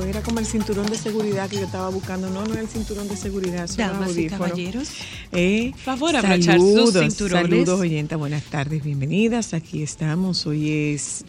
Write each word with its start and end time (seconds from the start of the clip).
Algo. 0.00 0.10
Era 0.10 0.22
como 0.22 0.38
el 0.40 0.46
cinturón 0.46 0.86
de 0.86 0.96
seguridad 0.96 1.48
que 1.48 1.56
yo 1.56 1.64
estaba 1.64 1.88
buscando. 1.90 2.28
No, 2.30 2.44
no 2.44 2.52
era 2.52 2.62
el 2.62 2.68
cinturón 2.68 3.08
de 3.08 3.16
seguridad. 3.16 3.66
son 3.66 3.88
los 3.88 3.98
Damas 3.98 4.16
y 4.16 4.26
caballeros, 4.28 4.88
Eh, 5.32 5.72
favor 5.84 6.14
abrochar 6.16 6.58
sus 6.58 6.70
saludos, 6.74 6.94
cinturones. 7.00 7.50
Saludos, 7.50 7.80
oyenta. 7.80 8.16
Buenas 8.16 8.44
tardes, 8.44 8.82
bienvenidas. 8.82 9.52
Aquí 9.54 9.82
estamos. 9.82 10.46
Hoy 10.46 10.70
es. 10.94 11.24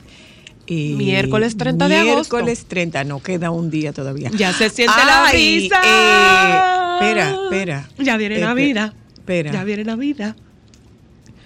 eh, 0.67 0.93
Miércoles 0.95 1.57
30 1.57 1.87
de 1.87 1.95
agosto. 1.97 2.35
Miércoles 2.37 2.65
30, 2.67 3.03
no 3.03 3.21
queda 3.21 3.49
un 3.51 3.69
día 3.71 3.91
todavía. 3.93 4.29
ya 4.35 4.53
se 4.53 4.69
siente 4.69 4.95
la 5.05 5.29
brisa. 5.31 5.81
eh, 5.83 6.95
espera, 6.95 7.35
espera. 7.45 7.89
Ya 7.97 8.17
viene 8.17 8.35
Espera, 8.35 8.49
Navidad. 8.49 8.93
Espera. 9.13 9.51
Ya 9.51 9.63
viene 9.63 9.83
Navidad. 9.83 10.35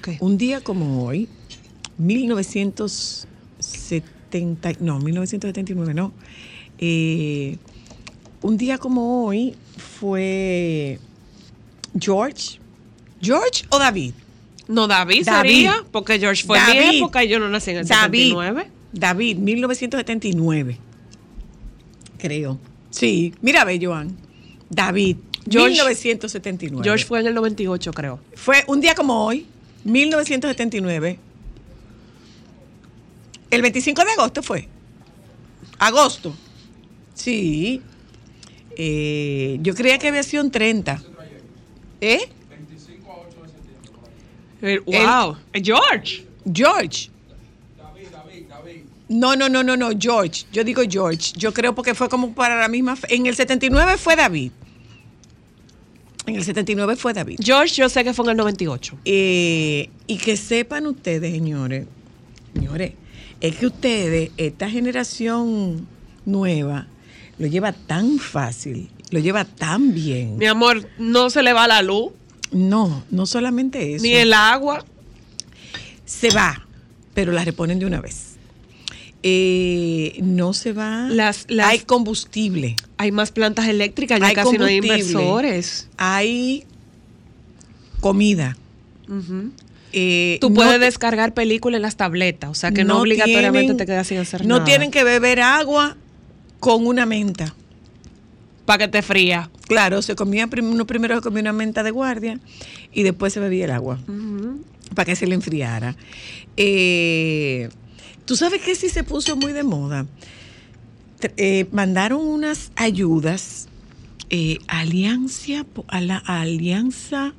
¿Qué? 0.01 0.17
Un 0.19 0.37
día 0.37 0.59
como 0.61 1.05
hoy, 1.05 1.29
1970, 1.97 4.73
no, 4.81 4.99
1979, 4.99 5.93
no. 5.93 6.11
Eh, 6.85 7.55
un 8.41 8.57
día 8.57 8.77
como 8.77 9.25
hoy 9.25 9.55
fue 9.77 10.99
George. 11.97 12.59
¿George 13.21 13.63
o 13.69 13.79
David? 13.79 14.13
No, 14.67 14.85
David, 14.85 15.23
David. 15.25 15.49
sería, 15.49 15.75
porque 15.93 16.19
George 16.19 16.43
fue 16.45 16.57
David. 16.59 16.89
mi 16.89 16.97
época 16.97 17.23
y 17.23 17.29
yo 17.29 17.39
no 17.39 17.47
nací 17.47 17.71
en 17.71 17.77
el 17.77 17.87
David. 17.87 18.19
79. 18.31 18.67
David, 18.91 19.37
1979. 19.37 20.77
Creo. 22.17 22.59
Sí, 22.89 23.33
mira, 23.41 23.63
ve, 23.63 23.79
Joan. 23.81 24.17
David, 24.69 25.15
George- 25.49 25.69
1979. 25.75 26.83
George 26.83 27.05
fue 27.05 27.21
en 27.21 27.27
el 27.27 27.33
98, 27.33 27.93
creo. 27.93 28.19
Fue 28.35 28.65
un 28.67 28.81
día 28.81 28.93
como 28.93 29.25
hoy, 29.25 29.45
1979. 29.85 31.17
El 33.51 33.61
25 33.61 34.03
de 34.03 34.11
agosto 34.11 34.43
fue. 34.43 34.67
Agosto. 35.79 36.35
Sí. 37.23 37.81
Eh, 38.77 39.59
yo 39.61 39.73
creía 39.75 39.97
que 39.97 40.07
había 40.09 40.23
sido 40.23 40.43
un 40.43 40.51
30. 40.51 41.01
¿Eh? 42.01 42.19
El- 44.61 44.79
wow. 44.81 45.37
George. 45.53 46.25
George. 46.53 47.09
No, 49.09 49.35
no, 49.35 49.47
no, 49.49 49.63
no, 49.63 49.77
no, 49.77 49.89
George. 49.99 50.45
Yo 50.51 50.63
digo 50.63 50.81
George. 50.89 51.33
Yo 51.37 51.53
creo 51.53 51.75
porque 51.75 51.93
fue 51.93 52.09
como 52.09 52.33
para 52.33 52.59
la 52.59 52.67
misma. 52.67 52.95
fe- 52.95 53.13
En 53.15 53.25
el 53.25 53.35
79 53.35 53.97
fue 53.97 54.15
David. 54.15 54.51
En 56.25 56.35
el 56.35 56.43
79 56.43 56.95
fue 56.95 57.13
David. 57.13 57.37
George, 57.43 57.75
yo 57.75 57.89
sé 57.89 58.03
que 58.03 58.13
fue 58.13 58.25
en 58.25 58.31
el 58.31 58.37
98. 58.37 58.97
Eh, 59.05 59.89
y 60.07 60.17
que 60.17 60.35
sepan 60.37 60.87
ustedes, 60.87 61.31
señores, 61.33 61.85
señores, 62.53 62.93
es 63.41 63.55
que 63.57 63.65
ustedes, 63.67 64.31
esta 64.37 64.69
generación 64.69 65.85
nueva, 66.25 66.87
lo 67.39 67.47
lleva 67.47 67.71
tan 67.73 68.19
fácil, 68.19 68.89
lo 69.11 69.19
lleva 69.19 69.45
tan 69.45 69.93
bien. 69.93 70.37
Mi 70.37 70.45
amor, 70.45 70.87
no 70.97 71.29
se 71.29 71.43
le 71.43 71.53
va 71.53 71.67
la 71.67 71.81
luz, 71.81 72.11
No, 72.51 73.03
no 73.11 73.25
solamente 73.25 73.95
eso. 73.95 74.03
ni 74.03 74.11
el 74.13 74.33
agua. 74.33 74.85
Se 76.05 76.29
va, 76.31 76.67
pero 77.13 77.31
la 77.31 77.43
reponen 77.45 77.79
de 77.79 77.85
una 77.85 78.01
vez. 78.01 78.31
Eh, 79.23 80.19
no 80.21 80.53
se 80.53 80.73
va. 80.73 81.07
Las- 81.09 81.45
las- 81.47 81.67
hay 81.69 81.79
combustible. 81.79 82.75
Hay 82.97 83.11
más 83.11 83.31
plantas 83.31 83.67
eléctricas, 83.67 84.19
ya 84.19 84.27
Hay 84.27 84.35
casi 84.35 84.57
no 84.57 84.65
hay 84.65 84.75
inversores. 84.77 85.87
Hay 85.97 86.65
comida. 88.01 88.57
Eh, 89.93 90.37
Tú 90.41 90.49
no 90.49 90.55
puedes 90.55 90.79
descargar 90.79 91.33
películas 91.33 91.77
en 91.77 91.83
las 91.83 91.95
tabletas, 91.95 92.49
o 92.49 92.53
sea 92.55 92.71
que 92.71 92.83
no, 92.83 92.99
obligatoriamente 92.99 93.59
tienen- 93.73 93.77
te 93.77 93.85
quedas 93.85 94.07
sin 94.07 94.17
hacer 94.17 94.41
No 94.45 94.55
nada. 94.55 94.65
tienen 94.65 94.91
que 94.91 95.03
beber 95.03 95.39
agua 95.39 95.95
con 96.63 96.87
una 96.87 97.05
menta. 97.05 97.53
Para 98.65 98.85
que 98.85 98.87
te 98.87 99.01
fría. 99.01 99.51
Claro, 99.67 100.01
se 100.01 100.15
comía 100.15 100.47
uno 100.61 100.87
primero 100.87 101.15
se 101.15 101.21
comía 101.21 101.41
una 101.41 101.51
menta 101.51 101.83
de 101.83 101.91
guardia 101.91 102.39
y 102.93 103.03
después 103.03 103.33
se 103.33 103.41
bebía 103.41 103.65
el 103.65 103.71
agua 103.71 103.99
para 104.95 105.05
que 105.05 105.17
se 105.17 105.27
le 105.27 105.35
enfriara. 105.35 105.97
Eh, 106.55 107.67
Tú 108.25 108.37
sabes 108.37 108.61
que 108.61 108.75
sí 108.75 108.87
se 108.87 109.03
puso 109.03 109.35
muy 109.35 109.51
de 109.51 109.63
moda. 109.63 110.05
Eh, 111.35 111.67
mandaron 111.73 112.25
unas 112.25 112.71
ayudas 112.77 113.67
eh, 114.29 114.59
alianza 114.67 115.65
a 115.89 115.99
la 115.99 116.17
alianza 116.17 117.33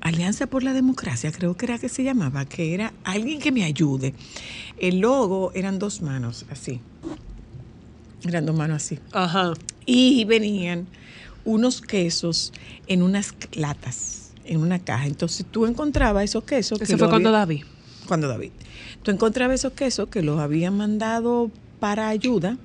Alianza 0.00 0.48
por 0.48 0.64
la 0.64 0.72
Democracia, 0.72 1.30
creo 1.30 1.56
que 1.56 1.66
era 1.66 1.78
que 1.78 1.88
se 1.88 2.02
llamaba, 2.02 2.44
que 2.44 2.74
era 2.74 2.92
alguien 3.04 3.38
que 3.38 3.52
me 3.52 3.62
ayude. 3.62 4.14
El 4.76 4.98
logo 4.98 5.52
eran 5.54 5.78
dos 5.78 6.02
manos, 6.02 6.44
así. 6.50 6.80
Eran 8.26 8.46
dos 8.46 8.56
manos 8.56 8.76
así. 8.82 8.98
Ajá. 9.12 9.52
Y 9.86 10.24
venían 10.24 10.86
unos 11.44 11.80
quesos 11.80 12.52
en 12.86 13.02
unas 13.02 13.34
latas, 13.52 14.30
en 14.44 14.58
una 14.60 14.78
caja. 14.78 15.06
Entonces 15.06 15.44
tú 15.50 15.66
encontrabas 15.66 16.24
esos 16.24 16.44
quesos. 16.44 16.80
Eso 16.80 16.92
que 16.92 16.98
fue 16.98 17.08
cuando 17.08 17.30
había- 17.30 17.38
David. 17.40 17.64
Cuando 18.06 18.28
David. 18.28 18.50
Tú 19.02 19.10
encontrabas 19.10 19.56
esos 19.60 19.72
quesos 19.72 20.08
que 20.08 20.22
los 20.22 20.38
habían 20.40 20.76
mandado 20.76 21.50
para 21.80 22.08
ayuda, 22.08 22.56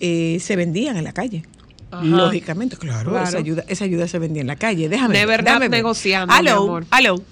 eh, 0.00 0.38
se 0.40 0.56
vendían 0.56 0.96
en 0.96 1.04
la 1.04 1.12
calle. 1.12 1.44
Ajá. 1.90 2.04
Lógicamente, 2.04 2.76
claro, 2.76 3.10
Claro. 3.10 3.26
Esa, 3.28 3.38
ayuda, 3.38 3.64
esa 3.68 3.84
ayuda 3.84 4.08
se 4.08 4.18
vendía 4.18 4.40
en 4.40 4.46
la 4.48 4.56
calle. 4.56 4.88
Déjame 4.88 5.14
De 5.18 5.26
ver, 5.26 5.42
verdad 5.44 5.68
negociando, 5.68 6.32
mi 6.32 6.38
Aló, 6.38 6.62
amor. 6.62 6.86
aló. 6.90 7.22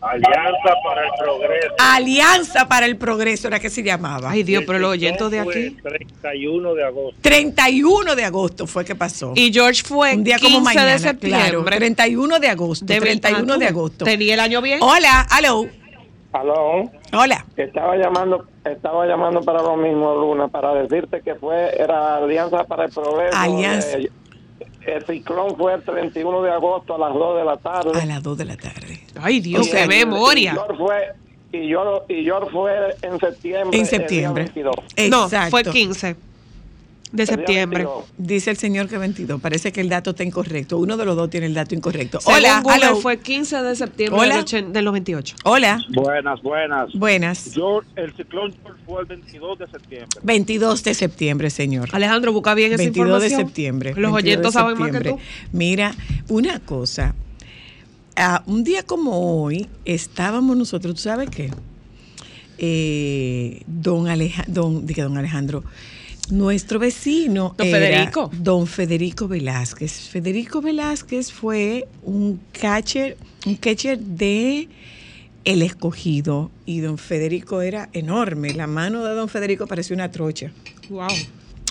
Alianza 0.00 0.74
para 0.84 1.04
el 1.04 1.10
Progreso. 1.18 1.74
Alianza 1.78 2.68
para 2.68 2.86
el 2.86 2.96
Progreso 2.96 3.48
era 3.48 3.58
que 3.58 3.70
se 3.70 3.82
llamaba. 3.82 4.30
Ay, 4.30 4.42
Dios, 4.42 4.64
pero 4.66 4.78
los 4.78 4.90
oyentes 4.90 5.30
de 5.30 5.40
aquí. 5.40 5.70
31 5.82 6.74
de 6.74 6.84
agosto. 6.84 7.18
31 7.22 8.14
de 8.14 8.24
agosto 8.24 8.66
fue 8.66 8.84
que 8.84 8.94
pasó. 8.94 9.32
Y 9.34 9.52
George 9.52 9.82
fue 9.82 10.14
un 10.14 10.24
día 10.24 10.36
15 10.36 10.52
como 10.52 10.64
mañana, 10.64 10.92
de 10.92 10.98
septiembre. 10.98 11.40
claro, 11.50 11.64
31 11.64 12.38
de 12.38 12.48
agosto, 12.48 12.84
De 12.84 13.00
31 13.00 13.42
verdad, 13.44 13.58
de 13.58 13.66
agosto. 13.66 14.04
Tenía 14.04 14.34
el 14.34 14.40
año 14.40 14.60
bien. 14.62 14.78
Hola, 14.82 15.26
aló, 15.30 15.66
Aló, 16.32 16.90
hola. 17.14 17.46
estaba 17.56 17.96
llamando, 17.96 18.44
estaba 18.62 19.06
llamando 19.06 19.40
para 19.40 19.62
lo 19.62 19.74
mismo, 19.76 20.14
Luna, 20.16 20.48
para 20.48 20.74
decirte 20.74 21.22
que 21.22 21.34
fue, 21.36 21.70
era 21.78 22.16
Alianza 22.18 22.64
para 22.64 22.84
el 22.84 22.90
Progreso. 22.92 23.34
Alianza. 23.36 23.96
Eh, 23.98 24.10
el 24.86 25.04
ciclón 25.04 25.56
fue 25.56 25.74
el 25.74 25.82
31 25.82 26.42
de 26.42 26.50
agosto 26.50 26.94
a 26.94 26.98
las 26.98 27.14
2 27.14 27.38
de 27.38 27.44
la 27.44 27.56
tarde. 27.56 28.00
A 28.00 28.06
las 28.06 28.22
2 28.22 28.38
de 28.38 28.44
la 28.44 28.56
tarde. 28.56 29.00
Ay, 29.20 29.40
Dios, 29.40 29.68
qué 29.68 29.82
el- 29.82 29.88
memoria. 29.88 30.52
Y 30.52 30.56
York 30.56 30.74
fue, 30.78 30.96
y 31.52 31.68
York, 31.68 32.04
y 32.08 32.24
York 32.24 32.48
fue 32.52 32.72
en 33.02 33.18
septiembre. 33.20 33.78
En 33.78 33.84
el 33.84 33.88
día 33.90 33.98
septiembre. 33.98 34.44
22. 34.44 34.74
No, 35.10 35.24
Exacto. 35.24 35.50
fue 35.50 35.64
15. 35.64 36.16
De 37.16 37.26
septiembre. 37.26 37.78
22. 37.84 38.04
Dice 38.18 38.50
el 38.50 38.56
señor 38.56 38.88
que 38.88 38.98
22. 38.98 39.40
Parece 39.40 39.72
que 39.72 39.80
el 39.80 39.88
dato 39.88 40.10
está 40.10 40.22
incorrecto. 40.24 40.78
Uno 40.78 40.96
de 40.96 41.04
los 41.04 41.16
dos 41.16 41.30
tiene 41.30 41.46
el 41.46 41.54
dato 41.54 41.74
incorrecto. 41.74 42.20
Según 42.20 42.36
Hola, 42.38 42.60
Google, 42.62 43.00
fue 43.02 43.18
15 43.18 43.62
de 43.62 43.76
septiembre 43.76 44.20
Hola. 44.20 44.34
del, 44.36 44.44
ochen- 44.44 44.72
del 44.72 44.84
98. 44.84 45.36
Hola, 45.44 45.84
Buenas, 45.94 46.42
buenas. 46.42 46.92
buenas. 46.92 47.52
Yo, 47.54 47.80
el 47.96 48.14
ciclón 48.16 48.54
George 48.62 48.80
fue 48.86 49.00
el 49.00 49.06
22 49.06 49.58
de 49.58 49.66
septiembre. 49.68 50.20
22 50.22 50.84
de 50.84 50.94
septiembre, 50.94 51.50
señor. 51.50 51.88
Alejandro, 51.92 52.32
busca 52.32 52.54
bien 52.54 52.72
esa 52.72 52.82
22 52.82 53.06
de 53.08 53.26
información. 53.26 53.46
septiembre. 53.48 53.90
Los 53.96 54.12
22 54.12 54.22
de 54.22 54.30
oyentes 54.30 54.52
saben 54.52 54.78
más 54.78 54.90
que 54.92 55.00
tú. 55.10 55.18
Mira, 55.52 55.94
una 56.28 56.60
cosa. 56.60 57.14
Ah, 58.16 58.42
un 58.46 58.64
día 58.64 58.82
como 58.82 59.42
hoy, 59.42 59.68
estábamos 59.84 60.56
nosotros, 60.56 60.94
¿tú 60.94 61.00
sabes 61.02 61.28
qué? 61.28 61.50
Eh, 62.58 63.62
don, 63.66 64.08
Aleja, 64.08 64.44
don, 64.46 64.86
dije 64.86 65.02
don 65.02 65.18
Alejandro, 65.18 65.62
nuestro 66.30 66.78
vecino. 66.78 67.54
Don 67.56 67.66
era 67.66 67.78
Federico. 67.78 68.30
Don 68.32 68.66
Federico 68.66 69.28
Velázquez. 69.28 70.08
Federico 70.10 70.60
Velázquez 70.60 71.32
fue 71.32 71.86
un 72.02 72.40
catcher, 72.52 73.16
un 73.46 73.56
catcher 73.56 73.98
de 73.98 74.68
El 75.44 75.62
Escogido. 75.62 76.50
Y 76.64 76.80
don 76.80 76.98
Federico 76.98 77.60
era 77.62 77.88
enorme. 77.92 78.52
La 78.54 78.66
mano 78.66 79.04
de 79.04 79.14
don 79.14 79.28
Federico 79.28 79.66
parecía 79.66 79.94
una 79.94 80.10
trocha. 80.10 80.52
Wow. 80.88 81.08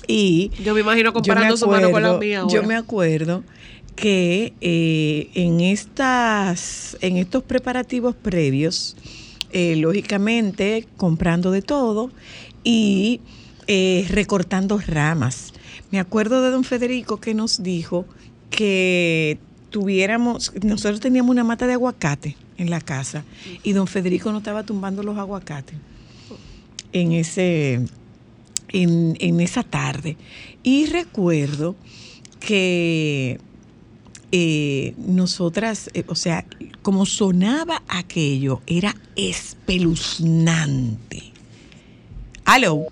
Y 0.07 0.51
Yo 0.63 0.73
me 0.73 0.81
imagino 0.81 1.11
comparando 1.13 1.55
me 1.55 1.57
su 1.57 1.67
mano 1.67 1.91
con 1.91 2.01
la 2.03 2.09
acuerdo- 2.09 2.19
mía. 2.19 2.43
Yo 2.49 2.63
me 2.63 2.75
acuerdo 2.75 3.43
que 3.95 4.53
eh, 4.61 5.29
en 5.35 5.61
estas, 5.61 6.97
en 7.01 7.17
estos 7.17 7.43
preparativos 7.43 8.13
previos, 8.15 8.95
eh, 9.51 9.75
lógicamente 9.77 10.85
comprando 10.97 11.49
de 11.49 11.61
todo 11.61 12.11
y 12.63 13.21
eh, 13.67 14.05
recortando 14.09 14.79
ramas. 14.85 15.53
Me 15.91 15.99
acuerdo 15.99 16.41
de 16.41 16.51
don 16.51 16.63
Federico 16.63 17.19
que 17.19 17.33
nos 17.33 17.63
dijo 17.63 18.05
que 18.49 19.37
tuviéramos, 19.69 20.53
nosotros 20.63 20.99
teníamos 20.99 21.31
una 21.31 21.43
mata 21.43 21.67
de 21.67 21.73
aguacate 21.73 22.35
en 22.57 22.69
la 22.69 22.81
casa 22.81 23.23
y 23.63 23.73
don 23.73 23.87
Federico 23.87 24.31
nos 24.31 24.41
estaba 24.41 24.63
tumbando 24.63 25.03
los 25.03 25.17
aguacates 25.17 25.75
en 26.93 27.11
ese 27.11 27.85
en, 28.69 29.15
en 29.19 29.41
esa 29.41 29.63
tarde. 29.63 30.17
Y 30.63 30.85
recuerdo 30.87 31.75
que 32.39 33.39
eh, 34.31 34.95
nosotras, 34.97 35.91
eh, 35.93 36.03
o 36.07 36.15
sea, 36.15 36.45
como 36.81 37.05
sonaba 37.05 37.83
aquello, 37.87 38.61
era 38.67 38.95
espeluznante. 39.15 41.31
Aló. 42.43 42.87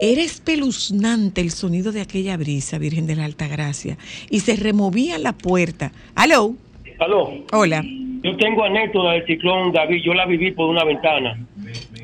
Era 0.00 0.22
espeluznante 0.22 1.40
el 1.40 1.50
sonido 1.50 1.92
de 1.92 2.00
aquella 2.00 2.36
brisa, 2.36 2.78
Virgen 2.78 3.06
de 3.06 3.16
la 3.16 3.24
Alta 3.24 3.48
Gracia. 3.48 3.96
Y 4.30 4.40
se 4.40 4.56
removía 4.56 5.18
la 5.18 5.32
puerta. 5.32 5.92
Aló. 6.14 6.54
Aló, 7.00 7.32
Hola. 7.52 7.84
yo 8.24 8.36
tengo 8.38 8.64
anécdota 8.64 9.12
del 9.12 9.24
ciclón 9.24 9.70
David, 9.72 10.02
yo 10.04 10.14
la 10.14 10.26
viví 10.26 10.50
por 10.50 10.68
una 10.68 10.82
ventana. 10.84 11.38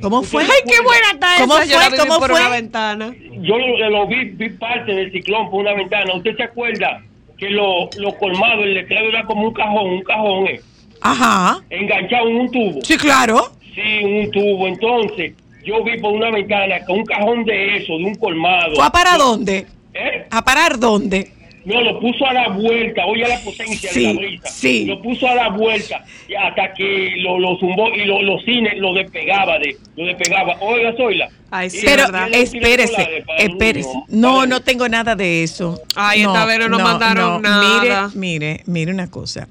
¿Cómo 0.01 0.23
fue? 0.23 0.45
Ay, 0.45 0.49
qué 0.69 0.81
buena 0.85 1.07
está 1.15 1.35
¿Cómo 1.41 1.57
esa. 1.59 1.65
Yo 1.67 1.79
la 1.79 1.89
fue? 1.89 1.97
viví 1.99 2.09
¿Cómo 2.09 2.21
por 2.21 2.31
fue? 2.31 2.41
una 2.41 2.49
ventana. 2.51 3.15
Yo 3.43 3.59
lo, 3.59 3.91
lo 3.91 4.07
vi, 4.07 4.25
vi 4.27 4.51
parte 4.51 4.93
del 4.95 5.11
ciclón 5.11 5.51
por 5.51 5.61
una 5.63 5.75
ventana. 5.75 6.15
¿Usted 6.15 6.37
se 6.37 6.45
acuerda 6.45 7.03
que 7.39 7.51
lo, 7.51 7.91
lo 7.99 8.15
colmado, 8.19 8.63
el 8.63 8.75
letrero 8.75 9.09
era 9.09 9.25
como 9.25 9.49
un 9.49 9.53
cajón, 9.55 9.91
un 9.95 10.03
cajón, 10.03 10.47
eh, 10.47 10.61
Ajá. 11.01 11.61
enganchado 11.71 12.29
en 12.29 12.37
un 12.37 12.51
tubo? 12.53 12.81
Sí, 12.85 12.97
claro. 12.97 13.51
Sí, 13.75 14.05
un 14.05 14.31
tubo. 14.31 14.69
Entonces, 14.69 15.33
yo 15.65 15.83
vi 15.85 15.99
por 15.99 16.13
una 16.13 16.31
ventana 16.31 16.85
con 16.87 16.99
un 17.01 17.05
cajón 17.05 17.45
de 17.45 17.77
eso, 17.79 17.97
de 17.99 18.05
un 18.05 18.15
colmado. 18.17 18.75
¿Fue 18.77 18.85
a 18.87 18.91
para 18.91 19.17
dónde? 19.17 19.67
¿Eh? 19.95 20.27
¿A 20.31 20.45
parar 20.45 20.79
dónde? 20.79 21.31
No, 21.65 21.81
lo 21.81 21.99
puso 21.99 22.27
a 22.27 22.35
la 22.35 22.49
vuelta, 22.49 23.07
oye 23.07 23.27
la 23.27 23.39
potencia 23.41 23.91
Sí, 23.91 24.07
de 24.09 24.13
la 24.15 24.21
brisa. 24.21 24.49
sí. 24.49 24.85
Lo 24.85 25.01
puso 25.01 25.27
a 25.27 25.35
la 25.35 25.49
vuelta 25.49 26.05
y 26.29 26.35
hasta 26.35 26.75
que 26.75 27.13
lo, 27.19 27.39
lo 27.39 27.57
zumbó 27.59 27.89
y 27.89 28.05
lo- 28.05 28.21
los 28.21 28.45
cines 28.45 28.77
lo 28.77 28.93
despegaba 28.93 29.59
de, 29.59 29.75
lo 29.97 30.05
despegaba. 30.05 30.57
Oiga, 30.61 30.93
Zoila. 30.95 31.31
Ay, 31.51 31.71
sí, 31.71 31.81
Pero 31.87 32.05
espérese, 32.33 33.25
espérese. 33.39 33.89
No, 34.09 34.45
no 34.45 34.61
tengo 34.61 34.87
nada 34.91 35.15
de 35.17 35.43
eso. 35.43 35.81
Ay, 35.97 36.21
esta 36.23 36.45
vez 36.45 36.59
no 36.59 36.69
nos 36.69 36.83
mandaron 36.83 37.41
nada. 37.41 38.09
Mire, 38.13 38.51
mire, 38.51 38.63
mire 38.67 38.93
una 38.93 39.11
cosa. 39.11 39.49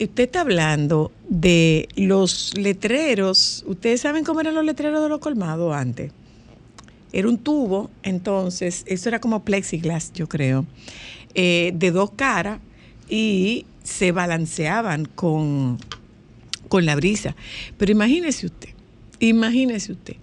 Usted 0.00 0.24
está 0.24 0.40
hablando 0.40 1.12
de 1.28 1.86
los 1.94 2.56
letreros. 2.56 3.62
¿Ustedes 3.66 4.00
saben 4.00 4.24
cómo 4.24 4.40
eran 4.40 4.54
los 4.54 4.64
letreros 4.64 5.02
de 5.02 5.10
los 5.10 5.18
colmados 5.18 5.74
antes? 5.74 6.10
Era 7.12 7.28
un 7.28 7.36
tubo, 7.36 7.90
entonces, 8.02 8.84
eso 8.86 9.10
era 9.10 9.20
como 9.20 9.44
plexiglas, 9.44 10.10
yo 10.14 10.26
creo, 10.26 10.64
eh, 11.34 11.72
de 11.74 11.90
dos 11.90 12.12
caras 12.12 12.60
y 13.10 13.66
se 13.82 14.10
balanceaban 14.12 15.04
con, 15.04 15.78
con 16.68 16.86
la 16.86 16.96
brisa. 16.96 17.36
Pero 17.76 17.92
imagínese 17.92 18.46
usted, 18.46 18.70
imagínese 19.18 19.92
usted, 19.92 20.16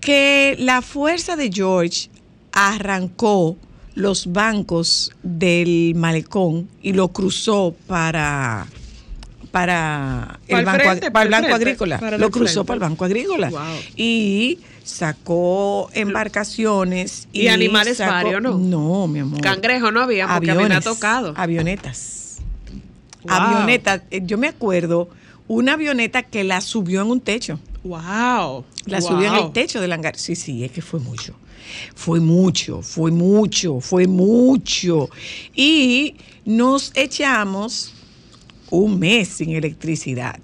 que 0.00 0.54
la 0.60 0.80
fuerza 0.80 1.34
de 1.34 1.50
George 1.52 2.08
arrancó 2.52 3.56
los 3.96 4.32
bancos 4.32 5.10
del 5.24 5.96
malecón 5.96 6.68
y 6.82 6.92
lo 6.92 7.08
cruzó 7.08 7.74
para 7.88 8.68
para 9.62 10.38
el 10.46 10.64
banco, 10.64 10.84
frente, 10.84 11.06
ag- 11.08 11.12
para 11.12 11.12
para 11.12 11.22
el 11.22 11.26
el 11.26 11.32
banco 11.32 11.46
frente, 11.48 11.64
agrícola 11.70 11.98
para 11.98 12.18
lo 12.18 12.30
cruzó 12.30 12.52
frente. 12.52 12.66
para 12.66 12.74
el 12.76 12.80
banco 12.80 13.04
agrícola 13.04 13.50
Wow. 13.50 13.60
y 13.96 14.58
sacó 14.84 15.90
embarcaciones 15.94 17.28
Y 17.32 17.48
animales 17.48 17.98
sacó- 17.98 18.12
varios, 18.12 18.42
¿no? 18.42 18.56
no 18.58 19.06
mi 19.08 19.18
amor 19.20 19.40
Cangrejo 19.40 19.90
no 19.90 20.00
había 20.00 20.26
porque 20.28 20.50
Aviones, 20.50 20.84
tocado. 20.84 21.34
Avionetas. 21.36 22.36
Wow. 23.24 23.32
Avionetas. 23.32 24.02
Eh, 24.10 24.20
Yo 24.24 24.38
me 24.38 24.48
acuerdo 24.48 25.08
una 25.48 25.72
avioneta 25.74 26.22
que 26.22 26.44
la 26.44 26.60
subió 26.60 27.02
en 27.02 27.10
un 27.10 27.20
techo. 27.20 27.58
Wow. 27.84 28.64
La 28.86 29.00
Wow. 29.00 29.08
subió 29.08 29.28
en 29.28 29.34
el 29.44 29.52
techo 29.52 29.80
del 29.80 29.92
hangar. 29.92 30.16
Sí, 30.16 30.36
sí, 30.36 30.64
es 30.64 30.70
que 30.72 30.82
fue 30.82 31.00
mucho. 31.00 31.34
Fue 31.94 32.20
mucho, 32.20 32.80
fue 32.82 33.10
mucho, 33.10 33.80
fue 33.80 34.06
mucho. 34.06 35.10
Y 35.54 36.14
nos 36.46 36.92
echamos 36.94 37.92
un 38.70 38.98
mes 38.98 39.28
sin 39.28 39.50
electricidad. 39.50 40.38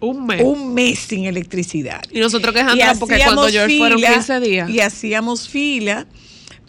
Un 0.00 0.26
mes. 0.26 0.42
Un 0.42 0.72
mes 0.74 0.98
sin 0.98 1.26
electricidad. 1.26 2.00
Y 2.10 2.20
nosotros 2.20 2.54
quejándonos 2.54 2.98
porque 2.98 3.20
cuando 3.22 3.48
George 3.48 3.78
fueron 3.78 4.00
15 4.00 4.40
días. 4.40 4.70
Y 4.70 4.80
hacíamos 4.80 5.48
fila 5.48 6.06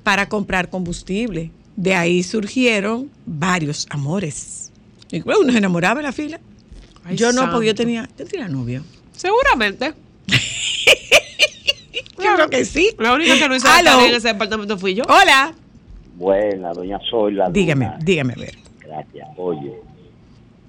para 0.04 0.28
comprar 0.28 0.70
combustible. 0.70 1.52
De 1.76 1.96
ahí 1.96 2.24
surgieron 2.24 3.10
varios 3.26 3.88
amores. 3.90 4.72
Y 5.12 5.22
bueno, 5.22 5.42
uno 5.42 5.52
se 5.52 5.58
enamoraba 5.58 6.02
en 6.02 6.06
la 6.06 6.12
fila. 6.12 6.40
Ay, 7.06 7.16
yo 7.16 7.32
no, 7.32 7.50
porque 7.52 7.68
yo 7.68 7.76
tenía, 7.76 8.10
yo 8.18 8.26
tenía 8.26 8.48
novio. 8.48 8.84
Seguramente. 9.16 9.94
Yo 12.24 12.36
creo 12.36 12.50
que 12.50 12.66
sí. 12.66 12.92
La 13.00 13.14
única 13.14 13.36
que 13.38 13.50
no 13.50 13.56
hizo 13.56 13.68
la 13.68 14.06
en 14.06 14.14
ese 14.14 14.28
departamento 14.28 14.78
fui 14.78 14.94
yo. 14.94 15.04
Hola. 15.08 15.54
Buena, 16.16 16.72
doña 16.72 17.00
Zoila. 17.10 17.50
Dígame, 17.50 17.86
Luna. 17.86 17.98
dígame 18.00 18.34
a 18.34 18.36
ver. 18.36 18.58
Gracias. 18.80 19.28
Oye, 19.38 19.74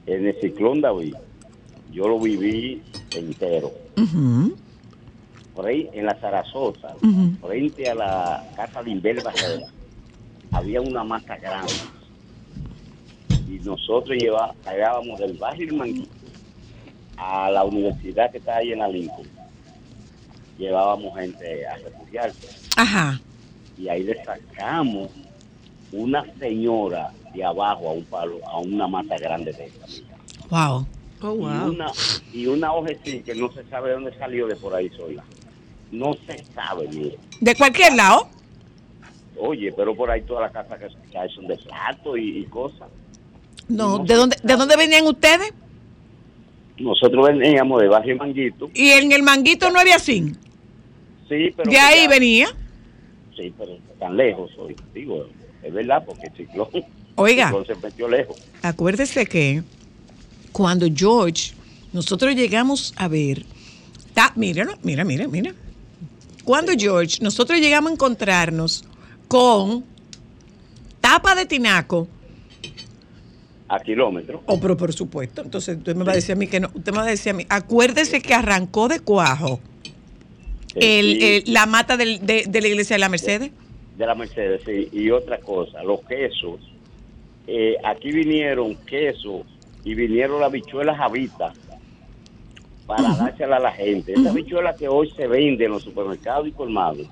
en 0.07 0.27
el 0.27 0.41
ciclón 0.41 0.81
David, 0.81 1.15
yo 1.93 2.09
lo 2.09 2.19
viví 2.19 2.83
entero. 3.15 3.71
Por 5.55 5.67
ahí, 5.67 5.89
en 5.93 6.07
la 6.07 6.15
Zarazosa, 6.15 6.95
Ujú. 7.03 7.47
frente 7.47 7.89
a 7.91 7.95
la 7.95 8.51
casa 8.57 8.83
de 8.83 8.91
Inver 8.91 9.23
Barrera, 9.23 9.67
había 10.51 10.81
una 10.81 11.05
mata 11.05 11.37
grande. 11.37 11.73
Y 13.49 13.59
nosotros 13.61 14.17
llevábamos 14.19 15.19
del 15.21 15.35
barrio 15.37 15.75
Manguito 15.75 16.09
a 17.19 17.51
la 17.51 17.65
universidad 17.65 18.31
que 18.33 18.39
está 18.39 18.57
ahí 18.57 18.73
en 18.73 18.79
la 18.79 18.89
Lincoln. 18.89 19.29
Llevábamos 20.59 21.15
gente 21.19 21.67
a 21.67 21.77
refugiarse. 21.77 22.49
Ajá. 22.77 23.21
y 23.79 23.89
ahí 23.89 24.03
le 24.05 24.23
sacamos 24.25 25.11
una 25.93 26.25
señora 26.39 27.11
de 27.35 27.45
abajo 27.45 27.89
a 27.89 27.93
un 27.93 28.05
palo, 28.05 28.39
a 28.47 28.59
una 28.59 28.87
mata 28.87 29.17
grande 29.19 29.53
de 29.53 29.65
mira. 29.65 30.17
Wow. 30.51 30.87
Oh, 31.25 31.35
Y 31.35 31.39
wow. 31.39 31.71
una 31.71 31.93
y 32.33 32.47
una 32.47 32.73
que 33.23 33.35
no 33.35 33.51
se 33.53 33.65
sabe 33.69 33.89
de 33.91 33.95
dónde 33.95 34.19
salió 34.19 34.47
de 34.47 34.57
por 34.57 34.75
ahí 34.75 34.89
sola. 34.91 35.23
No 35.91 36.13
se 36.27 36.43
sabe, 36.55 36.89
mire. 36.89 37.19
De 37.41 37.55
cualquier 37.55 37.95
lado. 37.95 38.29
Oye, 39.39 39.73
pero 39.73 39.95
por 39.95 40.11
ahí 40.11 40.23
todas 40.23 40.43
las 40.43 40.53
casas 40.53 40.79
que, 40.79 41.11
que 41.11 41.19
hay 41.19 41.29
son 41.31 41.47
de 41.47 41.57
plato 41.57 42.17
y, 42.17 42.39
y 42.39 42.45
cosas. 42.47 42.89
No, 43.69 43.99
No 43.99 44.05
¿de 44.05 44.15
dónde, 44.15 44.37
¿de 44.43 44.57
dónde 44.57 44.77
venían 44.77 45.07
ustedes? 45.07 45.53
Nosotros 46.79 47.29
veníamos 47.29 47.81
de 47.81 47.89
Barrio 47.89 48.17
Manguito, 48.17 48.71
Y 48.75 48.91
en 48.91 49.13
el 49.13 49.23
manguito 49.23 49.71
no 49.71 49.79
había 49.79 49.99
zinc. 49.99 50.37
sí, 51.29 51.53
pero... 51.57 51.71
De 51.71 51.79
ahí 51.79 52.05
ya- 52.05 52.09
venía. 52.09 52.49
Sí, 53.37 53.53
pero 53.57 53.77
tan 53.99 54.17
lejos 54.17 54.51
hoy. 54.59 54.75
Digo, 54.93 55.27
es 55.63 55.73
verdad, 55.73 56.03
porque 56.05 56.27
el 56.27 56.33
ciclón, 56.37 56.69
Oiga. 57.17 57.53
metió 57.83 58.09
lejos. 58.09 58.37
Acuérdese 58.63 59.27
que 59.27 59.63
cuando 60.53 60.87
George, 60.95 61.53
nosotros 61.93 62.35
llegamos 62.35 62.95
a 62.97 63.09
ver, 63.09 63.45
ta- 64.15 64.33
mira, 64.37 64.67
mira, 64.83 65.05
mira, 65.05 65.27
mira. 65.29 65.55
Cuando 66.45 66.73
George, 66.77 67.19
nosotros 67.23 67.61
llegamos 67.61 67.91
a 67.91 67.95
encontrarnos 67.95 68.85
con 69.29 69.85
tapa 71.01 71.35
de 71.35 71.47
tinaco. 71.47 72.09
A 73.69 73.79
kilómetros. 73.81 74.43
Oh, 74.47 74.61
pero 74.61 74.77
por 74.77 74.93
supuesto. 74.93 75.41
Entonces 75.43 75.79
usted 75.79 75.95
me 75.97 76.05
va 76.05 76.13
a 76.13 76.15
decir 76.17 76.33
a 76.33 76.37
mí 76.37 76.47
que 76.47 76.61
no. 76.61 76.71
Usted 76.75 76.93
me 76.93 76.99
va 76.99 77.05
a 77.05 77.11
decir 77.11 77.31
a 77.31 77.35
mí. 77.35 77.47
Acuérdese 77.49 78.21
que 78.21 78.35
arrancó 78.35 78.89
de 78.89 79.01
cuajo 79.01 79.61
el, 80.75 81.23
el- 81.23 81.45
la 81.47 81.67
mata 81.67 81.97
del- 81.97 82.25
de, 82.27 82.45
de 82.49 82.61
la 82.61 82.69
iglesia 82.69 82.95
de 82.97 83.01
la 83.01 83.09
Mercedes. 83.09 83.51
de 83.97 84.07
la 84.07 84.15
Mercedes, 84.15 84.63
sí. 84.67 84.89
Y 84.93 85.11
otra 85.11 85.39
cosa, 85.39 85.83
los 85.85 86.01
quesos. 86.07 86.61
Eh, 87.47 87.77
aquí 87.85 88.13
vinieron 88.13 88.75
quesos 88.87 89.43
y 89.85 89.95
vinieron 89.95 90.41
las 90.41 90.53
bichuelas 90.53 90.97
Javita 90.97 91.53
para 92.87 93.15
dárselas 93.15 93.59
a 93.59 93.63
la 93.63 93.73
gente. 93.73 94.13
Esas 94.13 94.33
bichuelas 94.35 94.77
que 94.77 94.89
hoy 94.89 95.11
se 95.17 95.27
venden 95.27 95.67
en 95.67 95.73
los 95.73 95.83
supermercados 95.83 96.47
y 96.49 96.53
colmados, 96.53 97.07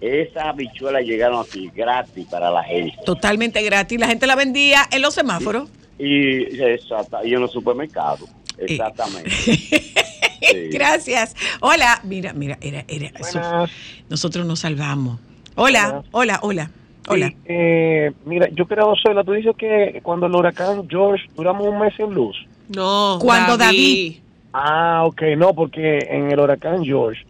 esas 0.00 0.54
bichuelas 0.56 1.02
llegaron 1.04 1.40
aquí 1.40 1.70
gratis 1.74 2.26
para 2.30 2.50
la 2.50 2.62
gente. 2.62 2.96
Totalmente 3.06 3.62
gratis. 3.62 3.98
La 3.98 4.06
gente 4.06 4.26
la 4.26 4.34
vendía 4.36 4.82
en 4.90 5.00
los 5.02 5.14
semáforos. 5.14 5.70
Y, 5.98 6.42
exacta- 6.60 7.24
y 7.24 7.32
en 7.34 7.40
los 7.40 7.52
supermercados, 7.52 8.28
exactamente. 8.58 9.30
Gracias. 10.70 11.34
Hola. 11.60 12.00
Mira, 12.04 12.32
mira, 12.34 12.58
era, 12.60 12.84
era. 12.88 13.10
Buenas. 13.18 13.70
nosotros 14.10 14.44
nos 14.46 14.60
salvamos. 14.60 15.18
Hola, 15.54 16.02
hola, 16.10 16.38
hola. 16.42 16.70
Hola. 17.08 17.28
Sí, 17.28 17.36
eh, 17.46 18.12
mira, 18.24 18.48
yo 18.52 18.66
creo, 18.66 18.94
Zoila, 19.02 19.24
tú 19.24 19.32
dices 19.32 19.54
que 19.56 20.00
cuando 20.02 20.26
el 20.26 20.34
huracán 20.34 20.88
George 20.88 21.24
duramos 21.36 21.66
un 21.66 21.78
mes 21.78 21.94
sin 21.96 22.12
luz. 22.14 22.36
No, 22.68 23.18
Cuando 23.20 23.56
David- 23.56 24.20
Ah, 24.56 25.02
ok, 25.04 25.22
no, 25.36 25.52
porque 25.52 25.98
en 26.08 26.30
el 26.30 26.38
huracán 26.38 26.84
George, 26.84 27.24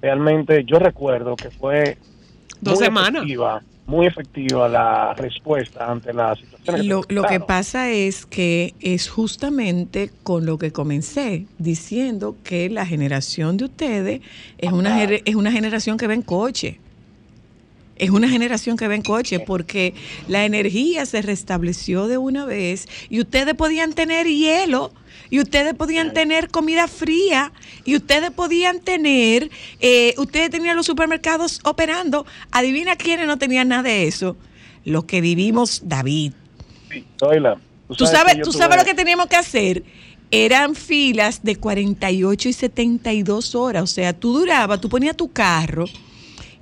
realmente 0.00 0.64
yo 0.64 0.78
recuerdo 0.78 1.34
que 1.34 1.50
fue 1.50 1.98
Dos 2.60 2.74
muy 2.76 2.84
semanas. 2.84 3.14
efectiva, 3.22 3.62
muy 3.86 4.06
efectiva 4.06 4.68
la 4.68 5.12
respuesta 5.14 5.90
ante 5.90 6.12
la 6.12 6.36
situación. 6.36 6.86
Lo, 6.88 7.02
lo 7.08 7.24
que 7.24 7.40
pasa 7.40 7.90
es 7.90 8.26
que 8.26 8.74
es 8.80 9.08
justamente 9.08 10.10
con 10.22 10.46
lo 10.46 10.56
que 10.58 10.70
comencé 10.72 11.46
diciendo 11.58 12.36
que 12.44 12.70
la 12.70 12.86
generación 12.86 13.56
de 13.56 13.64
ustedes 13.64 14.20
es 14.58 14.70
una, 14.72 15.02
es 15.04 15.34
una 15.34 15.50
generación 15.50 15.96
que 15.98 16.06
va 16.06 16.14
en 16.14 16.22
coche. 16.22 16.78
Es 17.98 18.10
una 18.10 18.28
generación 18.28 18.76
que 18.76 18.86
va 18.86 18.94
en 18.94 19.02
coche 19.02 19.40
porque 19.40 19.94
la 20.28 20.44
energía 20.44 21.04
se 21.04 21.20
restableció 21.20 22.06
de 22.06 22.16
una 22.16 22.44
vez 22.44 22.88
y 23.10 23.20
ustedes 23.20 23.54
podían 23.54 23.92
tener 23.92 24.26
hielo 24.26 24.92
y 25.30 25.40
ustedes 25.40 25.74
podían 25.74 26.14
tener 26.14 26.48
comida 26.48 26.88
fría 26.88 27.52
y 27.84 27.96
ustedes 27.96 28.30
podían 28.30 28.80
tener, 28.80 29.50
eh, 29.80 30.14
ustedes 30.16 30.50
tenían 30.50 30.76
los 30.76 30.86
supermercados 30.86 31.60
operando. 31.64 32.24
Adivina 32.50 32.96
quiénes 32.96 33.26
no 33.26 33.36
tenían 33.36 33.68
nada 33.68 33.82
de 33.82 34.06
eso. 34.06 34.36
Los 34.84 35.04
que 35.04 35.20
vivimos, 35.20 35.82
David. 35.84 36.32
Zoila, 37.18 37.58
Tú 37.96 38.06
sabes, 38.06 38.34
que 38.34 38.38
yo 38.40 38.44
tú 38.44 38.52
sabes 38.52 38.78
lo 38.78 38.84
que 38.84 38.94
teníamos 38.94 39.26
que 39.26 39.36
hacer. 39.36 39.82
Eran 40.30 40.74
filas 40.74 41.42
de 41.42 41.56
48 41.56 42.48
y 42.48 42.52
72 42.52 43.54
horas. 43.54 43.82
O 43.82 43.86
sea, 43.86 44.12
tú 44.12 44.38
durabas, 44.38 44.80
tú 44.80 44.88
ponías 44.88 45.16
tu 45.16 45.30
carro 45.30 45.86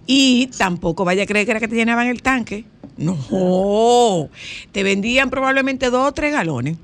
y 0.06 0.46
tampoco 0.58 1.04
vaya 1.04 1.25
a 1.25 1.26
creer 1.26 1.44
que 1.46 1.50
era 1.52 1.60
que 1.60 1.68
te 1.68 1.75
llenaban 1.75 2.06
el 2.06 2.22
tanque. 2.22 2.64
No, 2.96 4.28
te 4.72 4.82
vendían 4.82 5.28
probablemente 5.30 5.90
dos 5.90 6.08
o 6.08 6.12
tres 6.12 6.32
galones. 6.32 6.76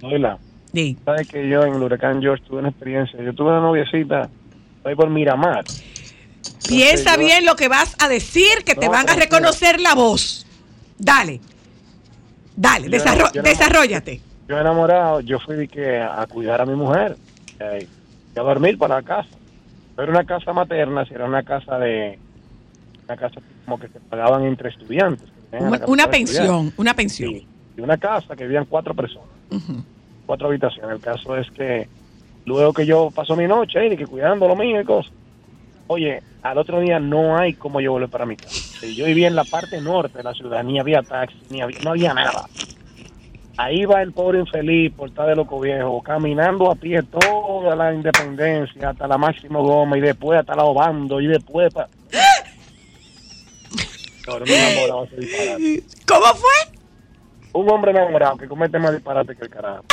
Zoila, 0.00 0.38
Sí. 0.72 0.96
sabes 1.04 1.28
que 1.28 1.48
yo 1.48 1.62
en 1.64 1.74
el 1.74 1.82
huracán 1.82 2.20
George 2.20 2.42
tuve 2.48 2.58
una 2.58 2.70
experiencia. 2.70 3.22
Yo 3.22 3.32
tuve 3.32 3.50
una 3.50 3.60
noviecita 3.60 4.28
ahí 4.84 4.94
por 4.96 5.08
Miramar. 5.10 5.64
Piensa 6.68 7.14
yo- 7.14 7.20
bien 7.20 7.44
lo 7.46 7.54
que 7.56 7.68
vas 7.68 7.94
a 8.00 8.08
decir, 8.08 8.64
que 8.64 8.74
te 8.74 8.88
van 8.88 9.08
a 9.08 9.14
reconocer 9.14 9.80
la 9.80 9.94
voz. 9.94 10.46
Dale, 10.98 11.40
dale, 12.56 12.86
Yo- 12.86 12.90
desarro- 12.90 13.32
yo 13.32 13.42
desarrollate. 13.42 14.20
Yo 14.48 14.58
enamorado, 14.58 15.20
yo 15.20 15.38
fui 15.40 15.56
de 15.56 15.68
que 15.68 16.00
a 16.00 16.26
cuidar 16.26 16.60
a 16.60 16.66
mi 16.66 16.74
mujer 16.74 17.16
eh, 17.60 17.86
y 18.34 18.38
a 18.38 18.42
dormir 18.42 18.76
para 18.76 18.96
la 18.96 19.02
casa. 19.02 19.28
No 19.96 20.02
era 20.02 20.12
una 20.12 20.24
casa 20.24 20.52
materna, 20.52 21.04
si 21.04 21.14
era 21.14 21.24
una 21.24 21.42
casa 21.42 21.78
de 21.78 22.18
una 23.06 23.16
casa 23.16 23.40
como 23.64 23.78
que 23.78 23.88
se 23.88 24.00
pagaban 24.00 24.44
entre 24.44 24.70
estudiantes. 24.70 25.28
Una, 25.52 26.08
pensión, 26.08 26.72
una 26.76 26.94
pensión. 26.94 27.30
Sí, 27.30 27.46
y 27.76 27.80
una 27.80 27.96
casa 27.96 28.34
que 28.34 28.44
vivían 28.44 28.64
cuatro 28.64 28.92
personas, 28.94 29.28
cuatro 30.26 30.48
habitaciones. 30.48 30.96
El 30.96 31.00
caso 31.00 31.36
es 31.36 31.48
que 31.52 31.88
luego 32.44 32.72
que 32.72 32.86
yo 32.86 33.10
paso 33.14 33.36
mi 33.36 33.46
noche 33.46 33.78
ahí, 33.78 33.96
que 33.96 34.06
cuidando 34.06 34.48
lo 34.48 34.56
mío 34.56 34.80
y 34.80 34.84
cosas, 34.84 35.12
oye, 35.86 36.22
al 36.42 36.58
otro 36.58 36.80
día 36.80 36.98
no 36.98 37.36
hay 37.38 37.54
como 37.54 37.80
yo 37.80 37.92
volver 37.92 38.08
para 38.08 38.26
mi 38.26 38.36
casa. 38.36 38.86
Yo 38.86 39.06
vivía 39.06 39.28
en 39.28 39.36
la 39.36 39.44
parte 39.44 39.80
norte 39.80 40.18
de 40.18 40.24
la 40.24 40.34
ciudad, 40.34 40.64
ni 40.64 40.80
había 40.80 41.02
taxi, 41.02 41.38
ni 41.50 41.60
había, 41.60 41.78
no 41.84 41.90
había 41.90 42.12
nada. 42.12 42.46
Ahí 43.56 43.84
va 43.84 44.02
el 44.02 44.12
pobre 44.12 44.40
infeliz, 44.40 44.92
portal 44.94 45.28
de 45.28 45.36
loco 45.36 45.60
viejo, 45.60 46.02
caminando 46.02 46.70
a 46.70 46.74
pie 46.74 47.02
toda 47.02 47.76
la 47.76 47.94
independencia 47.94 48.90
hasta 48.90 49.06
la 49.06 49.16
Máximo 49.16 49.62
Goma 49.62 49.96
y 49.96 50.00
después 50.00 50.40
hasta 50.40 50.56
la 50.56 50.64
Obando 50.64 51.20
y 51.20 51.28
después 51.28 51.72
para... 51.72 51.88
ese 55.04 55.16
disparate. 55.16 55.82
¿Cómo 56.06 56.26
fue? 56.34 56.80
Un 57.52 57.70
hombre 57.70 57.92
enamorado 57.92 58.36
que 58.38 58.48
comete 58.48 58.78
más 58.80 58.92
disparate 58.92 59.36
que 59.36 59.44
el 59.44 59.50
carajo. 59.50 59.84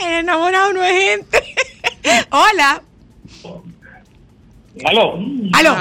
El 0.00 0.12
enamorado 0.20 0.72
no 0.72 0.84
es 0.84 0.92
gente. 0.92 1.42
Hola. 2.30 2.82
Aló. 4.84 5.18
Aló. 5.52 5.76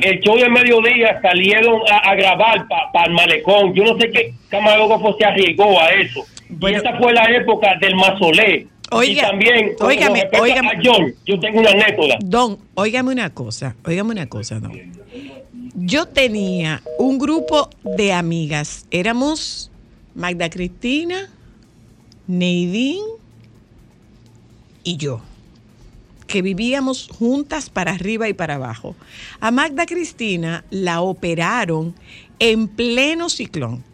El 0.00 0.20
show 0.20 0.36
de 0.36 0.48
mediodía 0.48 1.20
salieron 1.22 1.80
a, 1.90 2.10
a 2.10 2.14
grabar 2.16 2.66
para 2.68 3.06
el 3.06 3.12
malecón. 3.12 3.72
Yo 3.74 3.84
no 3.84 3.98
sé 3.98 4.10
qué 4.10 4.34
camarógrafo 4.48 5.16
se 5.18 5.24
arriesgó 5.24 5.80
a 5.80 5.90
eso. 5.90 6.24
y 6.48 6.74
esta 6.74 6.96
fue 6.98 7.12
la 7.12 7.24
época 7.30 7.76
del 7.80 7.94
mazolé. 7.94 8.66
Oiga, 8.90 9.12
y 9.12 9.16
también, 9.16 9.72
óigame, 9.80 10.28
óigame. 10.40 10.68
a 10.68 10.80
John, 10.82 11.12
yo 11.24 11.40
tengo 11.40 11.58
una 11.60 11.70
anécdota. 11.70 12.18
Don, 12.20 12.58
óigame 12.74 13.10
una 13.12 13.30
cosa, 13.30 13.74
óigame 13.84 14.12
una 14.12 14.28
cosa, 14.28 14.60
Don. 14.60 14.72
Yo 15.74 16.06
tenía 16.06 16.82
un 16.98 17.18
grupo 17.18 17.68
de 17.82 18.12
amigas. 18.12 18.86
Éramos 18.90 19.72
Magda 20.14 20.48
Cristina, 20.50 21.28
Neidín 22.28 23.02
y 24.84 24.96
yo, 24.96 25.20
que 26.26 26.42
vivíamos 26.42 27.08
juntas 27.12 27.70
para 27.70 27.92
arriba 27.92 28.28
y 28.28 28.34
para 28.34 28.54
abajo. 28.54 28.96
A 29.40 29.50
Magda 29.50 29.86
Cristina 29.86 30.64
la 30.70 31.00
operaron 31.00 31.94
en 32.38 32.68
pleno 32.68 33.28
ciclón. 33.28 33.84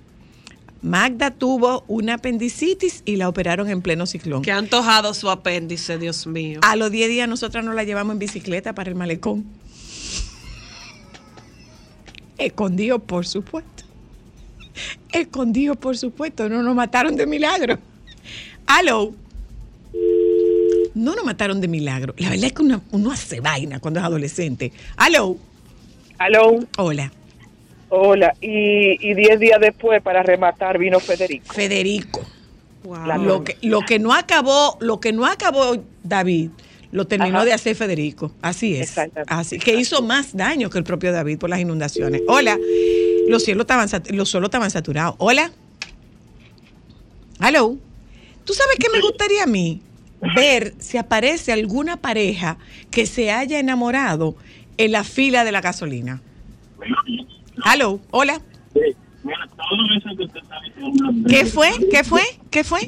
Magda 0.82 1.30
tuvo 1.30 1.84
una 1.86 2.14
apendicitis 2.14 3.02
y 3.04 3.14
la 3.14 3.28
operaron 3.28 3.68
en 3.68 3.82
pleno 3.82 4.04
ciclón. 4.04 4.42
Que 4.42 4.50
ha 4.50 4.58
antojado 4.58 5.14
su 5.14 5.30
apéndice, 5.30 5.96
Dios 5.96 6.26
mío. 6.26 6.58
A 6.62 6.74
los 6.74 6.90
10 6.90 7.08
días 7.08 7.28
nosotras 7.28 7.64
nos 7.64 7.76
la 7.76 7.84
llevamos 7.84 8.14
en 8.14 8.18
bicicleta 8.18 8.74
para 8.74 8.90
el 8.90 8.96
malecón. 8.96 9.44
Escondido, 12.36 12.98
por 12.98 13.26
supuesto. 13.26 13.84
Escondido, 15.12 15.76
por 15.76 15.96
supuesto. 15.96 16.48
No 16.48 16.62
nos 16.64 16.74
mataron 16.74 17.14
de 17.14 17.26
milagro. 17.26 17.78
Aló. 18.66 19.14
No 20.94 21.14
nos 21.14 21.24
mataron 21.24 21.60
de 21.60 21.68
milagro. 21.68 22.14
La 22.18 22.30
verdad 22.30 22.46
es 22.46 22.52
que 22.52 22.62
uno, 22.62 22.82
uno 22.90 23.10
hace 23.10 23.40
vaina 23.40 23.80
cuando 23.80 24.00
es 24.00 24.06
adolescente. 24.06 24.72
Aló. 24.96 25.36
Aló, 26.18 26.60
Hola. 26.76 27.10
hola. 27.88 28.34
Y, 28.40 28.98
y 29.00 29.14
diez 29.14 29.40
días 29.40 29.60
después, 29.60 30.02
para 30.02 30.22
rematar, 30.22 30.78
vino 30.78 31.00
Federico. 31.00 31.52
Federico. 31.52 32.20
Wow. 32.84 33.22
Lo 33.22 33.44
que, 33.44 33.56
lo 33.62 33.80
que 33.80 33.98
no 33.98 34.12
acabó, 34.12 34.76
lo 34.80 35.00
que 35.00 35.12
no 35.12 35.26
acabó 35.26 35.76
David, 36.02 36.50
lo 36.90 37.06
terminó 37.06 37.38
Ajá. 37.38 37.44
de 37.46 37.52
hacer 37.54 37.74
Federico. 37.74 38.32
Así 38.42 38.74
es. 38.74 38.90
Exactamente. 38.90 39.34
Así 39.34 39.58
que 39.58 39.74
hizo 39.74 40.02
más 40.02 40.36
daño 40.36 40.68
que 40.68 40.78
el 40.78 40.84
propio 40.84 41.10
David 41.12 41.38
por 41.38 41.48
las 41.50 41.60
inundaciones. 41.60 42.22
Hola. 42.28 42.58
Los 43.28 43.44
cielos 43.44 43.62
estaban 43.62 43.88
los 44.10 44.28
suelos 44.28 44.48
estaban 44.48 44.70
saturados. 44.70 45.14
Hola. 45.18 45.50
Hello. 47.40 47.76
¿Tú 48.44 48.52
sabes 48.52 48.76
qué 48.78 48.88
me 48.92 49.00
gustaría 49.00 49.44
a 49.44 49.46
mí? 49.46 49.80
Ver 50.36 50.74
si 50.78 50.98
aparece 50.98 51.52
alguna 51.52 51.96
pareja 51.96 52.56
que 52.90 53.06
se 53.06 53.32
haya 53.32 53.58
enamorado 53.58 54.36
en 54.78 54.92
la 54.92 55.04
fila 55.04 55.44
de 55.44 55.52
la 55.52 55.60
gasolina. 55.60 56.20
Hello. 57.64 58.00
Hola. 58.10 58.40
¿Qué 61.28 61.44
fue? 61.46 61.68
¿Qué 61.90 62.04
fue? 62.04 62.22
¿Qué 62.50 62.64
fue? 62.64 62.80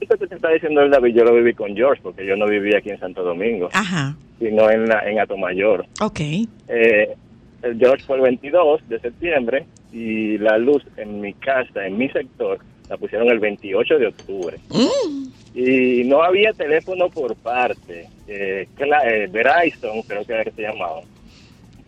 Esto 0.00 0.18
que 0.18 0.26
te 0.26 0.34
está 0.34 0.50
diciendo 0.50 0.82
el 0.82 0.90
David, 0.90 1.14
yo 1.14 1.24
lo 1.24 1.34
viví 1.34 1.54
con 1.54 1.74
George, 1.74 2.00
porque 2.02 2.26
yo 2.26 2.36
no 2.36 2.46
vivía 2.46 2.78
aquí 2.78 2.90
en 2.90 3.00
Santo 3.00 3.22
Domingo, 3.22 3.70
Ajá. 3.72 4.14
sino 4.38 4.70
en, 4.70 4.86
la, 4.88 5.00
en 5.08 5.18
Atomayor. 5.18 5.86
Ok. 6.00 6.20
Eh, 6.20 7.16
el 7.62 7.78
George 7.78 8.04
fue 8.04 8.16
el 8.16 8.22
22 8.22 8.88
de 8.88 9.00
septiembre 9.00 9.66
y 9.92 10.36
la 10.38 10.58
luz 10.58 10.82
en 10.96 11.20
mi 11.20 11.32
casa, 11.32 11.86
en 11.86 11.96
mi 11.96 12.08
sector, 12.10 12.58
la 12.88 12.96
pusieron 12.96 13.28
el 13.28 13.38
28 13.38 13.98
de 13.98 14.06
octubre. 14.06 14.58
Mm. 14.70 15.28
y 15.54 16.04
no 16.04 16.22
había 16.22 16.52
teléfono 16.52 17.08
por 17.08 17.34
parte. 17.36 18.08
Eh, 18.28 18.68
eh, 18.78 19.28
Verizon, 19.30 20.02
creo 20.02 20.24
que 20.24 20.32
era 20.32 20.44
que 20.44 20.50
se 20.52 20.62
llamaba, 20.62 21.00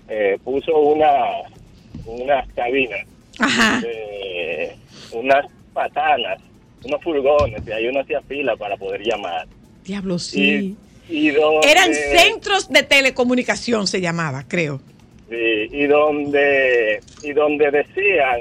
eh, 0.08 0.38
puso 0.42 0.76
una 0.78 1.10
unas 2.06 2.48
cabinas, 2.54 3.06
Ajá. 3.38 3.82
eh, 3.86 4.74
unas 5.12 5.44
patanas, 5.74 6.38
unos 6.84 7.02
furgones, 7.02 7.62
y 7.66 7.72
ahí 7.72 7.86
uno 7.88 8.00
hacía 8.00 8.22
fila 8.22 8.56
para 8.56 8.76
poder 8.76 9.02
llamar. 9.02 9.46
Diablo, 9.84 10.18
sí. 10.18 10.76
Y, 11.08 11.28
y 11.28 11.30
donde, 11.30 11.70
Eran 11.70 11.92
centros 11.92 12.70
de 12.70 12.82
telecomunicación, 12.82 13.86
se 13.86 14.00
llamaba, 14.00 14.44
creo. 14.48 14.80
Sí, 15.28 15.68
y 15.70 15.86
donde 15.86 17.00
y 17.22 17.32
donde 17.32 17.70
decían 17.70 18.40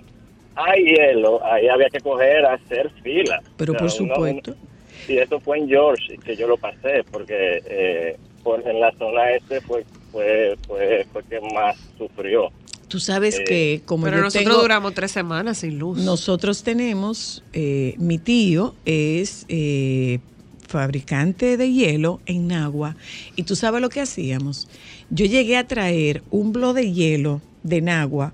hay 0.58 0.84
hielo, 0.86 1.44
ahí 1.46 1.68
había 1.68 1.90
que 1.90 2.00
coger 2.00 2.46
a 2.46 2.54
hacer 2.56 2.90
fila. 3.04 3.42
Pero 3.58 3.74
por 3.74 3.90
supuesto. 3.92 4.52
uno- 4.52 4.68
y 5.08 5.18
eso 5.20 5.40
fue 5.40 5.60
en 5.60 5.70
George 5.70 6.18
que 6.26 6.36
yo 6.36 6.48
lo 6.48 6.58
pasé, 6.58 7.04
porque 7.12 7.62
eh, 7.66 8.18
por, 8.44 8.68
en 8.68 8.80
la 8.80 8.92
zona 8.98 9.32
este 9.32 9.62
fue 9.62 9.86
fue 10.12 10.58
fue, 10.68 11.06
fue 11.14 11.24
que 11.24 11.40
más 11.54 11.78
sufrió. 11.98 12.50
Tú 12.90 13.00
sabes 13.00 13.40
Eh, 13.40 13.44
que 13.44 13.82
como 13.86 14.06
Pero 14.06 14.18
yo 14.18 14.24
nosotros 14.24 14.46
tengo- 14.50 14.62
duramos 14.62 14.94
tres 14.94 15.12
semanas 15.12 15.58
sin 15.60 15.78
luz. 15.78 16.00
Nosotros 16.00 16.64
tenemos, 16.64 17.44
eh, 17.54 17.96
mi 17.98 18.18
tío 18.18 18.76
es 18.86 19.46
eh, 19.50 20.20
fabricante 20.68 21.58
de 21.58 21.72
hielo 21.72 22.20
en 22.26 22.48
Nagua 22.48 22.96
y 23.36 23.44
tú 23.44 23.56
sabes 23.56 23.82
lo 23.82 23.90
que 23.90 24.02
hacíamos. 24.02 24.68
Yo 25.10 25.26
llegué 25.26 25.58
a 25.58 25.66
traer 25.68 26.24
un 26.32 26.52
blo 26.52 26.74
de 26.74 26.92
hielo 26.92 27.42
de 27.64 27.82
Nagua 27.82 28.34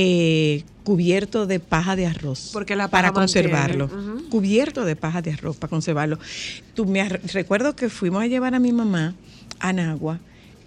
eh, 0.00 0.62
cubierto 0.84 1.48
de 1.48 1.58
paja 1.58 1.96
de 1.96 2.06
arroz 2.06 2.50
Porque 2.52 2.76
la 2.76 2.86
para 2.86 3.10
conservarlo. 3.12 3.90
Cubierto 4.30 4.84
de 4.84 4.94
paja 4.94 5.22
de 5.22 5.32
arroz 5.32 5.56
para 5.56 5.68
conservarlo. 5.68 6.20
Tú 6.74 6.86
me 6.86 7.08
recuerdo 7.08 7.74
que 7.74 7.88
fuimos 7.88 8.22
a 8.22 8.28
llevar 8.28 8.54
a 8.54 8.60
mi 8.60 8.72
mamá 8.72 9.16
a 9.58 9.72
Nagua 9.72 10.20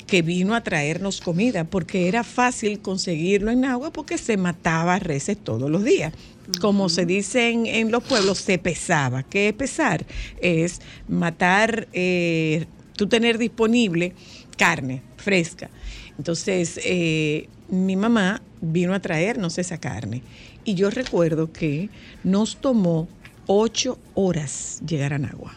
que 0.06 0.22
vino 0.22 0.54
a 0.54 0.62
traernos 0.62 1.22
comida 1.22 1.64
porque 1.64 2.10
era 2.10 2.26
fácil 2.26 2.80
conseguirlo 2.82 3.52
en 3.52 3.64
agua 3.64 3.94
porque 3.94 4.18
se 4.18 4.36
mataba 4.36 5.00
reses 5.00 5.38
todos 5.38 5.72
los 5.72 5.86
días. 5.86 6.12
Como 6.60 6.90
se 6.90 7.06
dice 7.06 7.52
en, 7.52 7.66
en 7.66 7.90
los 7.90 8.04
pueblos, 8.04 8.40
se 8.40 8.58
pesaba. 8.58 9.24
¿Qué 9.24 9.48
es 9.48 9.54
pesar? 9.54 10.06
Es 10.42 10.82
matar, 11.08 11.88
eh, 11.94 12.66
tú 12.98 13.08
tener 13.08 13.38
disponible 13.38 14.14
carne 14.58 15.02
fresca. 15.16 15.70
Entonces, 16.18 16.82
eh, 16.84 17.48
mi 17.72 17.96
mamá 17.96 18.42
vino 18.62 18.94
a 18.94 19.00
traernos 19.00 19.58
esa 19.58 19.80
carne. 19.80 20.22
Y 20.64 20.76
yo 20.76 20.92
recuerdo 20.92 21.52
que 21.52 21.90
nos 22.24 22.58
tomó 22.58 23.08
ocho 23.48 23.98
horas 24.14 24.82
llegar 24.86 25.14
a 25.14 25.18
Nagua. 25.18 25.54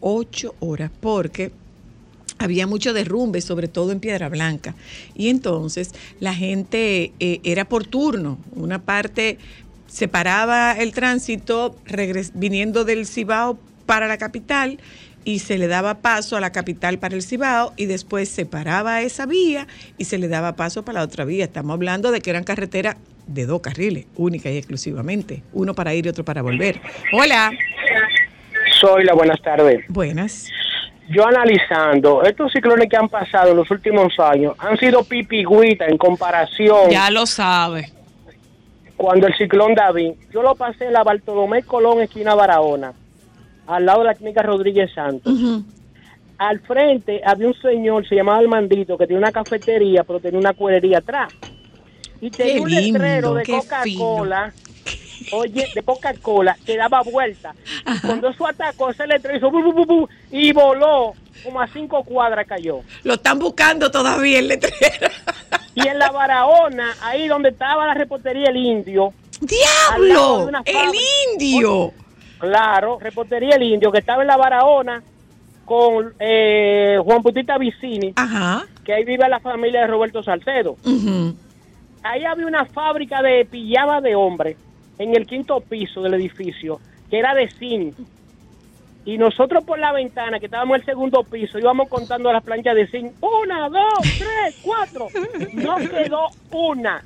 Ocho 0.00 0.54
horas, 0.60 0.90
porque 1.00 1.52
había 2.38 2.66
mucho 2.66 2.92
derrumbe, 2.92 3.40
sobre 3.40 3.68
todo 3.68 3.92
en 3.92 4.00
Piedra 4.00 4.28
Blanca. 4.28 4.74
Y 5.14 5.28
entonces 5.28 5.92
la 6.20 6.34
gente 6.34 7.12
eh, 7.20 7.40
era 7.44 7.64
por 7.66 7.86
turno. 7.86 8.36
Una 8.54 8.82
parte 8.82 9.38
separaba 9.86 10.72
el 10.72 10.92
tránsito 10.92 11.76
viniendo 12.34 12.84
del 12.84 13.06
Cibao 13.06 13.58
para 13.86 14.08
la 14.08 14.18
capital 14.18 14.78
y 15.24 15.38
se 15.40 15.58
le 15.58 15.66
daba 15.68 15.94
paso 15.96 16.36
a 16.36 16.40
la 16.40 16.52
capital 16.52 16.98
para 16.98 17.14
el 17.14 17.22
Cibao 17.22 17.72
y 17.76 17.86
después 17.86 18.28
se 18.28 18.46
paraba 18.46 19.00
esa 19.02 19.26
vía 19.26 19.66
y 19.98 20.04
se 20.04 20.18
le 20.18 20.28
daba 20.28 20.54
paso 20.56 20.84
para 20.84 21.00
la 21.00 21.04
otra 21.04 21.24
vía. 21.24 21.44
Estamos 21.44 21.72
hablando 21.74 22.10
de 22.10 22.20
que 22.20 22.30
eran 22.30 22.44
carreteras 22.44 22.96
de 23.26 23.46
dos 23.46 23.60
carriles, 23.60 24.06
única 24.16 24.50
y 24.50 24.58
exclusivamente. 24.58 25.42
Uno 25.54 25.74
para 25.74 25.94
ir 25.94 26.06
y 26.06 26.10
otro 26.10 26.24
para 26.24 26.42
volver. 26.42 26.80
Hola. 27.14 27.50
Soy 28.80 29.04
la 29.04 29.14
buenas 29.14 29.40
tardes. 29.40 29.84
Buenas. 29.88 30.46
Yo 31.08 31.26
analizando, 31.26 32.22
estos 32.22 32.50
ciclones 32.52 32.88
que 32.88 32.96
han 32.96 33.08
pasado 33.08 33.50
en 33.50 33.56
los 33.58 33.70
últimos 33.70 34.18
años 34.18 34.54
han 34.58 34.76
sido 34.78 35.04
pipigüita 35.04 35.84
en 35.86 35.98
comparación 35.98 36.90
Ya 36.90 37.10
lo 37.10 37.26
sabe. 37.26 37.90
cuando 38.96 39.26
el 39.26 39.34
ciclón 39.36 39.74
David, 39.74 40.12
yo 40.32 40.42
lo 40.42 40.54
pasé 40.54 40.86
en 40.86 40.94
la 40.94 41.02
Bartolomé 41.04 41.62
Colón, 41.62 42.00
esquina 42.00 42.34
Barahona, 42.34 42.92
al 43.66 43.86
lado 43.86 44.00
de 44.00 44.04
la 44.06 44.14
clínica 44.14 44.42
Rodríguez 44.42 44.92
Santos. 44.94 45.32
Al 46.38 46.60
frente 46.60 47.20
había 47.24 47.46
un 47.46 47.54
señor, 47.54 48.06
se 48.08 48.16
llamaba 48.16 48.38
Armandito, 48.38 48.98
que 48.98 49.06
tenía 49.06 49.18
una 49.18 49.32
cafetería, 49.32 50.04
pero 50.04 50.20
tenía 50.20 50.38
una 50.38 50.52
cuerería 50.52 50.98
atrás. 50.98 51.32
Y 52.20 52.30
tenía 52.30 52.54
Qué 52.54 52.60
un 52.60 52.70
lindo, 52.70 52.98
letrero 52.98 53.34
de 53.34 53.44
Coca-Cola, 53.44 54.52
oye, 55.32 55.68
de 55.74 55.82
Coca-Cola, 55.82 56.56
que 56.64 56.76
daba 56.76 57.02
vuelta. 57.02 57.54
Y 57.86 58.00
cuando 58.06 58.28
eso 58.30 58.46
atacó, 58.46 58.90
ese 58.90 59.06
letrero 59.06 59.38
hizo 59.38 59.50
bu, 59.50 59.62
bu, 59.62 59.72
bu, 59.72 59.86
bu, 59.86 60.08
y 60.30 60.52
voló, 60.52 61.12
como 61.44 61.60
a 61.60 61.68
cinco 61.68 62.02
cuadras 62.02 62.46
cayó. 62.46 62.80
Lo 63.04 63.14
están 63.14 63.38
buscando 63.38 63.90
todavía 63.90 64.38
el 64.38 64.48
letrero. 64.48 65.08
Y 65.74 65.86
en 65.86 65.98
la 65.98 66.10
Barahona, 66.10 66.94
ahí 67.02 67.28
donde 67.28 67.50
estaba 67.50 67.86
la 67.86 67.94
repostería 67.94 68.48
El 68.48 68.56
Indio. 68.56 69.12
¡Diablo! 69.40 70.48
¡El 70.64 70.90
indio! 71.34 71.92
Claro, 72.48 72.98
repostería 73.00 73.56
El 73.56 73.62
Indio, 73.62 73.90
que 73.92 73.98
estaba 73.98 74.22
en 74.22 74.28
la 74.28 74.36
Barahona 74.36 75.02
con 75.64 76.12
eh, 76.18 76.98
Juan 77.02 77.22
Bautista 77.22 77.56
Vicini, 77.58 78.12
Ajá. 78.16 78.64
que 78.84 78.92
ahí 78.92 79.04
vive 79.04 79.28
la 79.28 79.40
familia 79.40 79.80
de 79.80 79.86
Roberto 79.86 80.22
Salcedo. 80.22 80.76
Ahí 82.02 82.24
había 82.24 82.46
una 82.46 82.66
fábrica 82.66 83.22
de 83.22 83.46
pijama 83.46 84.00
de 84.00 84.14
hombre 84.14 84.56
en 84.98 85.16
el 85.16 85.26
quinto 85.26 85.60
piso 85.60 86.02
del 86.02 86.14
edificio, 86.14 86.80
que 87.10 87.18
era 87.18 87.34
de 87.34 87.48
zinc. 87.48 87.94
Y 89.06 89.18
nosotros 89.18 89.64
por 89.64 89.78
la 89.78 89.92
ventana, 89.92 90.40
que 90.40 90.46
estábamos 90.46 90.76
en 90.76 90.80
el 90.80 90.86
segundo 90.86 91.24
piso, 91.24 91.58
íbamos 91.58 91.88
contando 91.88 92.32
las 92.32 92.42
planchas 92.42 92.74
de 92.74 92.86
zinc. 92.86 93.12
Una, 93.20 93.68
dos, 93.68 94.00
tres, 94.18 94.56
cuatro. 94.62 95.08
No 95.52 95.76
quedó 95.76 96.28
una. 96.50 97.04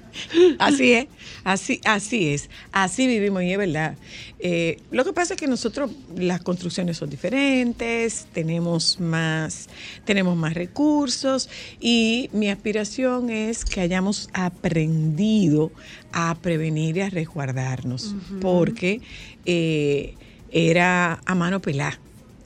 Así 0.58 0.92
es, 0.92 1.08
así, 1.44 1.80
así 1.84 2.34
es, 2.34 2.50
así 2.72 3.06
vivimos 3.06 3.42
y 3.42 3.52
es 3.52 3.58
verdad. 3.58 3.96
Eh, 4.38 4.80
lo 4.92 5.04
que 5.04 5.12
pasa 5.12 5.34
es 5.34 5.40
que 5.40 5.48
nosotros 5.48 5.90
las 6.16 6.40
construcciones 6.42 6.96
son 6.98 7.10
diferentes, 7.10 8.28
tenemos 8.32 9.00
más, 9.00 9.68
tenemos 10.04 10.36
más 10.36 10.54
recursos 10.54 11.50
y 11.80 12.30
mi 12.32 12.48
aspiración 12.48 13.30
es 13.30 13.64
que 13.64 13.80
hayamos 13.80 14.30
aprendido 14.32 15.72
a 16.12 16.36
prevenir 16.40 16.98
y 16.98 17.00
a 17.00 17.10
resguardarnos, 17.10 18.14
porque 18.40 19.00
eh, 19.44 20.14
era 20.52 21.20
a 21.24 21.34
mano 21.34 21.60
pelada 21.60 21.98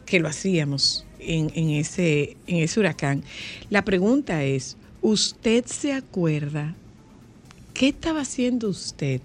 que 0.07 0.21
lo 0.21 0.29
hacíamos 0.29 1.07
en, 1.19 1.51
en 1.55 1.71
ese, 1.71 2.37
en 2.47 2.57
ese 2.59 2.81
huracán. 2.81 3.23
La 3.71 3.85
pregunta 3.85 4.45
es, 4.45 4.77
¿usted 5.01 5.65
se 5.67 5.93
acuerda 5.93 6.75
qué 7.75 7.89
estaba 7.89 8.21
haciendo 8.21 8.69
usted 8.69 9.21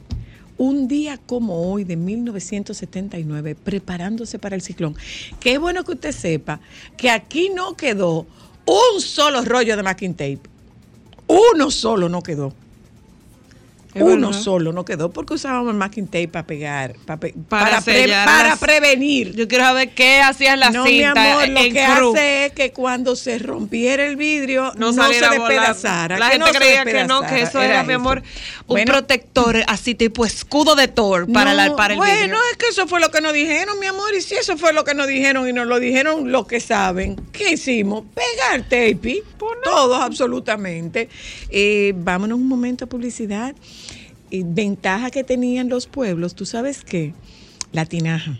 un 0.58 0.88
día 0.88 1.18
como 1.18 1.72
hoy 1.72 1.84
de 1.84 1.96
1979 1.96 3.56
preparándose 3.56 4.40
para 4.40 4.56
el 4.56 4.62
ciclón? 4.62 4.96
Qué 5.40 5.58
bueno 5.58 5.84
que 5.84 5.94
usted 5.94 6.12
sepa 6.12 6.60
que 6.96 7.10
aquí 7.10 7.50
no 7.54 7.76
quedó 7.76 8.26
un 8.66 9.02
solo 9.02 9.44
rollo 9.44 9.76
de 9.76 9.84
masking 9.84 10.13
tape. 10.13 10.42
Uno 11.28 11.72
solo 11.72 12.10
no 12.10 12.22
quedó. 12.22 12.54
Es 13.97 14.03
Uno 14.03 14.27
verdad. 14.27 14.41
solo 14.41 14.71
no 14.73 14.86
quedó 14.86 15.10
porque 15.12 15.33
usábamos 15.33 15.71
el 15.71 15.77
masking 15.77 16.05
tape 16.07 16.27
para 16.27 16.45
pegar, 16.47 16.93
para, 17.05 17.19
pe- 17.19 17.33
Para 17.49 17.81
para, 17.81 18.55
pre- 18.55 18.57
prevenir. 18.79 19.36
Yo 19.36 19.47
quiero 19.47 19.63
saber 19.63 19.89
qué 19.95 20.19
hacían 20.21 20.60
las 20.60 20.73
no, 20.73 20.83
mi 20.83 20.91
cintas 20.99 21.17
amor, 21.17 21.47
lo 21.49 21.60
en 21.62 21.73
que 21.73 21.86
cruz. 21.95 22.15
hace 22.15 22.45
es 22.45 22.51
que 22.53 22.71
cuando 22.71 23.15
se 23.15 23.39
rompiera 23.39 24.05
el 24.05 24.15
vidrio 24.15 24.71
no, 24.77 24.91
no, 24.91 25.12
se 25.12 25.19
despedazara. 25.29 26.19
La 26.19 26.29
gente 26.29 26.45
no 26.45 26.51
creía 26.53 26.86
que 26.86 27.03
no, 27.05 27.21
que 27.21 27.41
eso 27.41 27.62
era, 27.62 27.83
mi 27.83 27.93
eso. 27.93 27.99
amor, 27.99 28.19
un 28.62 28.67
Bueno, 28.67 28.91
protector 28.91 29.63
así 29.67 29.95
tipo 29.95 30.25
escudo 30.25 30.75
de 30.75 30.88
Thor 30.88 31.31
para, 31.31 31.51
no, 31.51 31.57
la, 31.57 31.75
para 31.75 31.93
el 31.93 31.97
bueno, 31.99 32.13
vidrio. 32.21 32.38
es 32.51 32.57
que 32.57 32.67
eso 32.67 32.88
fue 32.88 32.99
lo 32.99 33.10
que 33.12 33.21
nos 33.21 33.33
dijeron, 33.33 33.79
mi 33.79 33.88
amor. 33.88 34.13
Y 34.15 34.21
si 34.21 34.36
eso 34.36 34.57
fue 34.57 34.73
lo 34.73 34.83
que 34.83 34.93
nos 34.93 35.07
dijeron 35.07 35.47
y 35.49 35.53
nos 35.53 35.67
lo 35.67 35.79
dijeron 35.79 36.31
los 36.31 36.45
que 36.47 36.60
saben, 36.60 37.15
¿qué 37.31 37.53
hicimos? 37.53 38.03
Pegar 38.13 38.62
tape. 38.63 39.23
Todos, 39.63 39.99
absolutamente. 40.01 41.10
Eh, 41.49 41.93
vámonos 41.95 42.38
un 42.38 42.47
momento 42.47 42.86
a 42.86 42.88
publicidad. 42.88 43.55
Ventaja 44.32 45.10
que 45.12 45.24
tenían 45.24 45.70
los 45.70 45.88
pueblos, 45.88 46.36
¿tú 46.36 46.46
sabes 46.46 46.84
qué? 46.84 47.13
La 47.72 47.86
tinaja. 47.86 48.40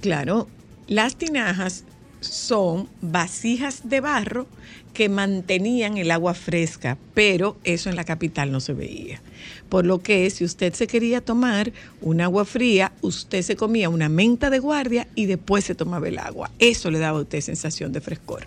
Claro, 0.00 0.48
las 0.86 1.16
tinajas 1.16 1.84
son 2.20 2.88
vasijas 3.00 3.88
de 3.88 4.00
barro 4.00 4.46
que 4.92 5.08
mantenían 5.08 5.96
el 5.96 6.10
agua 6.10 6.34
fresca, 6.34 6.98
pero 7.14 7.56
eso 7.64 7.88
en 7.88 7.96
la 7.96 8.04
capital 8.04 8.52
no 8.52 8.60
se 8.60 8.74
veía. 8.74 9.20
Por 9.68 9.86
lo 9.86 10.00
que 10.00 10.28
si 10.30 10.44
usted 10.44 10.74
se 10.74 10.86
quería 10.86 11.22
tomar 11.22 11.72
un 12.02 12.20
agua 12.20 12.44
fría, 12.44 12.92
usted 13.00 13.42
se 13.42 13.56
comía 13.56 13.88
una 13.88 14.08
menta 14.08 14.50
de 14.50 14.58
guardia 14.58 15.08
y 15.14 15.26
después 15.26 15.64
se 15.64 15.74
tomaba 15.74 16.08
el 16.08 16.18
agua. 16.18 16.50
Eso 16.58 16.90
le 16.90 16.98
daba 16.98 17.18
a 17.18 17.22
usted 17.22 17.40
sensación 17.40 17.92
de 17.92 18.00
frescor. 18.00 18.44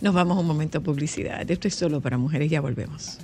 Nos 0.00 0.12
vamos 0.12 0.38
un 0.38 0.46
momento 0.46 0.78
a 0.78 0.80
publicidad. 0.80 1.48
Esto 1.48 1.68
es 1.68 1.74
solo 1.74 2.00
para 2.00 2.18
mujeres, 2.18 2.50
ya 2.50 2.60
volvemos. 2.60 3.18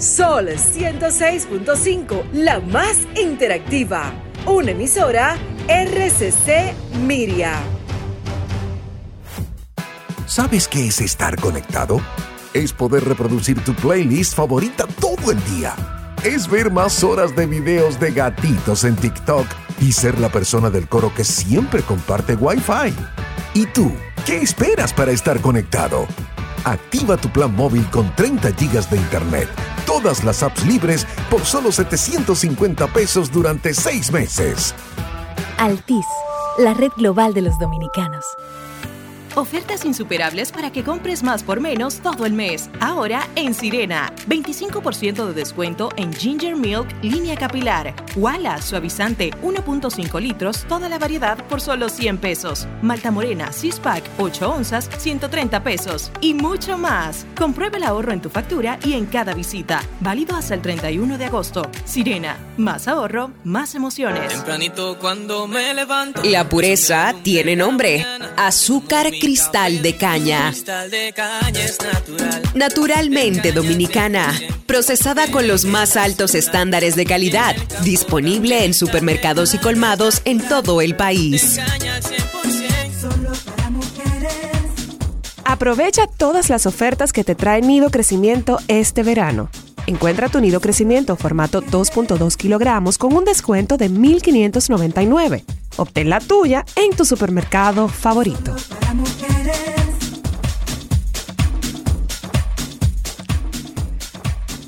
Sol 0.00 0.48
106.5, 0.48 2.30
la 2.32 2.58
más 2.60 3.00
interactiva. 3.20 4.10
Una 4.46 4.70
emisora 4.70 5.36
RCC 5.68 6.72
Miria. 7.02 7.60
¿Sabes 10.24 10.68
qué 10.68 10.86
es 10.86 11.02
estar 11.02 11.38
conectado? 11.38 12.00
Es 12.54 12.72
poder 12.72 13.04
reproducir 13.04 13.62
tu 13.62 13.74
playlist 13.74 14.34
favorita 14.34 14.86
todo 14.86 15.32
el 15.32 15.44
día. 15.54 15.74
Es 16.24 16.48
ver 16.48 16.70
más 16.70 17.04
horas 17.04 17.36
de 17.36 17.44
videos 17.44 18.00
de 18.00 18.12
gatitos 18.12 18.84
en 18.84 18.96
TikTok 18.96 19.46
y 19.82 19.92
ser 19.92 20.18
la 20.18 20.30
persona 20.30 20.70
del 20.70 20.88
coro 20.88 21.12
que 21.14 21.24
siempre 21.24 21.82
comparte 21.82 22.36
Wi-Fi. 22.36 22.94
¿Y 23.52 23.66
tú? 23.66 23.92
¿Qué 24.24 24.38
esperas 24.38 24.94
para 24.94 25.12
estar 25.12 25.40
conectado? 25.40 26.06
Activa 26.64 27.16
tu 27.16 27.30
plan 27.30 27.54
móvil 27.54 27.88
con 27.90 28.14
30 28.16 28.52
gigas 28.52 28.90
de 28.90 28.98
internet, 28.98 29.48
todas 29.86 30.24
las 30.24 30.42
apps 30.42 30.64
libres 30.66 31.06
por 31.30 31.44
solo 31.44 31.72
750 31.72 32.86
pesos 32.88 33.32
durante 33.32 33.72
6 33.72 34.12
meses. 34.12 34.74
Altis, 35.58 36.04
la 36.58 36.74
red 36.74 36.90
global 36.96 37.32
de 37.32 37.42
los 37.42 37.58
dominicanos. 37.58 38.24
Ofertas 39.36 39.84
insuperables 39.84 40.50
para 40.50 40.72
que 40.72 40.82
compres 40.82 41.22
más 41.22 41.44
por 41.44 41.60
menos 41.60 42.00
todo 42.00 42.26
el 42.26 42.32
mes. 42.32 42.68
Ahora 42.80 43.28
en 43.36 43.54
Sirena. 43.54 44.12
25% 44.28 45.26
de 45.26 45.32
descuento 45.32 45.90
en 45.96 46.12
Ginger 46.12 46.56
Milk 46.56 46.88
línea 47.02 47.36
capilar. 47.36 47.94
Wala 48.16 48.60
suavizante 48.60 49.30
1.5 49.42 50.20
litros, 50.20 50.64
toda 50.64 50.88
la 50.88 50.98
variedad 50.98 51.38
por 51.46 51.60
solo 51.60 51.88
100 51.88 52.18
pesos. 52.18 52.66
Malta 52.82 53.10
Morena 53.10 53.52
6 53.52 53.80
pack 53.80 54.04
8 54.18 54.50
onzas 54.50 54.90
130 54.98 55.62
pesos. 55.62 56.10
Y 56.20 56.34
mucho 56.34 56.76
más. 56.76 57.24
Comprueba 57.36 57.76
el 57.76 57.84
ahorro 57.84 58.12
en 58.12 58.20
tu 58.20 58.30
factura 58.30 58.78
y 58.84 58.94
en 58.94 59.06
cada 59.06 59.32
visita. 59.34 59.82
Válido 60.00 60.34
hasta 60.34 60.54
el 60.54 60.62
31 60.62 61.18
de 61.18 61.26
agosto. 61.26 61.70
Sirena. 61.84 62.36
Más 62.56 62.88
ahorro, 62.88 63.30
más 63.44 63.76
emociones. 63.76 64.28
Tempranito 64.28 64.98
cuando 64.98 65.46
me 65.46 65.72
levanto. 65.72 66.22
La 66.24 66.48
pureza 66.48 67.14
tiene 67.22 67.54
nombre. 67.54 68.04
Azúcar 68.36 69.10
cristal 69.20 69.82
de 69.82 69.96
caña. 69.96 70.52
Naturalmente 72.54 73.52
dominicana. 73.52 74.34
Procesada 74.66 75.30
con 75.30 75.46
los 75.46 75.64
más 75.64 75.96
altos 75.96 76.34
estándares 76.34 76.96
de 76.96 77.04
calidad. 77.04 77.54
Disponible 77.84 78.64
en 78.64 78.74
supermercados 78.74 79.54
y 79.54 79.58
colmados 79.58 80.22
en 80.24 80.40
todo 80.40 80.80
el 80.80 80.96
país. 80.96 81.60
Aprovecha 85.44 86.06
todas 86.06 86.48
las 86.48 86.66
ofertas 86.66 87.12
que 87.12 87.22
te 87.22 87.34
trae 87.34 87.60
Nido 87.60 87.90
Crecimiento 87.90 88.58
este 88.68 89.02
verano. 89.02 89.50
Encuentra 89.86 90.28
tu 90.28 90.40
Nido 90.40 90.60
Crecimiento 90.60 91.16
formato 91.16 91.62
2.2 91.62 92.36
kilogramos 92.36 92.98
con 92.98 93.12
un 93.12 93.24
descuento 93.24 93.76
de 93.76 93.90
1.599. 93.90 95.59
Obtén 95.80 96.10
la 96.10 96.20
tuya 96.20 96.66
en 96.76 96.94
tu 96.94 97.06
supermercado 97.06 97.88
favorito. 97.88 98.54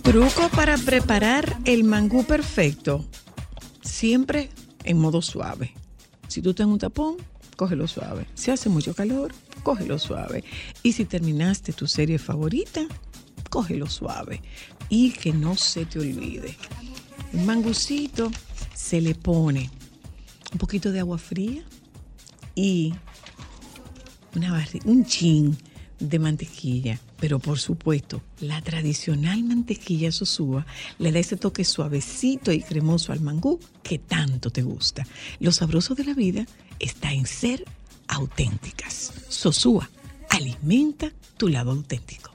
Truco 0.03 0.49
para 0.57 0.79
preparar 0.79 1.59
el 1.67 1.85
mangú 1.85 2.25
perfecto. 2.25 3.05
Siempre 3.83 4.49
en 4.85 4.97
modo 4.97 5.21
suave. 5.21 5.75
Si 6.29 6.41
tú 6.41 6.55
tienes 6.55 6.73
un 6.73 6.79
tapón, 6.79 7.17
cógelo 7.57 7.87
suave. 7.89 8.27
Si 8.33 8.51
hace 8.51 8.71
mucho 8.71 8.95
calor, 8.95 9.35
cógelo 9.63 9.99
suave. 9.99 10.45
Y 10.83 10.93
si 10.93 11.05
terminaste 11.05 11.75
tu 11.75 11.87
serie 11.87 12.19
favorita, 12.19 12.87
cógelo 13.51 13.87
suave. 13.87 14.41
Y 14.89 15.11
que 15.11 15.35
no 15.35 15.59
se 15.59 15.85
te 15.85 15.99
olvide. 15.99 16.57
El 17.35 17.45
mangucito 17.45 18.31
se 18.75 19.03
le 19.03 19.15
pone 19.15 19.71
un 20.53 20.59
poquito 20.59 20.93
de 20.93 21.01
agua 21.01 21.19
fría 21.19 21.63
y 22.55 22.95
una 24.35 24.67
un 24.85 25.05
chin 25.05 25.57
de 25.99 26.19
mantequilla, 26.19 26.99
pero 27.21 27.39
por 27.39 27.59
supuesto, 27.59 28.23
la 28.41 28.61
tradicional 28.61 29.45
mantequilla 29.45 30.11
sosúa 30.11 30.67
le 30.99 31.13
da 31.13 31.21
ese 31.21 31.37
toque 31.37 31.65
suavecito 31.65 32.51
y 32.51 32.63
cremoso 32.63 33.13
al 33.13 33.21
mangú 33.21 33.61
que 33.83 33.99
tanto 33.99 34.51
te 34.51 34.63
gusta. 34.63 35.07
Lo 35.39 35.53
sabroso 35.53 35.95
de 35.95 36.05
la 36.05 36.15
vida 36.15 36.47
está 36.81 37.13
en 37.13 37.27
ser 37.27 37.65
auténticas. 38.09 39.13
Sosúa, 39.29 39.89
alimenta 40.29 41.13
tu 41.37 41.49
lado 41.49 41.71
auténtico. 41.71 42.32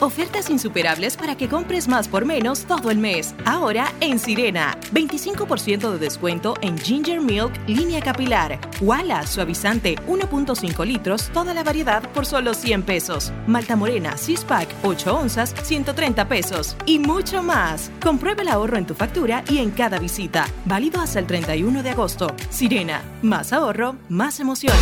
Ofertas 0.00 0.48
insuperables 0.48 1.16
para 1.16 1.36
que 1.36 1.48
compres 1.48 1.88
más 1.88 2.06
por 2.06 2.24
menos 2.24 2.66
todo 2.66 2.90
el 2.90 2.98
mes. 2.98 3.34
Ahora 3.44 3.92
en 4.00 4.20
Sirena. 4.20 4.78
25% 4.92 5.90
de 5.90 5.98
descuento 5.98 6.54
en 6.60 6.78
Ginger 6.78 7.20
Milk 7.20 7.52
línea 7.66 8.00
capilar. 8.00 8.60
Wala 8.80 9.26
suavizante 9.26 9.96
1.5 10.06 10.86
litros, 10.86 11.30
toda 11.30 11.52
la 11.52 11.64
variedad 11.64 12.02
por 12.12 12.26
solo 12.26 12.54
100 12.54 12.82
pesos. 12.84 13.32
Malta 13.48 13.74
Morena 13.74 14.16
6 14.16 14.44
pack 14.44 14.68
8 14.84 15.16
onzas 15.16 15.54
130 15.64 16.28
pesos. 16.28 16.76
Y 16.86 17.00
mucho 17.00 17.42
más. 17.42 17.90
Comprueba 18.00 18.42
el 18.42 18.48
ahorro 18.48 18.76
en 18.76 18.86
tu 18.86 18.94
factura 18.94 19.42
y 19.50 19.58
en 19.58 19.72
cada 19.72 19.98
visita. 19.98 20.46
Válido 20.64 21.00
hasta 21.00 21.18
el 21.18 21.26
31 21.26 21.82
de 21.82 21.90
agosto. 21.90 22.28
Sirena. 22.50 23.02
Más 23.22 23.52
ahorro, 23.52 23.96
más 24.08 24.38
emociones. 24.38 24.78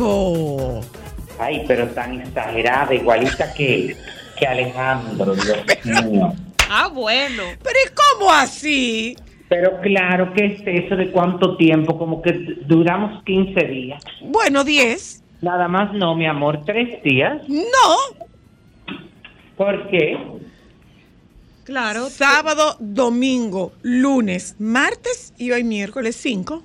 Tiempo? 0.00 0.80
Ay, 1.38 1.64
pero 1.66 1.86
tan 1.88 2.20
exagerada, 2.20 2.94
igualita 2.94 3.52
que, 3.54 3.96
que 4.38 4.46
Alejandro, 4.46 5.34
Dios 5.34 5.58
mío. 5.84 6.32
Ah, 6.68 6.88
bueno. 6.88 7.42
Pero 7.62 7.76
¿y 7.84 7.94
cómo 7.94 8.30
así? 8.30 9.16
Pero 9.48 9.80
claro, 9.80 10.32
¿qué 10.34 10.46
es 10.46 10.84
eso 10.84 10.96
de 10.96 11.10
cuánto 11.10 11.56
tiempo? 11.56 11.98
Como 11.98 12.22
que 12.22 12.32
duramos 12.66 13.22
15 13.24 13.60
días. 13.66 14.02
Bueno, 14.22 14.62
10. 14.62 15.24
Nada 15.42 15.66
más 15.66 15.92
no, 15.94 16.14
mi 16.14 16.26
amor, 16.26 16.62
tres 16.64 17.02
días. 17.02 17.42
No. 17.48 18.26
¿Por 19.56 19.88
qué? 19.88 20.16
Claro. 21.64 22.08
Sábado, 22.10 22.76
domingo, 22.78 23.72
lunes, 23.82 24.56
martes 24.58 25.34
y 25.38 25.50
hoy 25.50 25.64
miércoles 25.64 26.16
5. 26.16 26.62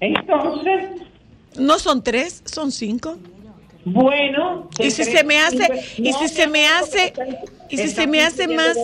Entonces. 0.00 1.03
No 1.56 1.78
son 1.78 2.02
tres, 2.02 2.42
son 2.44 2.72
cinco. 2.72 3.18
Bueno. 3.84 4.68
Y 4.78 4.90
si 4.90 5.04
se 5.04 5.24
me 5.24 5.38
hace, 5.40 5.68
y 5.98 6.12
si 6.12 6.28
se 6.28 6.46
me 6.46 6.66
hace, 6.66 7.12
y 7.68 7.76
si 7.76 7.88
se 7.88 8.06
me 8.06 8.22
hace 8.22 8.48
más, 8.48 8.76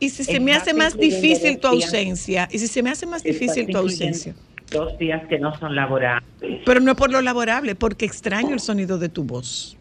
y 0.00 0.08
si 0.10 0.24
se 0.24 0.40
me 0.40 0.54
hace 0.54 0.72
más 0.72 0.96
difícil 0.96 1.58
tu 1.58 1.68
ausencia, 1.68 2.48
y 2.50 2.58
si 2.58 2.66
se 2.66 2.82
me 2.82 2.90
hace 2.90 3.06
más 3.06 3.22
difícil 3.22 3.66
tu 3.66 3.78
ausencia. 3.78 4.34
Dos 4.70 4.98
días 4.98 5.22
que 5.28 5.38
no 5.38 5.56
son 5.58 5.76
laborables. 5.76 6.62
Pero 6.64 6.80
no 6.80 6.96
por 6.96 7.10
lo 7.12 7.22
laborable, 7.22 7.74
porque 7.74 8.04
extraño 8.04 8.54
el 8.54 8.60
sonido 8.60 8.98
de 8.98 9.08
tu 9.08 9.24
voz. 9.24 9.76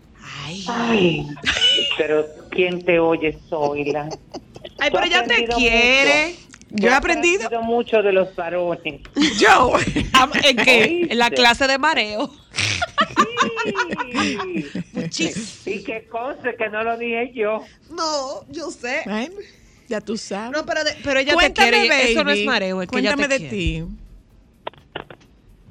Ay, 0.68 1.26
pero 1.98 2.26
¿quién 2.52 2.84
te 2.84 3.00
oye, 3.00 3.38
Zoila? 3.50 4.10
Ay, 4.80 4.90
pero 4.92 5.06
ella 5.06 5.24
te 5.24 5.46
quiere. 5.46 6.28
mucho. 6.30 6.45
Yo 6.70 6.90
he 6.90 6.94
aprendido. 6.94 7.50
mucho 7.62 8.02
de 8.02 8.12
los 8.12 8.36
varones. 8.36 9.02
Yo. 9.40 9.74
¿En 10.44 10.58
qué? 10.58 11.08
En 11.10 11.18
la 11.18 11.30
clase 11.30 11.68
de 11.68 11.78
mareo. 11.78 12.30
Y 15.66 15.84
qué 15.84 16.08
cosa 16.10 16.54
que 16.58 16.70
no 16.70 16.84
lo 16.84 16.98
dije 16.98 17.32
yo. 17.34 17.64
No, 17.92 18.46
yo 18.50 18.72
sé. 18.72 19.04
Ya 19.88 20.02
tú 20.02 20.18
sabes. 20.18 20.52
No, 20.52 20.66
pero, 20.66 20.84
de- 20.84 20.96
pero 21.04 21.20
ella 21.20 21.34
Cuéntame, 21.34 21.72
te 21.72 21.80
quiere. 21.82 22.12
Eso 22.12 22.24
no 22.24 22.32
es 22.32 22.44
mareo, 22.46 22.82
es 22.82 22.90
que 22.90 23.00
ella 23.00 23.14
Cuéntame 23.16 23.28
te 23.28 23.44
de 23.44 23.50
quiere. 23.50 23.56
ti. 23.56 23.84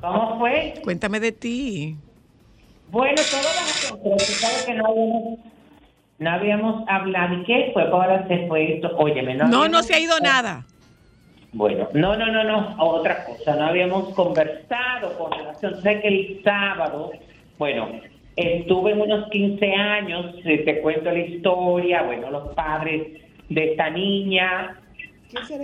¿Cómo 0.00 0.38
fue? 0.38 0.74
Cuéntame 0.84 1.20
de 1.20 1.32
ti. 1.32 1.96
Bueno, 2.90 3.20
todas 3.30 3.44
las 3.44 3.92
cosas, 4.00 4.62
que 4.66 4.74
no 4.74 4.86
habíamos, 4.86 5.38
no 6.18 6.30
habíamos 6.30 6.88
hablado. 6.88 7.34
¿Y 7.40 7.44
qué 7.44 7.70
fue? 7.72 7.82
Ahora 7.82 8.26
se 8.28 8.46
fue 8.46 8.74
esto. 8.76 8.88
Óyeme, 8.96 9.34
no 9.34 9.48
No, 9.48 9.68
no 9.68 9.82
se 9.82 9.94
ha 9.94 9.98
ido 9.98 10.18
nada. 10.20 10.66
Bueno, 11.54 11.88
no, 11.94 12.16
no, 12.16 12.32
no, 12.32 12.42
no, 12.42 12.74
otra 12.78 13.24
cosa, 13.24 13.54
no 13.54 13.66
habíamos 13.66 14.12
conversado 14.14 15.16
con 15.16 15.30
relación, 15.30 15.80
sé 15.82 16.00
que 16.00 16.08
el 16.08 16.40
sábado, 16.42 17.12
bueno, 17.58 17.90
estuve 18.34 18.90
en 18.90 19.02
unos 19.02 19.30
15 19.30 19.72
años, 19.72 20.34
eh, 20.44 20.58
te 20.64 20.80
cuento 20.80 21.12
la 21.12 21.20
historia, 21.20 22.02
bueno, 22.02 22.28
los 22.32 22.52
padres 22.54 23.22
de 23.48 23.70
esta 23.70 23.88
niña, 23.90 24.80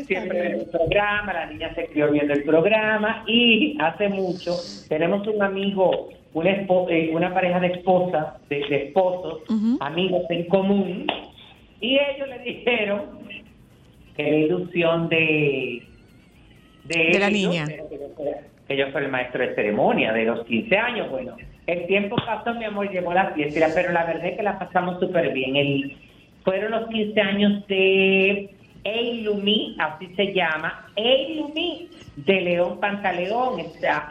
siempre 0.06 0.40
ven 0.40 0.60
el 0.60 0.66
programa, 0.66 1.32
la 1.32 1.46
niña 1.46 1.74
se 1.74 1.86
crió 1.86 2.12
viendo 2.12 2.34
el 2.34 2.44
programa 2.44 3.24
y 3.26 3.76
hace 3.80 4.08
mucho 4.08 4.54
tenemos 4.88 5.26
un 5.26 5.42
amigo, 5.42 6.10
una, 6.34 6.50
eh, 6.52 7.10
una 7.12 7.34
pareja 7.34 7.58
de 7.58 7.66
esposas, 7.66 8.48
de, 8.48 8.60
de 8.68 8.76
esposos, 8.86 9.40
amigos 9.80 10.22
en 10.28 10.44
común, 10.44 11.06
y 11.80 11.98
ellos 11.98 12.28
le 12.28 12.38
dijeron 12.44 13.20
que 14.24 14.30
la 14.30 14.36
ilusión 14.38 15.08
de 15.08 15.82
De 16.84 17.18
la 17.18 17.30
niña. 17.30 17.64
era 17.68 17.84
que 18.70 18.76
yo 18.76 18.92
soy 18.92 19.04
el 19.04 19.10
maestro 19.10 19.44
de 19.44 19.54
ceremonia 19.56 20.12
de 20.12 20.24
los 20.24 20.46
15 20.46 20.76
años. 20.76 21.10
Bueno, 21.10 21.36
el 21.66 21.86
tiempo 21.86 22.14
pasó, 22.24 22.54
mi 22.54 22.64
amor, 22.64 22.88
llegó 22.88 23.12
la 23.12 23.32
fiesta, 23.32 23.66
pero 23.74 23.92
la 23.92 24.04
verdad 24.04 24.26
es 24.26 24.36
que 24.36 24.42
la 24.44 24.60
pasamos 24.60 25.00
súper 25.00 25.32
bien. 25.32 25.56
El, 25.56 25.96
fueron 26.44 26.70
los 26.70 26.88
15 26.88 27.20
años 27.20 27.66
de 27.66 28.48
Eilumi, 28.84 29.76
así 29.78 30.06
se 30.14 30.32
llama, 30.32 30.86
Eilumi 30.94 31.88
de 32.14 32.40
León 32.42 32.78
Pantaleón. 32.78 33.60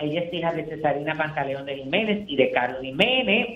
Ella 0.02 0.22
es 0.22 0.34
hija 0.34 0.52
de 0.52 0.66
Cesarina 0.66 1.16
Pantaleón 1.16 1.66
de 1.66 1.78
Jiménez 1.78 2.26
y 2.28 2.36
de 2.36 2.52
Carlos 2.52 2.82
Jiménez, 2.82 3.48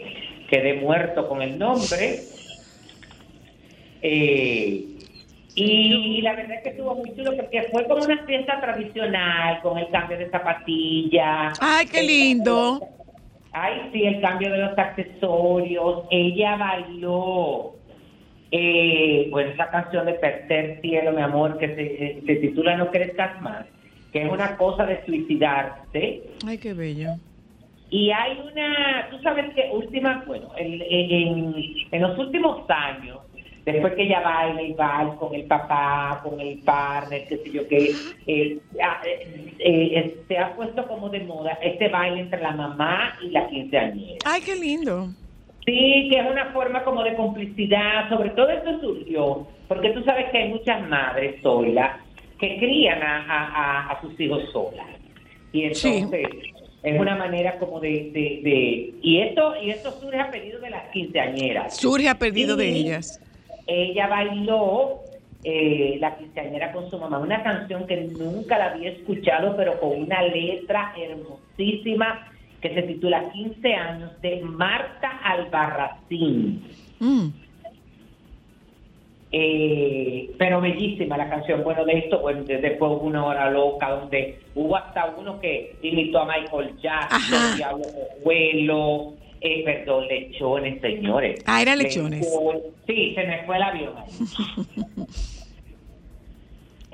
quedé 0.50 0.76
muerto 0.76 1.28
con 1.28 1.42
el 1.42 1.60
nombre. 1.60 2.20
Eh, 4.02 4.86
y 5.56 6.22
la 6.22 6.36
verdad 6.36 6.58
es 6.58 6.64
que 6.64 6.70
estuvo 6.70 6.96
muy 6.96 7.16
chulo 7.16 7.36
porque 7.36 7.64
fue 7.72 7.86
como 7.86 8.04
una 8.04 8.26
fiesta 8.26 8.60
tradicional 8.60 9.62
con 9.62 9.78
el 9.78 9.88
cambio 9.90 10.18
de 10.18 10.30
zapatilla. 10.30 11.54
Ay, 11.60 11.86
qué 11.86 12.02
lindo. 12.02 12.82
Ay, 13.52 13.90
sí, 13.94 14.04
el 14.04 14.20
cambio 14.20 14.52
de 14.52 14.58
los 14.58 14.78
accesorios. 14.78 16.06
Ella 16.10 16.58
bailó. 16.58 17.76
Eh, 18.50 19.28
bueno, 19.32 19.52
esa 19.52 19.70
canción 19.70 20.06
de 20.06 20.14
Tercer 20.14 20.80
Cielo, 20.82 21.12
mi 21.12 21.22
amor, 21.22 21.58
que 21.60 21.68
se, 21.68 21.82
eh, 21.82 22.24
se 22.26 22.36
titula 22.36 22.78
No 22.78 22.90
crezcas 22.92 23.40
más, 23.42 23.66
que 24.12 24.24
es 24.24 24.32
una 24.32 24.58
cosa 24.58 24.86
de 24.86 25.04
suicidarse. 25.06 26.24
Ay, 26.46 26.58
qué 26.58 26.74
bello. 26.74 27.10
Y 27.90 28.10
hay 28.10 28.40
una, 28.40 29.08
tú 29.12 29.20
sabes 29.22 29.54
que 29.54 29.70
última, 29.72 30.24
bueno, 30.26 30.50
en, 30.58 30.82
en, 30.82 31.56
en 31.92 32.02
los 32.02 32.18
últimos 32.18 32.68
años, 32.70 33.20
después 33.66 33.94
que 33.94 34.04
ella 34.04 34.20
baila 34.22 34.62
y 34.62 34.74
baila 34.74 35.16
con 35.16 35.34
el 35.34 35.44
papá, 35.46 36.20
con 36.24 36.40
el 36.40 36.60
partner, 36.60 37.26
qué 37.28 37.38
sé 37.38 37.52
yo, 37.52 37.68
que 37.68 37.92
eh, 38.28 38.58
ah, 38.84 39.02
eh, 39.06 39.54
eh, 39.60 40.18
se 40.28 40.38
ha 40.38 40.54
puesto 40.56 40.86
como 40.88 41.10
de 41.10 41.22
moda 41.22 41.58
este 41.62 41.88
baile 41.90 42.22
entre 42.22 42.42
la 42.42 42.52
mamá 42.52 43.16
y 43.22 43.30
la 43.30 43.48
quinceañera. 43.48 44.20
Ay, 44.26 44.42
qué 44.42 44.56
lindo. 44.56 45.08
Sí, 45.66 46.10
que 46.12 46.20
es 46.20 46.30
una 46.30 46.48
forma 46.52 46.84
como 46.84 47.04
de 47.04 47.16
complicidad, 47.16 48.10
sobre 48.10 48.32
todo 48.32 48.50
esto 48.50 48.82
surgió, 48.82 49.48
porque 49.70 49.92
tú 49.92 50.04
sabes 50.04 50.30
que 50.32 50.38
hay 50.40 50.50
muchas 50.50 50.88
madres 50.90 51.42
solas 51.42 52.02
que 52.40 52.58
crían 52.58 53.02
a, 53.02 53.18
a- 53.24 53.48
a- 53.48 53.92
a 53.92 54.02
sus 54.02 54.20
hijos 54.20 54.44
solas. 54.52 54.86
Y 55.54 55.64
entonces 55.64 56.28
es 56.84 57.00
una 57.00 57.16
manera 57.16 57.58
como 57.60 57.80
de, 57.80 57.90
de, 58.12 58.42
de- 58.44 58.94
y 59.02 59.20
esto 59.22 59.54
y 59.64 59.70
esto 59.70 59.92
surge 60.02 60.20
a 60.20 60.30
pedido 60.30 60.60
de 60.60 60.70
las 60.70 60.90
quinceañeras. 60.92 61.78
Surge 61.78 62.10
a 62.10 62.16
pedido 62.16 62.58
de 62.58 62.68
ellas. 62.68 63.22
Ella 63.68 64.08
bailó 64.08 65.00
eh, 65.44 65.98
la 66.00 66.16
quinceañera 66.18 66.72
con 66.72 66.90
su 66.90 66.98
mamá, 66.98 67.20
una 67.20 67.44
canción 67.44 67.86
que 67.88 67.98
nunca 67.98 68.58
la 68.58 68.72
había 68.72 68.90
escuchado, 68.92 69.56
pero 69.58 69.80
con 69.80 70.02
una 70.04 70.22
letra 70.24 70.94
hermosísima 70.98 72.28
que 72.62 72.74
se 72.74 72.82
titula 72.84 73.30
15 73.32 73.74
años 73.74 74.22
de 74.22 74.42
Marta 74.42 75.10
Albarracín. 75.24 76.64
Mm. 77.00 77.28
Eh, 79.36 80.30
pero 80.38 80.62
bellísima 80.62 81.18
la 81.18 81.28
canción. 81.28 81.64
Bueno, 81.64 81.84
de 81.86 81.98
esto, 82.00 82.20
bueno, 82.20 82.44
de- 82.44 82.60
después 82.60 82.92
hubo 82.92 83.02
una 83.08 83.26
hora 83.26 83.50
loca 83.50 83.90
donde 83.90 84.40
hubo 84.54 84.76
hasta 84.78 85.08
uno 85.18 85.40
que 85.42 85.76
imitó 85.82 86.20
a 86.20 86.26
Michael 86.26 86.78
Jackson, 86.80 87.56
Diablo 87.58 87.84
Cojuelo, 88.20 89.14
eh, 89.44 89.62
perdón, 89.66 90.08
lechones, 90.08 90.82
señores. 90.82 91.44
Ah, 91.46 91.62
eran 91.62 91.78
lechones. 91.78 92.28
Sí, 92.88 93.14
se 93.14 93.24
me 93.26 93.44
fue 93.44 93.58
el 93.58 93.64
avión. 93.64 93.94
ahí. 93.98 95.06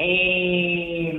Eh, 0.02 1.14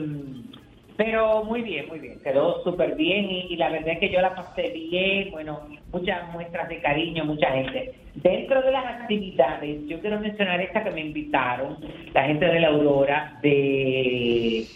pero 0.96 1.44
muy 1.44 1.60
bien, 1.60 1.86
muy 1.88 1.98
bien, 1.98 2.18
quedó 2.24 2.64
súper 2.64 2.94
bien 2.94 3.30
y, 3.30 3.48
y 3.50 3.56
la 3.56 3.68
verdad 3.68 3.90
es 3.90 3.98
que 3.98 4.08
yo 4.08 4.22
la 4.22 4.34
pasé 4.34 4.70
bien, 4.70 5.30
bueno, 5.32 5.68
muchas 5.92 6.32
muestras 6.32 6.66
de 6.70 6.80
cariño, 6.80 7.26
mucha 7.26 7.50
gente. 7.50 7.92
Dentro 8.14 8.62
de 8.62 8.72
las 8.72 8.86
actividades, 8.86 9.86
yo 9.86 10.00
quiero 10.00 10.18
mencionar 10.18 10.62
esta 10.62 10.82
que 10.82 10.90
me 10.92 11.02
invitaron, 11.02 11.76
la 12.14 12.24
gente 12.24 12.46
de 12.46 12.60
la 12.60 12.68
Aurora, 12.68 13.38
de 13.42 14.66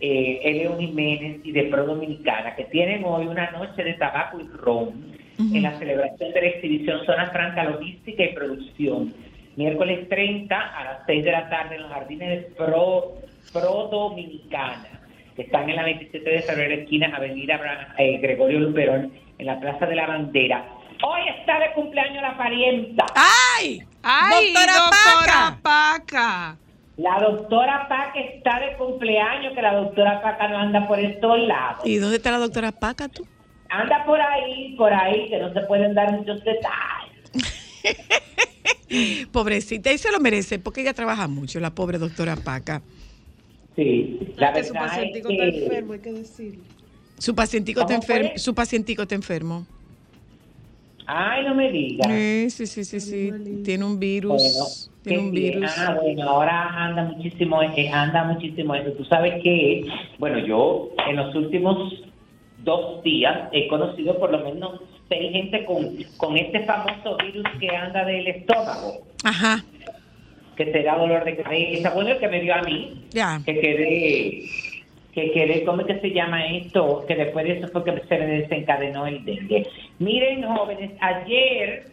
eh, 0.00 0.40
Eleon 0.44 0.78
Jiménez 0.78 1.40
y 1.42 1.50
de 1.50 1.64
Pro 1.64 1.84
Dominicana, 1.84 2.54
que 2.54 2.64
tienen 2.66 3.04
hoy 3.04 3.26
una 3.26 3.50
noche 3.50 3.82
de 3.82 3.94
tabaco 3.94 4.38
y 4.40 4.46
ron 4.56 5.17
en 5.38 5.62
la 5.62 5.78
celebración 5.78 6.32
de 6.32 6.40
la 6.40 6.46
exhibición 6.48 7.06
Zona 7.06 7.30
Franca 7.30 7.64
Logística 7.64 8.24
y 8.24 8.34
Producción. 8.34 9.14
Miércoles 9.56 10.08
30 10.08 10.56
a 10.56 10.84
las 10.84 10.98
6 11.06 11.24
de 11.24 11.32
la 11.32 11.48
tarde 11.48 11.76
en 11.76 11.82
los 11.82 11.92
jardines 11.92 12.28
de 12.28 12.54
Pro, 12.54 13.14
Pro 13.52 13.88
Dominicana, 13.90 15.00
que 15.36 15.42
están 15.42 15.68
en 15.68 15.76
la 15.76 15.84
27 15.84 16.28
de 16.28 16.42
febrero, 16.42 16.74
esquina 16.82 17.12
Avenida 17.14 17.60
eh, 17.98 18.18
Gregorio 18.18 18.60
Luperón, 18.60 19.12
en 19.38 19.46
la 19.46 19.58
Plaza 19.60 19.86
de 19.86 19.96
la 19.96 20.06
Bandera. 20.06 20.64
Hoy 21.02 21.20
está 21.38 21.60
de 21.60 21.72
cumpleaños 21.72 22.22
la 22.22 22.36
parienta. 22.36 23.06
¡Ay! 23.14 23.80
¡Ay, 24.02 24.52
Doctora 24.52 24.72
doctora 24.72 25.58
Paca! 25.62 26.56
La 26.96 27.20
doctora 27.20 27.86
Paca 27.88 28.18
está 28.18 28.58
de 28.58 28.76
cumpleaños, 28.76 29.54
que 29.54 29.62
la 29.62 29.74
doctora 29.74 30.20
Paca 30.20 30.48
no 30.48 30.58
anda 30.58 30.88
por 30.88 30.98
estos 30.98 31.38
lados. 31.38 31.86
¿Y 31.86 31.98
dónde 31.98 32.16
está 32.16 32.32
la 32.32 32.38
doctora 32.38 32.72
Paca 32.72 33.08
tú? 33.08 33.24
Anda 33.70 34.04
por 34.06 34.20
ahí, 34.20 34.74
por 34.76 34.92
ahí, 34.92 35.28
que 35.28 35.38
no 35.38 35.52
se 35.52 35.60
pueden 35.62 35.94
dar 35.94 36.12
muchos 36.12 36.42
detalles. 36.44 37.18
Pobrecita, 39.32 39.92
y 39.92 39.98
se 39.98 40.10
lo 40.10 40.18
merece 40.20 40.58
porque 40.58 40.80
ella 40.80 40.94
trabaja 40.94 41.28
mucho, 41.28 41.60
la 41.60 41.74
pobre 41.74 41.98
doctora 41.98 42.36
Paca. 42.36 42.82
Sí, 43.76 44.18
la 44.36 44.52
que 44.52 44.64
su 44.64 44.72
verdad 44.72 44.88
es 44.88 44.92
pacientico 44.92 45.28
está 45.30 45.44
enfermo, 45.44 45.92
hay 45.92 45.98
que 46.00 46.12
decirlo. 46.12 46.62
Su 47.18 47.34
pacientico 47.34 47.80
está 47.80 47.94
enfermo. 47.94 48.30
Su 48.36 48.54
pacientico 48.54 49.02
está 49.02 49.14
enfermo. 49.14 49.66
Ay, 51.06 51.44
no 51.44 51.54
me 51.54 51.70
digas. 51.70 52.06
Sí, 52.06 52.50
sí, 52.50 52.66
sí, 52.66 52.84
sí, 52.84 53.00
sí. 53.00 53.32
Tiene 53.64 53.84
un 53.84 53.98
virus. 53.98 54.42
Bueno, 54.42 54.92
tiene 55.02 55.22
un 55.22 55.30
virus. 55.30 55.72
Ah, 55.78 55.98
bueno, 56.00 56.22
ahora 56.28 56.68
anda 56.68 57.04
muchísimo, 57.04 57.62
eh, 57.62 57.88
anda 57.88 58.24
muchísimo 58.24 58.74
eso. 58.74 58.92
Tú 58.92 59.04
sabes 59.04 59.42
que, 59.42 59.84
bueno, 60.18 60.38
yo 60.38 60.90
en 61.08 61.16
los 61.16 61.34
últimos 61.34 61.94
dos 62.64 63.02
días 63.02 63.48
he 63.52 63.68
conocido 63.68 64.18
por 64.18 64.30
lo 64.30 64.40
menos 64.40 64.80
seis 65.08 65.32
gente 65.32 65.64
con, 65.64 65.96
con 66.16 66.36
este 66.36 66.60
famoso 66.60 67.16
virus 67.16 67.46
que 67.58 67.74
anda 67.74 68.04
del 68.04 68.26
estómago, 68.26 68.98
Ajá, 69.24 69.64
que 70.56 70.66
te 70.66 70.82
da 70.82 70.98
dolor 70.98 71.24
de 71.24 71.36
cabeza. 71.36 71.90
Bueno, 71.94 72.10
el 72.10 72.18
que 72.18 72.28
me 72.28 72.40
dio 72.40 72.54
a 72.54 72.62
mí, 72.62 73.04
ya. 73.10 73.40
que 73.46 73.60
quedé, 73.60 74.42
que 75.12 75.30
quedé, 75.30 75.64
¿cómo 75.64 75.82
es 75.82 75.86
que 75.86 76.00
se 76.00 76.10
llama 76.10 76.46
esto? 76.46 77.04
Que 77.06 77.14
después 77.14 77.46
de 77.46 77.58
eso 77.58 77.68
fue 77.68 77.84
que 77.84 78.02
se 78.08 78.18
me 78.18 78.26
desencadenó 78.26 79.06
el 79.06 79.24
dengue. 79.24 79.66
Miren, 79.98 80.42
jóvenes, 80.42 80.90
ayer 81.00 81.86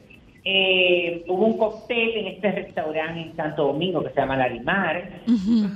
eh, 0.44 1.24
hubo 1.28 1.46
un 1.46 1.58
cóctel 1.58 2.18
en 2.18 2.28
este 2.28 2.52
restaurante 2.52 3.22
en 3.22 3.36
Santo 3.36 3.66
Domingo 3.68 4.04
que 4.04 4.10
se 4.10 4.20
llama 4.20 4.38
Larimar, 4.38 5.22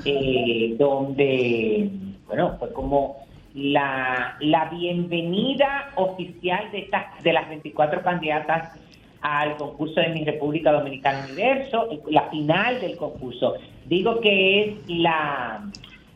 eh, 0.06 0.76
donde, 0.78 1.90
bueno, 2.28 2.56
fue 2.60 2.74
como 2.74 3.18
la, 3.60 4.38
la 4.40 4.66
bienvenida 4.70 5.92
oficial 5.96 6.72
de, 6.72 6.80
estas, 6.80 7.22
de 7.24 7.34
las 7.34 7.48
24 7.50 8.02
candidatas 8.02 8.80
al 9.22 9.58
concurso 9.58 10.00
de 10.00 10.10
mi 10.10 10.24
República 10.24 10.72
Dominicana 10.72 11.26
Universo, 11.26 11.90
la 12.10 12.30
final 12.30 12.80
del 12.80 12.96
concurso. 12.96 13.56
Digo 13.86 14.22
que 14.22 14.64
es 14.64 14.76
la, 14.88 15.70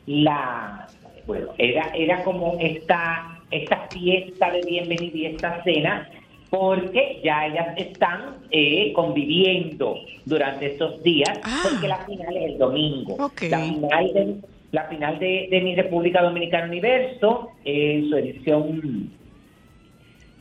la 0.06 0.88
bueno, 1.28 1.50
era, 1.58 1.92
era 1.94 2.24
como 2.24 2.58
esta, 2.60 3.42
esta 3.52 3.88
fiesta 3.90 4.52
de 4.52 4.62
bienvenida 4.62 5.18
y 5.18 5.26
esta 5.26 5.62
cena, 5.64 6.10
porque 6.50 7.20
ya 7.24 7.48
ellas 7.48 7.68
están 7.78 8.38
eh, 8.52 8.94
conviviendo 8.94 9.96
durante 10.26 10.68
estos 10.68 11.02
días, 11.04 11.40
porque 11.64 11.88
la 11.88 11.98
final 12.06 12.38
es 12.38 12.52
el 12.52 12.58
domingo. 12.58 13.18
La 13.50 13.60
final 13.60 14.14
de, 14.14 14.36
la 14.74 14.86
final 14.86 15.20
de, 15.20 15.48
de 15.50 15.62
mi 15.62 15.76
República 15.76 16.22
Dominicana 16.22 16.66
Universo, 16.66 17.52
en 17.64 18.10
su 18.10 18.18
edición 18.18 19.12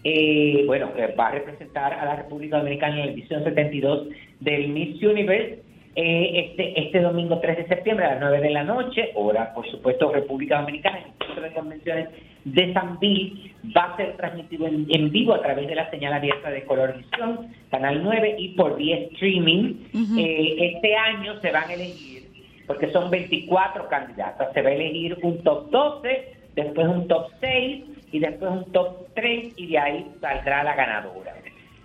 eh, 0.05 0.64
bueno, 0.66 0.92
que 0.95 1.07
va 1.09 1.29
a 1.29 1.33
representar 1.33 1.92
a 1.92 2.05
la 2.05 2.16
República 2.16 2.59
Dominicana 2.59 2.95
en 2.95 3.07
la 3.07 3.12
edición 3.12 3.45
72 3.45 4.09
del 4.40 4.68
Miss 4.68 5.01
Universe, 5.03 5.62
eh, 5.95 6.47
este, 6.49 6.81
este 6.81 7.01
domingo 7.01 7.38
3 7.38 7.59
de 7.59 7.66
septiembre 7.68 8.07
a 8.07 8.12
las 8.12 8.21
9 8.21 8.40
de 8.40 8.51
la 8.51 8.64
noche, 8.64 9.11
hora, 9.14 9.53
por 9.55 9.71
supuesto, 9.71 10.11
República 10.11 10.61
Dominicana, 10.61 10.99
en 10.99 11.05
el 11.05 11.27
Centro 11.27 11.42
de 11.42 11.53
Convenciones 11.53 12.09
de 12.45 12.73
San 12.73 12.99
Bill, 12.99 13.53
va 13.77 13.92
a 13.92 13.97
ser 13.97 14.16
transmitido 14.16 14.66
en, 14.66 14.87
en 14.88 15.11
vivo 15.11 15.35
a 15.35 15.42
través 15.42 15.68
de 15.68 15.75
la 15.75 15.90
señal 15.90 16.14
abierta 16.14 16.51
de 16.51 16.64
Colorvisión, 16.64 17.49
Canal 17.71 18.03
9 18.03 18.37
y 18.38 18.49
por 18.55 18.77
vía 18.77 18.97
streaming. 19.12 19.75
Eh, 20.18 20.73
este 20.75 20.97
año 20.97 21.38
se 21.40 21.53
van 21.53 21.68
a 21.68 21.75
elegir, 21.75 22.21
porque 22.66 22.90
son 22.92 23.11
24 23.11 23.88
candidatas, 23.88 24.53
se 24.53 24.62
va 24.62 24.68
a 24.70 24.72
elegir 24.72 25.18
un 25.22 25.42
top 25.42 25.70
12, 25.70 26.33
después 26.55 26.87
un 26.87 27.09
top 27.09 27.29
6 27.40 27.85
y 28.12 28.18
después 28.18 28.51
un 28.51 28.72
top 28.72 29.07
3 29.14 29.53
y 29.57 29.66
de 29.68 29.79
ahí 29.79 30.07
saldrá 30.20 30.62
la 30.62 30.75
ganadora. 30.75 31.35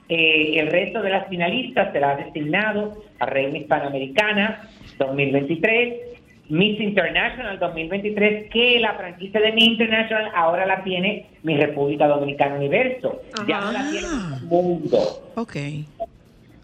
Eh, 0.09 0.59
el 0.59 0.67
resto 0.67 1.01
de 1.01 1.09
las 1.09 1.27
finalistas 1.27 1.91
será 1.91 2.15
designado 2.15 2.93
a 3.19 3.25
Reina 3.25 3.57
Hispanoamericana 3.57 4.69
2023, 4.97 5.95
Miss 6.49 6.79
International 6.79 7.59
2023, 7.59 8.49
que 8.49 8.79
la 8.79 8.93
franquicia 8.93 9.41
de 9.41 9.51
Miss 9.51 9.67
International 9.67 10.31
ahora 10.33 10.65
la 10.65 10.81
tiene 10.83 11.25
mi 11.43 11.57
República 11.57 12.07
Dominicana 12.07 12.55
Universo. 12.55 13.21
Ya 13.47 13.59
no 13.59 13.71
la 13.73 13.89
tiene 13.89 14.07
el 14.07 14.43
mundo 14.45 14.97
Ok. 15.35 15.55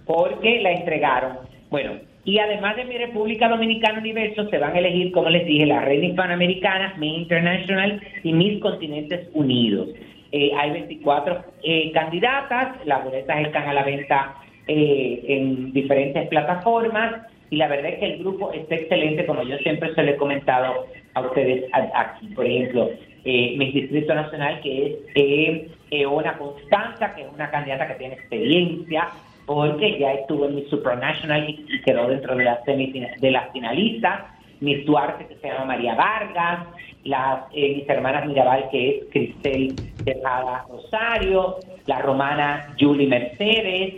porque 0.06 0.62
la 0.62 0.72
entregaron. 0.72 1.38
Bueno, 1.70 1.94
y 2.26 2.40
además 2.40 2.76
de 2.76 2.86
mi 2.86 2.98
República 2.98 3.50
Dominicana 3.50 4.00
Universo, 4.00 4.50
se 4.50 4.58
van 4.58 4.76
a 4.76 4.80
elegir, 4.80 5.12
como 5.12 5.30
les 5.30 5.46
dije, 5.46 5.66
la 5.66 5.82
Reina 5.82 6.06
Hispanoamericana, 6.08 6.96
Miss 6.98 7.20
International 7.20 8.02
y 8.24 8.34
Miss 8.34 8.62
Continentes 8.62 9.30
Unidos. 9.34 9.90
Eh, 10.32 10.52
hay 10.58 10.72
24 10.72 11.44
eh, 11.64 11.92
candidatas, 11.92 12.86
las 12.86 13.04
boletas 13.04 13.40
están 13.40 13.68
a 13.68 13.74
la 13.74 13.84
venta 13.84 14.36
eh, 14.68 15.24
en 15.28 15.74
diferentes 15.74 16.28
plataformas 16.30 17.28
y 17.50 17.58
la 17.58 17.68
verdad 17.68 17.92
es 17.92 18.00
que 18.00 18.06
el 18.14 18.20
grupo 18.20 18.52
está 18.52 18.76
excelente, 18.76 19.26
como 19.26 19.44
yo 19.44 19.58
siempre 19.58 19.94
se 19.94 20.02
lo 20.02 20.12
he 20.12 20.16
comentado 20.16 20.88
a 21.14 21.22
ustedes 21.22 21.66
aquí. 21.72 22.28
Por 22.28 22.48
ejemplo, 22.48 22.90
eh, 23.26 23.56
mi 23.58 23.72
Distrito 23.72 24.16
Nacional, 24.16 24.60
que 24.62 24.88
es 24.88 24.98
eh, 25.16 25.68
Eona 25.92 26.38
Constanza, 26.38 27.14
que 27.14 27.22
es 27.22 27.28
una 27.32 27.52
candidata 27.52 27.88
que 27.88 27.94
tiene 27.94 28.16
experiencia, 28.16 29.10
porque 29.46 30.00
ya 30.00 30.14
estuvo 30.14 30.46
en 30.46 30.56
mi 30.56 30.64
Supranational 30.70 31.50
y, 31.50 31.82
quedó 31.82 32.08
dentro 32.08 32.36
de 32.36 32.46
semifina- 32.66 33.16
de 33.20 33.32
las 33.32 33.52
finalistas. 33.52 34.22
Miss 34.62 34.86
Duarte, 34.86 35.28
que 35.28 35.36
se 35.36 35.48
llama 35.48 35.66
María 35.66 35.94
Vargas, 35.96 36.68
las 37.04 37.44
eh, 37.54 37.76
mis 37.76 37.90
hermanas 37.90 38.26
Mirabal, 38.26 38.70
que 38.72 38.90
es 38.90 38.96
Cristel 39.12 39.76
Tejada 40.06 40.66
Rosario, 40.70 41.58
la 41.86 42.00
romana 42.00 42.74
Julie 42.80 43.08
Mercedes, 43.08 43.94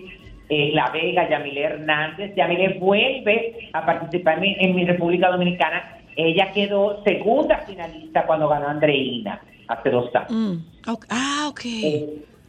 eh, 0.50 0.72
la 0.74 0.90
Vega 0.90 1.30
Yamile 1.30 1.62
Hernández. 1.62 2.34
Yamile 2.36 2.80
vuelve 2.80 3.70
a 3.74 3.86
participar 3.86 4.44
en, 4.44 4.56
en 4.60 4.76
mi 4.76 4.86
República 4.86 5.30
Dominicana. 5.30 6.00
Ella 6.16 6.52
quedó 6.52 7.04
segunda 7.04 7.60
finalista 7.60 8.26
cuando 8.26 8.48
ganó 8.48 8.68
Andreina 8.70 9.40
hace 9.68 9.90
dos 9.92 10.10
años. 10.16 10.32
Mm, 10.32 10.90
ok. 10.90 11.06
Ah, 11.10 11.48
ok. 11.50 11.62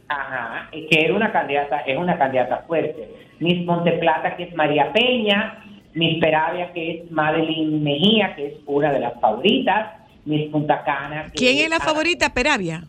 Ajá, 0.09 0.69
que 0.71 0.87
era 1.03 1.13
una 1.13 1.31
candidata, 1.31 1.79
es 1.81 1.97
una 1.97 2.17
candidata 2.17 2.63
fuerte. 2.67 3.09
Miss 3.39 3.65
Monteplata, 3.65 4.35
que 4.37 4.43
es 4.43 4.55
María 4.55 4.91
Peña, 4.93 5.63
Miss 5.93 6.19
Peravia, 6.19 6.71
que 6.73 6.91
es 6.91 7.11
Madeline 7.11 7.79
Mejía, 7.83 8.35
que 8.35 8.47
es 8.47 8.53
una 8.65 8.91
de 8.93 8.99
las 8.99 9.19
favoritas, 9.19 9.93
Miss 10.25 10.49
Punta 10.49 10.83
Cana. 10.83 11.25
que 11.25 11.37
¿Quién 11.37 11.57
es 11.59 11.69
la 11.69 11.79
favorita? 11.79 12.33
Peravia. 12.33 12.83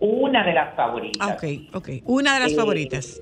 Una 0.00 0.44
de 0.44 0.52
las 0.54 0.74
favoritas. 0.76 1.28
Ah, 1.28 1.34
ok, 1.34 1.74
ok. 1.74 1.88
Una 2.04 2.34
de 2.34 2.40
las 2.40 2.52
Eh, 2.52 2.56
favoritas. 2.56 3.20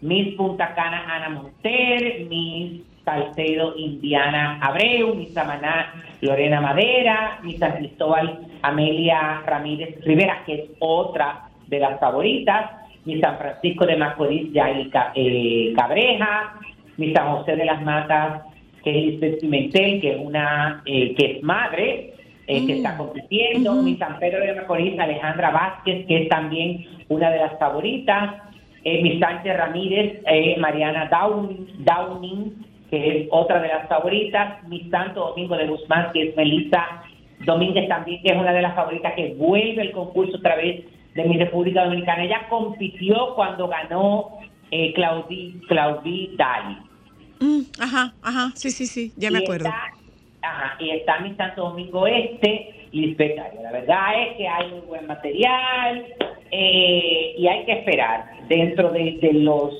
Miss 0.00 0.36
Punta 0.36 0.74
Cana, 0.74 1.04
Ana 1.12 1.28
Monter, 1.30 2.26
Miss 2.28 2.82
Salcedo, 3.04 3.74
Indiana 3.76 4.58
Abreu, 4.62 5.14
Miss 5.16 5.32
Samaná, 5.34 5.94
Lorena 6.20 6.60
Madera, 6.60 7.40
Miss 7.42 7.58
San 7.58 7.72
Cristóbal, 7.78 8.46
Amelia 8.62 9.42
Ramírez 9.44 10.00
Rivera, 10.04 10.44
que 10.46 10.54
es 10.54 10.70
otra 10.78 11.47
de 11.68 11.78
las 11.78 12.00
favoritas, 12.00 12.70
Miss 13.04 13.20
San 13.20 13.38
Francisco 13.38 13.86
de 13.86 13.96
Macorís, 13.96 14.52
Yael 14.52 14.90
eh, 15.14 15.72
Cabreja, 15.76 16.54
Miss 16.96 17.14
San 17.14 17.36
José 17.36 17.56
de 17.56 17.64
las 17.64 17.82
Matas, 17.82 18.42
que 18.82 18.90
es 18.90 19.04
Lisbeth 19.06 19.40
Pimentel, 19.40 20.00
que 20.00 20.12
es 20.12 20.18
una, 20.18 20.82
eh, 20.84 21.14
que 21.14 21.32
es 21.32 21.42
madre, 21.42 22.14
eh, 22.46 22.66
que 22.66 22.76
está 22.76 22.96
compitiendo, 22.96 23.74
Miss 23.82 23.98
San 23.98 24.18
Pedro 24.18 24.40
de 24.40 24.54
Macorís, 24.54 24.98
Alejandra 24.98 25.50
Vázquez, 25.50 26.06
que 26.06 26.22
es 26.22 26.28
también 26.28 26.86
una 27.08 27.30
de 27.30 27.38
las 27.38 27.58
favoritas, 27.58 28.42
eh, 28.84 29.02
Miss 29.02 29.20
Sánchez 29.20 29.56
Ramírez, 29.56 30.22
Mariana 30.58 31.08
Downing, 31.10 31.84
Downing, 31.84 32.66
que 32.90 33.22
es 33.22 33.28
otra 33.30 33.60
de 33.60 33.68
las 33.68 33.88
favoritas, 33.88 34.66
Miss 34.68 34.90
Santo 34.90 35.28
Domingo 35.28 35.56
de 35.56 35.66
Guzmán, 35.66 36.10
que 36.12 36.28
es 36.28 36.36
Melissa 36.36 37.02
Domínguez 37.44 37.88
también, 37.88 38.22
que 38.22 38.32
es 38.32 38.36
una 38.36 38.52
de 38.52 38.62
las 38.62 38.74
favoritas 38.74 39.12
que 39.14 39.34
vuelve 39.34 39.82
el 39.82 39.92
concurso 39.92 40.38
otra 40.38 40.56
vez 40.56 40.84
de 41.18 41.24
mi 41.28 41.36
República 41.36 41.84
Dominicana. 41.84 42.24
Ella 42.24 42.46
compitió 42.48 43.34
cuando 43.34 43.66
ganó 43.68 44.38
eh, 44.70 44.92
Claudí, 44.94 45.60
Claudí 45.68 46.34
Dali. 46.36 46.76
Mm, 47.40 47.62
ajá, 47.80 48.14
ajá. 48.22 48.52
Sí, 48.54 48.70
sí, 48.70 48.86
sí. 48.86 49.12
Ya 49.16 49.30
me 49.30 49.40
Y 49.40 49.42
acuerdo. 49.42 49.64
está- 49.68 49.90
ajá, 50.42 50.76
y 50.78 50.90
está 50.90 51.18
mi 51.20 51.34
Santo 51.34 51.62
Domingo 51.70 52.06
Este, 52.06 52.86
Lisbeth. 52.92 53.36
La 53.62 53.72
verdad 53.72 54.22
es 54.22 54.36
que 54.36 54.46
hay 54.48 54.70
muy 54.70 54.80
buen 54.82 55.06
material 55.08 56.06
eh, 56.52 57.34
y 57.36 57.46
hay 57.48 57.64
que 57.64 57.72
esperar. 57.72 58.24
Dentro 58.48 58.90
de, 58.90 59.18
de 59.20 59.32
los 59.34 59.74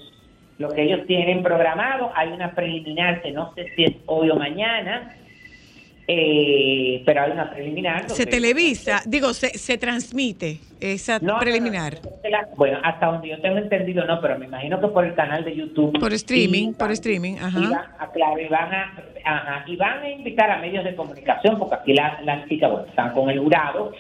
lo 0.59 0.69
que 0.71 0.83
ellos 0.83 1.07
tienen 1.07 1.45
programado, 1.45 2.11
hay 2.17 2.31
una 2.33 2.53
preliminar 2.53 3.23
que 3.23 3.31
no 3.31 3.55
sé 3.55 3.73
si 3.77 3.85
es 3.85 3.93
hoy 4.07 4.29
o 4.31 4.35
mañana, 4.35 5.15
eh, 6.11 7.03
pero 7.05 7.21
hay 7.21 7.33
una 7.33 7.51
preliminar. 7.51 8.09
Se 8.09 8.25
televisa, 8.25 9.03
digo, 9.05 9.35
se, 9.35 9.51
se 9.59 9.77
transmite 9.77 10.59
esa 10.81 11.19
No, 11.19 11.35
no, 11.35 11.39
preliminar. 11.39 11.99
Bueno, 12.57 12.79
hasta 12.83 13.07
donde 13.07 13.29
yo 13.29 13.39
tengo 13.43 13.59
entendido, 13.59 14.07
no, 14.07 14.19
pero 14.23 14.39
me 14.39 14.47
imagino 14.47 14.81
que 14.81 14.89
por 14.89 15.05
el 15.05 15.15
canal 15.15 15.45
de 15.45 15.55
YouTube. 15.55 16.01
Por 16.01 16.15
streaming, 16.15 16.71
Y 16.71 16.73
por 16.73 16.91
streaming, 16.93 17.35
y 17.35 17.39
ajá. 17.39 17.61
van 17.61 17.75
a, 17.99 18.11
claro, 18.11 18.41
y 18.41 18.49
van 18.49 18.73
a, 18.73 18.95
ajá, 19.23 19.65
y 19.67 19.77
van 19.77 20.03
a 20.03 20.11
invitar 20.11 20.51
a 20.51 20.59
medios 20.59 20.83
de 20.83 20.95
comunicación, 20.95 21.59
porque 21.59 21.75
aquí 21.75 21.93
las 21.93 22.49
chicas 22.49 22.71
bueno, 22.71 22.87
están 22.87 23.13
con 23.13 23.29
el 23.29 23.39
jurado, 23.41 23.93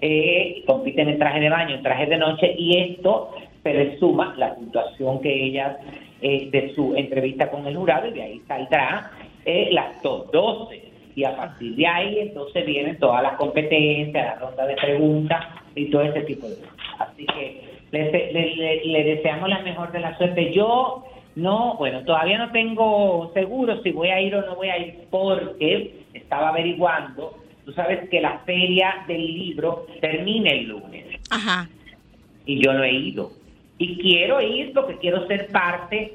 eh, 0.00 0.62
compiten 0.68 1.08
en 1.08 1.18
traje 1.18 1.40
de 1.40 1.50
baño, 1.50 1.74
en 1.74 1.82
traje 1.82 2.06
de 2.06 2.16
noche, 2.16 2.54
y 2.56 2.78
esto 2.78 3.34
se 3.64 3.74
le 3.74 3.98
suma 3.98 4.34
la 4.36 4.54
puntuación 4.54 5.20
que 5.20 5.46
ellas 5.46 5.78
eh, 6.22 6.48
de 6.48 6.72
su 6.76 6.94
entrevista 6.94 7.50
con 7.50 7.66
el 7.66 7.76
jurado, 7.76 8.06
y 8.06 8.12
de 8.12 8.22
ahí 8.22 8.42
saldrá 8.46 9.10
eh, 9.44 9.70
las 9.72 10.00
top 10.00 10.30
12. 10.30 10.95
Y 11.16 11.24
a 11.24 11.34
partir 11.34 11.74
de 11.74 11.86
ahí, 11.86 12.18
entonces 12.20 12.64
vienen 12.66 12.98
todas 12.98 13.22
las 13.22 13.36
competencias, 13.36 14.24
la 14.26 14.34
ronda 14.38 14.66
de 14.66 14.74
preguntas 14.76 15.44
y 15.74 15.86
todo 15.90 16.02
ese 16.02 16.20
tipo 16.20 16.46
de 16.46 16.56
cosas. 16.56 16.74
Así 16.98 17.24
que 17.26 17.62
le, 17.90 18.12
le- 18.32 18.54
le- 18.56 18.84
le 18.84 19.04
deseamos 19.04 19.48
la 19.48 19.60
mejor 19.60 19.90
de 19.92 20.00
la 20.00 20.16
suerte. 20.18 20.52
Yo 20.52 21.04
no, 21.34 21.74
bueno, 21.78 22.02
todavía 22.04 22.36
no 22.38 22.52
tengo 22.52 23.30
seguro 23.32 23.82
si 23.82 23.90
voy 23.92 24.08
a 24.10 24.20
ir 24.20 24.34
o 24.36 24.42
no 24.44 24.56
voy 24.56 24.68
a 24.68 24.78
ir 24.78 24.94
porque 25.10 25.94
estaba 26.12 26.50
averiguando. 26.50 27.34
Tú 27.64 27.72
sabes 27.72 28.08
que 28.10 28.20
la 28.20 28.40
feria 28.40 28.96
del 29.08 29.26
libro 29.26 29.86
termina 30.02 30.50
el 30.50 30.68
lunes 30.68 31.04
Ajá. 31.30 31.68
y 32.44 32.62
yo 32.62 32.72
no 32.74 32.84
he 32.84 32.92
ido. 32.92 33.30
Y 33.78 33.96
quiero 33.98 34.40
ir 34.42 34.72
porque 34.74 34.98
quiero 34.98 35.26
ser 35.26 35.48
parte 35.48 36.12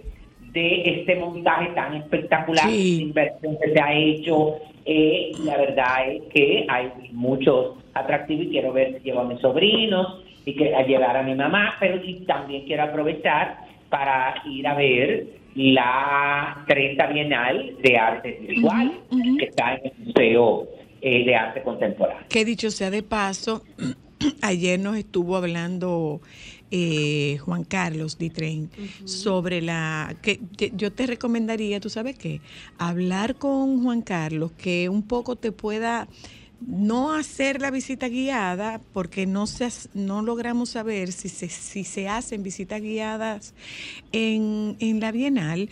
de 0.54 0.82
este 1.00 1.16
montaje 1.16 1.68
tan 1.74 1.96
espectacular, 1.96 2.68
de 2.70 2.76
inversión 2.78 3.58
que 3.64 3.72
se 3.74 3.82
ha 3.82 3.94
hecho. 3.94 4.58
Eh, 4.86 5.32
y 5.38 5.44
la 5.44 5.58
verdad 5.58 6.10
es 6.10 6.24
que 6.34 6.66
hay 6.68 6.92
muchos 7.12 7.78
atractivos 7.94 8.46
y 8.46 8.50
quiero 8.50 8.74
ver 8.74 8.98
si 8.98 9.06
llevo 9.06 9.22
a 9.22 9.26
mis 9.26 9.40
sobrinos 9.40 10.24
y 10.46 10.56
que 10.56 10.74
a 10.74 10.86
llevar 10.86 11.18
a 11.18 11.24
mi 11.24 11.36
mamá, 11.36 11.76
pero 11.80 12.04
y 12.04 12.26
también 12.26 12.66
quiero 12.66 12.84
aprovechar 12.84 13.60
para 13.90 14.36
ir 14.46 14.66
a 14.68 14.74
ver 14.74 15.28
la 15.56 16.64
30 16.68 17.08
Bienal 17.08 17.76
de 17.84 17.98
Arte 17.98 18.40
Visual, 18.48 18.92
que 19.38 19.46
está 19.46 19.76
en 19.76 19.82
el 19.86 20.08
Museo 20.08 20.68
eh, 21.02 21.26
de 21.26 21.36
Arte 21.36 21.62
Contemporáneo. 21.62 22.24
Que 22.30 22.46
dicho 22.46 22.72
sea 22.72 22.90
de 22.90 23.04
paso, 23.04 23.64
ayer 24.42 24.80
nos 24.80 24.96
estuvo 24.98 25.36
hablando 25.36 26.22
eh, 26.72 27.38
Juan 27.44 27.64
Carlos 27.64 28.18
Ditren 28.18 28.70
sobre 29.06 29.62
la 29.62 30.16
que 30.22 30.40
yo 30.74 30.92
te 30.92 31.06
recomendaría, 31.06 31.80
tú 31.80 31.90
sabes 31.90 32.18
qué, 32.18 32.42
hablar 32.78 33.36
con 33.36 33.84
Juan 33.84 34.02
Carlos 34.02 34.52
que 34.54 34.90
un 34.90 35.04
poco 35.04 35.36
te 35.36 35.52
pueda 35.52 36.08
no 36.66 37.14
hacer 37.14 37.60
la 37.60 37.72
visita 37.72 38.08
guiada 38.08 38.80
porque 38.94 39.26
no 39.26 39.48
se, 39.48 39.68
no 39.94 40.22
logramos 40.22 40.70
saber 40.70 41.12
si 41.12 41.28
se, 41.28 41.50
si 41.50 41.84
se 41.84 42.08
hacen 42.08 42.44
visitas 42.44 42.82
guiadas 42.82 43.54
en, 44.12 44.76
en 44.80 45.00
la 45.00 45.12
Bienal, 45.12 45.70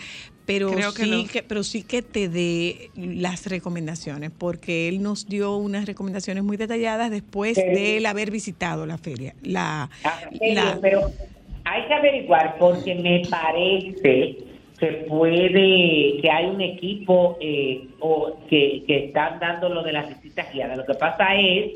pero 0.50 0.72
Creo 0.72 0.94
que 0.96 1.04
sí 1.04 1.10
no. 1.12 1.28
que, 1.32 1.44
pero 1.44 1.62
sí 1.63 1.84
que 1.84 2.02
te 2.02 2.28
dé 2.28 2.90
las 2.96 3.46
recomendaciones, 3.46 4.32
porque 4.36 4.88
él 4.88 5.04
nos 5.04 5.28
dio 5.30 5.56
unas 5.58 5.86
recomendaciones 5.86 6.44
muy 6.44 6.58
detalladas 6.58 7.12
después 7.12 7.54
Pero- 7.56 7.78
de 7.78 7.98
él 7.98 8.08
haber 8.08 8.32
visitado 8.32 8.88
la 8.88 8.98
feria. 8.98 9.36
La, 9.44 9.92
serio, 10.40 10.54
la- 10.56 10.80
pero 10.82 11.02
hay 11.65 11.86
que 11.88 11.94
averiguar 11.94 12.56
porque 12.58 12.96
me 12.96 13.21
parece 13.30 14.38
se 14.80 14.88
puede, 15.08 16.19
que 16.19 16.30
hay 16.32 16.46
un 16.48 16.62
equipo 16.62 17.38
eh, 17.42 17.84
o 18.00 18.40
que, 18.50 18.84
que 18.88 19.06
está 19.06 19.38
dando 19.40 19.69
lo 19.69 19.84
de 19.84 19.92
las 19.94 20.08
visitas 20.10 20.52
guiadas. 20.52 20.78
Lo 20.78 20.86
que 20.88 20.96
pasa 20.96 21.36
es 21.36 21.73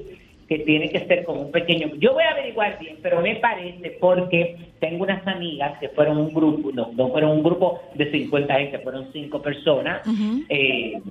que 0.47 0.59
tiene 0.59 0.89
que 0.89 1.05
ser 1.07 1.23
como 1.23 1.41
un 1.41 1.51
pequeño. 1.51 1.91
Yo 1.97 2.13
voy 2.13 2.23
a 2.23 2.31
averiguar 2.31 2.77
bien, 2.79 2.97
pero 3.01 3.21
me 3.21 3.35
parece 3.37 3.97
porque 3.99 4.55
tengo 4.79 5.03
unas 5.03 5.25
amigas 5.27 5.77
que 5.79 5.89
fueron 5.89 6.17
un 6.17 6.33
grupo, 6.33 6.71
no, 6.73 6.91
no 6.93 7.09
fueron 7.09 7.31
un 7.31 7.43
grupo 7.43 7.79
de 7.95 8.11
50 8.11 8.53
gente, 8.55 8.79
fueron 8.79 9.07
cinco 9.13 9.41
personas. 9.41 10.01
eh, 10.49 11.01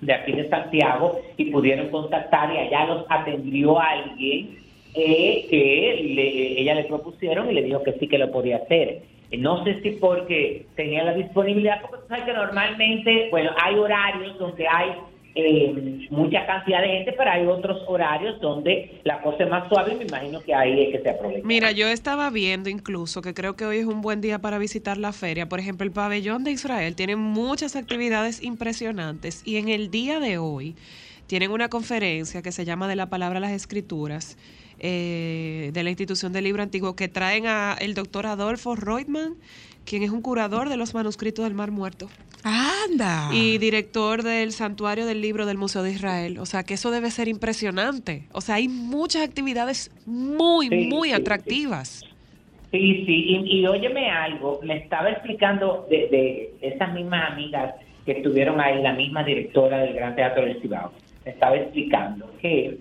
de 0.00 0.12
aquí 0.12 0.32
de 0.32 0.48
Santiago 0.48 1.20
y 1.36 1.44
pudieron 1.52 1.88
contactar 1.90 2.52
y 2.52 2.58
allá 2.58 2.86
los 2.86 3.06
atendió 3.08 3.78
alguien 3.80 4.58
eh, 4.94 5.46
que 5.48 6.02
le- 6.14 6.60
ella 6.60 6.74
le 6.74 6.84
propusieron 6.84 7.48
y 7.48 7.54
le 7.54 7.62
dijo 7.62 7.82
que 7.84 7.92
sí 7.94 8.08
que 8.08 8.18
lo 8.18 8.32
podía 8.32 8.56
hacer. 8.56 9.02
No 9.38 9.62
sé 9.64 9.80
si 9.80 9.92
porque 9.92 10.66
tenía 10.74 11.04
la 11.04 11.14
disponibilidad, 11.14 11.80
porque 11.80 11.98
tú 11.98 12.08
sabes 12.08 12.24
que 12.24 12.32
normalmente, 12.32 13.28
bueno, 13.30 13.52
hay 13.62 13.76
horarios 13.76 14.36
donde 14.38 14.66
hay 14.68 14.90
eh, 15.34 16.06
mucha 16.10 16.46
cantidad 16.46 16.80
de 16.82 16.88
gente, 16.88 17.14
pero 17.16 17.30
hay 17.30 17.46
otros 17.46 17.82
horarios 17.86 18.40
donde 18.40 19.00
la 19.04 19.22
cosa 19.22 19.44
es 19.44 19.50
más 19.50 19.68
suave 19.68 19.92
y 19.94 19.96
me 19.96 20.04
imagino 20.04 20.40
que 20.40 20.54
ahí 20.54 20.82
es 20.82 20.96
que 20.96 21.02
se 21.02 21.10
aprovecha. 21.10 21.42
Mira, 21.44 21.72
yo 21.72 21.88
estaba 21.88 22.28
viendo 22.30 22.68
incluso 22.68 23.22
que 23.22 23.34
creo 23.34 23.56
que 23.56 23.64
hoy 23.64 23.78
es 23.78 23.86
un 23.86 24.02
buen 24.02 24.20
día 24.20 24.40
para 24.40 24.58
visitar 24.58 24.98
la 24.98 25.12
feria. 25.12 25.48
Por 25.48 25.60
ejemplo, 25.60 25.86
el 25.86 25.92
pabellón 25.92 26.44
de 26.44 26.50
Israel 26.50 26.94
tiene 26.96 27.16
muchas 27.16 27.76
actividades 27.76 28.42
impresionantes 28.42 29.42
y 29.46 29.56
en 29.56 29.68
el 29.68 29.90
día 29.90 30.20
de 30.20 30.38
hoy 30.38 30.76
tienen 31.26 31.50
una 31.50 31.68
conferencia 31.68 32.42
que 32.42 32.52
se 32.52 32.64
llama 32.64 32.88
De 32.88 32.96
la 32.96 33.06
Palabra 33.06 33.38
a 33.38 33.40
las 33.40 33.52
Escrituras 33.52 34.36
eh, 34.78 35.70
de 35.72 35.82
la 35.84 35.90
Institución 35.90 36.32
del 36.32 36.44
Libro 36.44 36.62
Antiguo 36.62 36.96
que 36.96 37.08
traen 37.08 37.46
a 37.46 37.74
el 37.80 37.94
doctor 37.94 38.26
Adolfo 38.26 38.74
Reutemann, 38.74 39.36
quien 39.84 40.02
es 40.02 40.10
un 40.10 40.22
curador 40.22 40.68
de 40.68 40.76
los 40.76 40.94
manuscritos 40.94 41.44
del 41.44 41.54
Mar 41.54 41.70
Muerto. 41.70 42.08
¡Anda! 42.44 43.28
Y 43.32 43.58
director 43.58 44.22
del 44.22 44.52
Santuario 44.52 45.06
del 45.06 45.20
Libro 45.20 45.46
del 45.46 45.58
Museo 45.58 45.82
de 45.82 45.92
Israel. 45.92 46.38
O 46.38 46.46
sea, 46.46 46.64
que 46.64 46.74
eso 46.74 46.90
debe 46.90 47.10
ser 47.10 47.28
impresionante. 47.28 48.26
O 48.32 48.40
sea, 48.40 48.56
hay 48.56 48.68
muchas 48.68 49.22
actividades 49.22 49.90
muy, 50.06 50.68
Sí, 50.68 50.88
muy 50.88 51.08
sí, 51.10 51.14
atractivas. 51.14 52.04
Sí, 52.72 53.04
sí, 53.06 53.24
y, 53.28 53.60
y 53.60 53.66
óyeme 53.66 54.10
algo, 54.10 54.58
me 54.62 54.78
estaba 54.78 55.10
explicando 55.10 55.86
de, 55.90 56.08
de 56.08 56.54
esas 56.62 56.92
mismas 56.94 57.32
amigas 57.32 57.74
que 58.06 58.12
estuvieron 58.12 58.60
ahí, 58.60 58.82
la 58.82 58.94
misma 58.94 59.22
directora 59.22 59.78
del 59.78 59.94
Gran 59.94 60.16
Teatro 60.16 60.44
del 60.44 60.60
Cibao, 60.60 60.90
me 61.24 61.32
estaba 61.32 61.56
explicando 61.56 62.30
que 62.40 62.78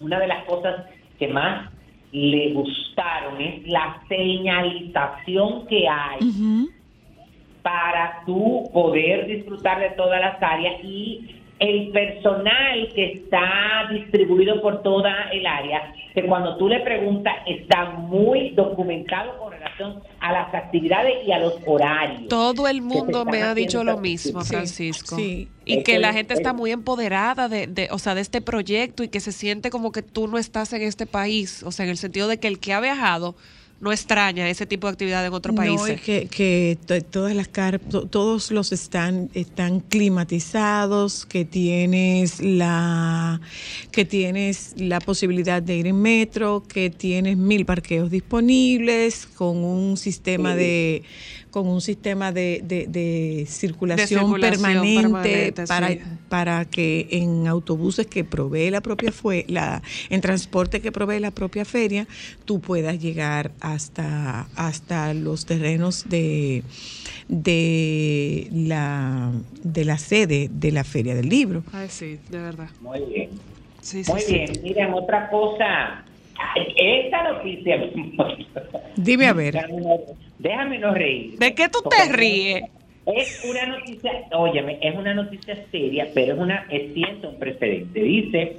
una 0.00 0.18
de 0.18 0.28
las 0.28 0.44
cosas 0.46 0.86
que 1.18 1.28
más 1.28 1.70
le 2.12 2.52
gustaron 2.52 3.40
es 3.40 3.66
la 3.68 4.02
señalización 4.08 5.66
que 5.66 5.88
hay 5.88 6.18
para 7.62 8.22
tú 8.24 8.70
poder 8.72 9.26
disfrutar 9.26 9.80
de 9.80 9.90
todas 9.90 10.20
las 10.20 10.42
áreas 10.42 10.82
y 10.82 11.38
el 11.58 11.90
personal 11.90 12.88
que 12.94 13.12
está 13.12 13.88
distribuido 13.90 14.62
por 14.62 14.82
toda 14.82 15.28
el 15.32 15.46
área, 15.46 15.92
que 16.14 16.22
cuando 16.24 16.56
tú 16.56 16.68
le 16.68 16.80
preguntas 16.80 17.34
está 17.46 17.90
muy 17.90 18.50
documentado 18.50 19.38
con 19.38 19.47
relación 19.58 20.02
a 20.20 20.32
las 20.32 20.54
actividades 20.54 21.26
y 21.26 21.32
a 21.32 21.38
los 21.38 21.54
horarios. 21.66 22.28
Todo 22.28 22.68
el 22.68 22.80
mundo 22.82 23.24
me 23.24 23.42
ha 23.42 23.54
dicho 23.54 23.84
lo 23.84 23.98
mismo, 23.98 24.40
Francisco. 24.42 25.16
sí. 25.16 25.48
Y 25.64 25.72
Es 25.72 25.76
que 25.84 25.92
que- 25.94 25.98
la 25.98 26.12
gente 26.12 26.34
está 26.34 26.50
es- 26.50 26.54
muy 26.56 26.70
empoderada 26.72 27.48
de, 27.48 27.66
de, 27.66 27.88
o 27.90 27.98
sea, 27.98 28.14
de 28.14 28.20
este 28.22 28.40
proyecto 28.40 29.02
y 29.02 29.08
que 29.08 29.20
se 29.20 29.32
siente 29.32 29.70
como 29.70 29.92
que 29.92 30.02
tú 30.02 30.26
no 30.28 30.38
estás 30.38 30.72
en 30.72 30.82
este 30.82 31.06
país. 31.06 31.62
O 31.62 31.72
sea, 31.72 31.84
en 31.84 31.90
el 31.90 31.98
sentido 31.98 32.28
de 32.28 32.38
que 32.38 32.48
el 32.48 32.58
que 32.58 32.72
ha 32.72 32.80
viajado 32.80 33.34
no 33.80 33.92
extraña 33.92 34.48
ese 34.50 34.66
tipo 34.66 34.88
de 34.88 34.92
actividad 34.92 35.24
en 35.24 35.32
otro 35.32 35.54
país. 35.54 35.76
No, 35.80 35.86
es 35.86 36.00
que, 36.00 36.26
que 36.26 36.76
to- 36.84 37.00
todas 37.02 37.34
las 37.36 37.46
car 37.46 37.78
to- 37.78 38.06
todos 38.06 38.50
los 38.50 38.72
están 38.72 39.30
están 39.34 39.80
climatizados, 39.80 41.24
que 41.26 41.44
tienes 41.44 42.40
la 42.40 43.40
que 43.92 44.04
tienes 44.04 44.74
la 44.78 44.98
posibilidad 45.00 45.62
de 45.62 45.76
ir 45.76 45.86
en 45.86 46.00
metro, 46.00 46.64
que 46.66 46.90
tienes 46.90 47.36
mil 47.36 47.64
parqueos 47.64 48.10
disponibles 48.10 49.26
con 49.26 49.58
un 49.58 49.96
sistema 49.96 50.54
de 50.56 51.02
con 51.50 51.66
un 51.68 51.80
sistema 51.80 52.30
de, 52.32 52.60
de- 52.64 52.86
de 52.86 53.44
circulación, 53.46 54.06
circulación 54.26 54.40
permanente, 54.62 55.02
permanente, 55.52 55.66
para, 55.66 55.88
sí. 55.88 55.98
para 56.28 56.64
que 56.66 57.08
en 57.10 57.46
autobuses 57.46 58.06
que 58.06 58.24
provee 58.24 58.70
la 58.70 58.80
propia 58.80 59.12
fue 59.12 59.44
la 59.48 59.82
en 60.10 60.20
transporte 60.20 60.80
que 60.80 60.92
provee 60.92 61.20
la 61.20 61.30
propia 61.30 61.64
feria 61.64 62.06
tú 62.44 62.60
puedas 62.60 62.98
llegar 63.00 63.50
hasta 63.60 64.48
hasta 64.56 65.14
los 65.14 65.46
terrenos 65.46 66.08
de 66.08 66.62
de 67.28 68.48
la 68.52 69.32
de 69.62 69.84
la 69.84 69.98
sede 69.98 70.48
de 70.52 70.72
la 70.72 70.84
feria 70.84 71.14
del 71.14 71.28
libro 71.28 71.62
Ay, 71.72 71.88
sí, 71.88 72.18
de 72.28 72.38
verdad. 72.38 72.70
Muy 72.80 73.00
bien. 73.12 73.30
Sí, 73.80 74.04
sí, 74.04 74.10
Muy 74.12 74.20
sí. 74.20 74.32
bien, 74.34 74.60
miren, 74.62 74.92
otra 74.94 75.30
cosa. 75.30 76.04
Esta 76.76 77.32
noticia. 77.32 77.76
Dime 78.96 79.26
a 79.26 79.32
ver. 79.32 79.54
Déjame 80.38 80.78
no, 80.78 80.94
reír. 80.94 81.38
¿De 81.38 81.54
qué 81.54 81.68
tú 81.68 81.80
te 81.88 82.12
ríes? 82.12 82.64
Es 83.06 83.44
una 83.44 83.66
noticia, 83.66 84.12
óyeme, 84.32 84.78
es 84.82 84.94
una 84.94 85.14
noticia 85.14 85.56
seria, 85.70 86.08
pero 86.14 86.34
es 86.34 86.38
una, 86.38 86.66
es 86.70 86.92
siento 86.92 87.30
un 87.30 87.38
precedente. 87.38 88.00
Dice 88.00 88.56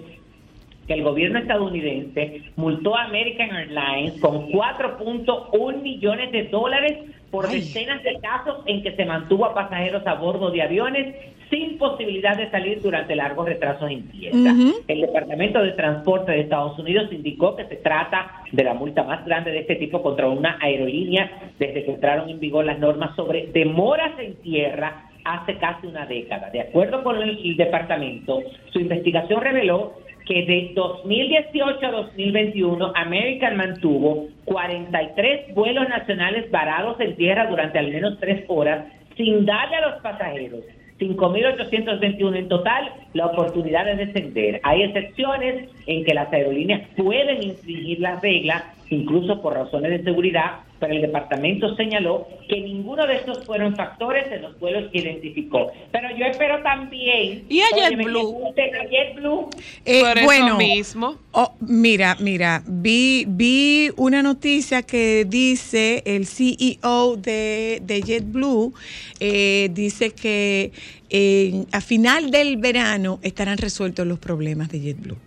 que 0.88 0.94
el 0.94 1.04
gobierno 1.04 1.38
estadounidense 1.38 2.42
multó 2.56 2.98
a 2.98 3.04
American 3.04 3.56
Airlines 3.56 4.20
con 4.20 4.50
4.1 4.50 5.82
millones 5.82 6.32
de 6.32 6.46
dólares 6.46 6.98
por 7.30 7.48
decenas 7.48 8.04
de 8.04 8.20
casos 8.20 8.64
en 8.66 8.82
que 8.82 8.96
se 8.96 9.06
mantuvo 9.06 9.46
a 9.46 9.54
pasajeros 9.54 10.06
a 10.08 10.16
bordo 10.16 10.50
de 10.50 10.64
aviones 10.64 11.16
sin 11.50 11.78
posibilidad 11.78 12.38
de 12.38 12.50
salir 12.52 12.82
durante 12.82 13.16
largos 13.16 13.48
retrasos 13.48 13.90
en 13.90 14.08
tierra. 14.10 14.54
El 14.88 15.02
Departamento 15.02 15.62
de 15.62 15.72
Transporte 15.72 16.32
de 16.32 16.42
Estados 16.42 16.78
Unidos 16.78 17.12
indicó 17.12 17.56
que 17.56 17.66
se 17.66 17.78
trata 17.78 18.44
de 18.52 18.64
la 18.64 18.74
multa 18.74 19.04
más 19.04 19.26
grande 19.26 19.52
de 19.52 19.60
este 19.60 19.76
tipo 19.76 20.02
contra 20.02 20.28
una 20.28 20.58
aerolínea 20.62 21.30
desde 21.58 21.84
que 21.84 21.92
entraron 21.92 22.30
en 22.30 22.40
vigor 22.40 22.66
las 22.66 22.80
normas 22.80 23.16
sobre 23.16 23.48
demoras 23.48 24.12
en 24.20 24.36
tierra 24.36 25.06
hace 25.26 25.58
casi 25.58 25.88
una 25.88 26.06
década. 26.06 26.50
De 26.50 26.62
acuerdo 26.62 27.04
con 27.04 27.22
el, 27.22 27.40
el 27.44 27.58
departamento, 27.58 28.42
su 28.72 28.80
investigación 28.80 29.42
reveló 29.42 29.94
que 30.26 30.46
de 30.46 30.72
2018 30.76 31.86
a 31.88 31.92
2021 31.92 32.94
American 32.96 33.58
mantuvo 33.58 34.28
43 34.46 35.56
vuelos 35.56 35.90
nacionales 35.90 36.50
varados 36.52 37.00
en 37.00 37.16
tierra 37.16 37.48
durante 37.48 37.80
al 37.80 37.92
menos 37.92 38.20
tres 38.20 38.46
horas 38.48 38.86
sin 39.18 39.46
darle 39.46 39.78
a 39.78 39.90
los 39.90 40.02
pasajeros 40.02 40.64
5.821 41.00 42.36
en 42.36 42.48
total 42.50 42.92
la 43.14 43.28
oportunidad 43.28 43.86
de 43.86 44.06
descender. 44.06 44.60
Hay 44.64 44.84
excepciones 44.84 45.70
en 45.88 46.04
que 46.04 46.14
las 46.14 46.32
aerolíneas 46.32 46.88
pueden 46.96 47.42
infringir 47.42 48.00
las 48.00 48.22
reglas, 48.22 48.64
incluso 48.90 49.42
por 49.42 49.54
razones 49.54 49.92
de 49.92 50.04
seguridad, 50.04 50.60
pero 50.80 50.94
el 50.94 51.02
departamento 51.02 51.76
señaló 51.76 52.28
que 52.48 52.62
ninguno 52.62 53.06
de 53.06 53.16
estos 53.18 53.46
fueron 53.46 53.76
factores 53.76 54.32
en 54.32 54.42
los 54.42 54.60
vuelos 54.60 54.90
que 54.92 55.00
identificó. 55.00 55.72
Pero 55.92 56.10
yo 56.18 56.26
espero 56.26 56.62
también... 56.64 57.44
¿Y 57.50 57.62
a 57.62 57.66
óyeme, 57.74 58.04
JetBlue? 58.04 58.20
que 58.20 58.44
gusten 58.44 58.76
a 58.76 58.84
JetBlue. 58.86 59.50
Eh, 59.86 60.02
Por 60.02 60.18
eso 60.18 60.26
bueno, 60.26 60.58
mismo. 60.58 61.18
oh, 61.32 61.54
mira, 61.60 62.16
mira, 62.20 62.64
vi, 62.66 63.26
vi 63.28 63.92
una 63.98 64.24
noticia 64.24 64.82
que 64.82 65.26
dice 65.28 66.02
el 66.06 66.26
CEO 66.26 67.18
de, 67.18 67.82
de 67.84 68.02
JetBlue, 68.02 68.74
eh, 69.20 69.70
dice 69.72 70.12
que 70.12 70.72
eh, 71.10 71.66
a 71.72 71.82
final 71.82 72.32
del 72.32 72.58
verano 72.58 73.20
estarán 73.22 73.58
resueltos 73.58 74.08
los 74.08 74.20
problemas 74.20 74.70
de 74.70 74.80
JetBlue. 74.80 75.18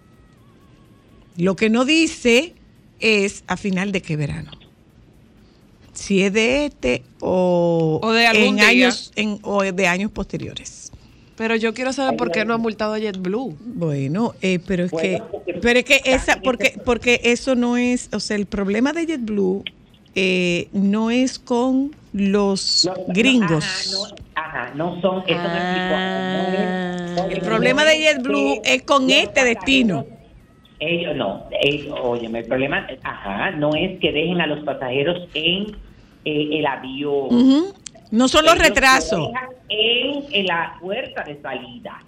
Lo 1.36 1.56
que 1.56 1.70
no 1.70 1.84
dice 1.84 2.54
es 3.00 3.44
a 3.46 3.56
final 3.56 3.92
de 3.92 4.00
qué 4.00 4.16
verano. 4.16 4.61
Si 5.92 6.22
es 6.22 6.32
de 6.32 6.66
este 6.66 7.02
o, 7.20 8.00
O 8.02 8.12
de 8.12 8.26
algún 8.26 8.44
en 8.48 8.56
día. 8.56 8.68
años 8.68 9.12
en, 9.16 9.38
o 9.42 9.62
de 9.62 9.86
años 9.86 10.10
posteriores. 10.10 10.90
Pero 11.36 11.56
yo 11.56 11.74
quiero 11.74 11.92
saber 11.92 12.16
por 12.16 12.30
qué 12.30 12.44
no 12.44 12.54
ha 12.54 12.58
multado 12.58 12.94
a 12.94 12.98
JetBlue. 12.98 13.56
Bueno, 13.60 14.34
eh, 14.42 14.58
pero 14.66 14.84
es 14.84 14.90
Bueno, 14.90 15.26
que, 15.46 15.54
pero 15.54 15.78
es 15.80 15.84
que 15.84 16.00
esa, 16.04 16.40
porque, 16.42 16.78
porque 16.84 17.20
eso 17.24 17.54
no 17.54 17.76
es, 17.76 18.08
o 18.12 18.20
sea, 18.20 18.36
el 18.36 18.46
problema 18.46 18.92
de 18.92 19.06
JetBlue 19.06 19.64
eh, 20.14 20.68
no 20.72 21.10
es 21.10 21.38
con 21.38 21.94
los 22.12 22.88
gringos. 23.08 23.64
Ajá, 24.34 24.72
no 24.74 25.00
son... 25.00 25.22
Eso 25.26 25.42
me. 25.42 27.14
No 27.16 27.26
es- 27.26 27.32
El 27.32 27.40
problema 27.40 27.84
de 27.84 27.98
JetBlue 27.98 28.60
es 28.64 28.82
con 28.82 29.10
este 29.10 29.42
destino. 29.44 30.06
Ellos 30.84 31.14
no, 31.14 31.44
ellos, 31.60 31.96
óyeme, 32.02 32.40
el 32.40 32.46
problema, 32.46 32.84
ajá, 33.04 33.52
no 33.52 33.70
es 33.76 34.00
que 34.00 34.10
dejen 34.10 34.40
a 34.40 34.48
los 34.48 34.64
pasajeros 34.64 35.28
en 35.32 35.76
eh, 36.24 36.58
el 36.58 36.66
avión. 36.66 37.72
No 38.10 38.26
son 38.26 38.44
los 38.44 38.54
Ellos 38.54 38.66
retrasos. 38.66 39.30
En, 39.68 40.24
en 40.32 40.46
la 40.46 40.76
puerta 40.80 41.22
de 41.22 41.40
salida. 41.40 42.00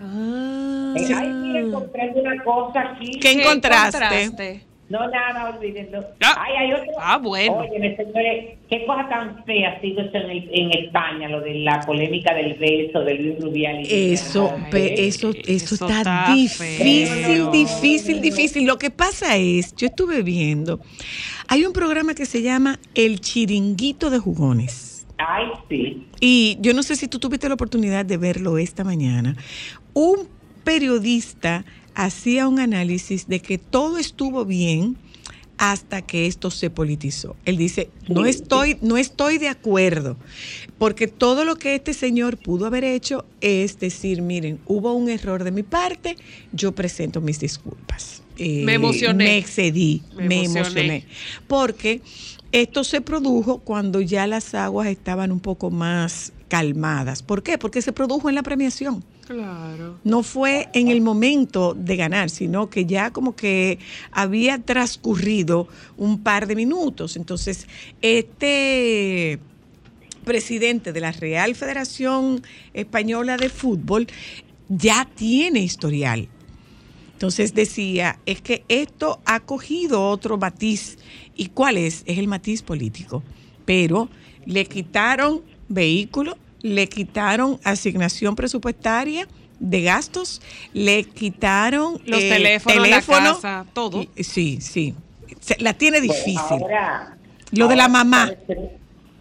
Eh, 0.00 1.14
ay, 1.14 1.28
mira, 1.28 1.60
encontré 1.60 2.12
una 2.14 2.42
cosa 2.42 2.80
aquí. 2.80 3.20
¿Qué 3.20 3.32
encontraste? 3.32 4.64
No, 4.88 5.08
nada, 5.10 5.50
olvídenlo. 5.56 6.04
Ay, 6.20 6.52
hay 6.58 6.72
otro. 6.72 6.92
Ah, 7.00 7.18
bueno. 7.18 7.56
Oye, 7.58 7.96
señores, 7.96 8.56
qué 8.70 8.86
cosa 8.86 9.08
tan 9.08 9.44
fea 9.44 9.70
ha 9.70 9.80
sido 9.80 10.00
eso 10.02 10.16
en, 10.16 10.30
el- 10.30 10.48
en 10.52 10.70
España, 10.84 11.28
lo 11.28 11.40
de 11.40 11.54
la 11.54 11.80
polémica 11.80 12.32
del 12.34 12.54
beso 12.54 13.00
de 13.00 13.14
Luis 13.14 13.40
Rubial. 13.40 13.80
y 13.84 14.12
Eso, 14.12 14.54
eso, 14.72 15.32
eso, 15.44 15.74
está, 15.74 15.98
está 15.98 16.32
difícil, 16.34 17.06
feo. 17.08 17.50
difícil, 17.50 18.20
difícil. 18.20 18.64
Lo 18.64 18.78
que 18.78 18.90
pasa 18.90 19.36
es, 19.36 19.74
yo 19.74 19.88
estuve 19.88 20.22
viendo, 20.22 20.78
hay 21.48 21.64
un 21.64 21.72
programa 21.72 22.14
que 22.14 22.24
se 22.24 22.42
llama 22.42 22.78
El 22.94 23.20
Chiringuito 23.20 24.08
de 24.10 24.18
Jugones. 24.20 25.04
Ay, 25.18 25.46
sí. 25.68 26.06
Y 26.20 26.58
yo 26.60 26.74
no 26.74 26.84
sé 26.84 26.94
si 26.94 27.08
tú 27.08 27.18
tuviste 27.18 27.48
la 27.48 27.54
oportunidad 27.54 28.04
de 28.04 28.18
verlo 28.18 28.56
esta 28.58 28.84
mañana. 28.84 29.34
Un 29.94 30.28
periodista 30.62 31.64
hacía 31.96 32.46
un 32.46 32.60
análisis 32.60 33.26
de 33.26 33.40
que 33.40 33.58
todo 33.58 33.98
estuvo 33.98 34.44
bien 34.44 34.96
hasta 35.58 36.02
que 36.02 36.26
esto 36.26 36.50
se 36.50 36.68
politizó. 36.68 37.34
Él 37.46 37.56
dice, 37.56 37.88
no 38.08 38.26
estoy, 38.26 38.76
no 38.82 38.98
estoy 38.98 39.38
de 39.38 39.48
acuerdo, 39.48 40.18
porque 40.76 41.08
todo 41.08 41.46
lo 41.46 41.56
que 41.56 41.74
este 41.74 41.94
señor 41.94 42.36
pudo 42.36 42.66
haber 42.66 42.84
hecho 42.84 43.24
es 43.40 43.80
decir, 43.80 44.20
miren, 44.20 44.60
hubo 44.66 44.92
un 44.92 45.08
error 45.08 45.42
de 45.42 45.50
mi 45.52 45.62
parte, 45.62 46.16
yo 46.52 46.72
presento 46.72 47.22
mis 47.22 47.40
disculpas. 47.40 48.22
Eh, 48.36 48.62
Me 48.66 48.74
emocioné. 48.74 49.24
Me 49.24 49.38
excedí, 49.38 50.02
Me 50.14 50.28
me, 50.28 50.44
emocioné. 50.44 50.60
emocioné. 50.60 51.06
Porque 51.48 52.02
esto 52.52 52.84
se 52.84 53.00
produjo 53.00 53.60
cuando 53.60 54.02
ya 54.02 54.26
las 54.26 54.54
aguas 54.54 54.88
estaban 54.88 55.32
un 55.32 55.40
poco 55.40 55.70
más 55.70 56.34
calmadas. 56.48 57.22
¿Por 57.22 57.42
qué? 57.42 57.56
Porque 57.56 57.80
se 57.80 57.92
produjo 57.92 58.28
en 58.28 58.34
la 58.34 58.42
premiación. 58.42 59.02
Claro. 59.26 59.98
No 60.04 60.22
fue 60.22 60.68
en 60.72 60.88
el 60.88 61.00
momento 61.00 61.74
de 61.74 61.96
ganar, 61.96 62.30
sino 62.30 62.70
que 62.70 62.86
ya 62.86 63.10
como 63.10 63.34
que 63.34 63.80
había 64.12 64.58
transcurrido 64.58 65.66
un 65.96 66.22
par 66.22 66.46
de 66.46 66.54
minutos. 66.54 67.16
Entonces, 67.16 67.66
este 68.02 69.40
presidente 70.24 70.92
de 70.92 71.00
la 71.00 71.12
Real 71.12 71.54
Federación 71.54 72.42
Española 72.72 73.36
de 73.36 73.48
Fútbol 73.48 74.06
ya 74.68 75.08
tiene 75.14 75.60
historial. 75.60 76.28
Entonces 77.12 77.54
decía, 77.54 78.18
es 78.26 78.42
que 78.42 78.64
esto 78.68 79.20
ha 79.24 79.40
cogido 79.40 80.08
otro 80.08 80.36
matiz. 80.36 80.98
¿Y 81.34 81.46
cuál 81.46 81.78
es? 81.78 82.02
Es 82.06 82.18
el 82.18 82.28
matiz 82.28 82.62
político. 82.62 83.22
Pero 83.64 84.08
le 84.44 84.66
quitaron 84.66 85.42
vehículo, 85.68 86.36
le 86.62 86.88
quitaron 86.88 87.58
asignación 87.64 88.34
presupuestaria 88.36 89.26
de 89.60 89.82
gastos, 89.82 90.42
le 90.74 91.04
quitaron 91.04 91.94
Los 92.04 92.20
eh, 92.20 92.28
teléfonos, 92.28 92.88
la 92.88 93.00
casa, 93.00 93.66
todo. 93.72 94.04
Sí, 94.16 94.60
sí. 94.60 94.94
Se- 95.40 95.56
la 95.60 95.72
tiene 95.74 96.00
difícil. 96.00 96.38
Ahora, 96.62 97.16
Lo 97.52 97.68
de 97.68 97.76
la 97.76 97.88
mamá. 97.88 98.30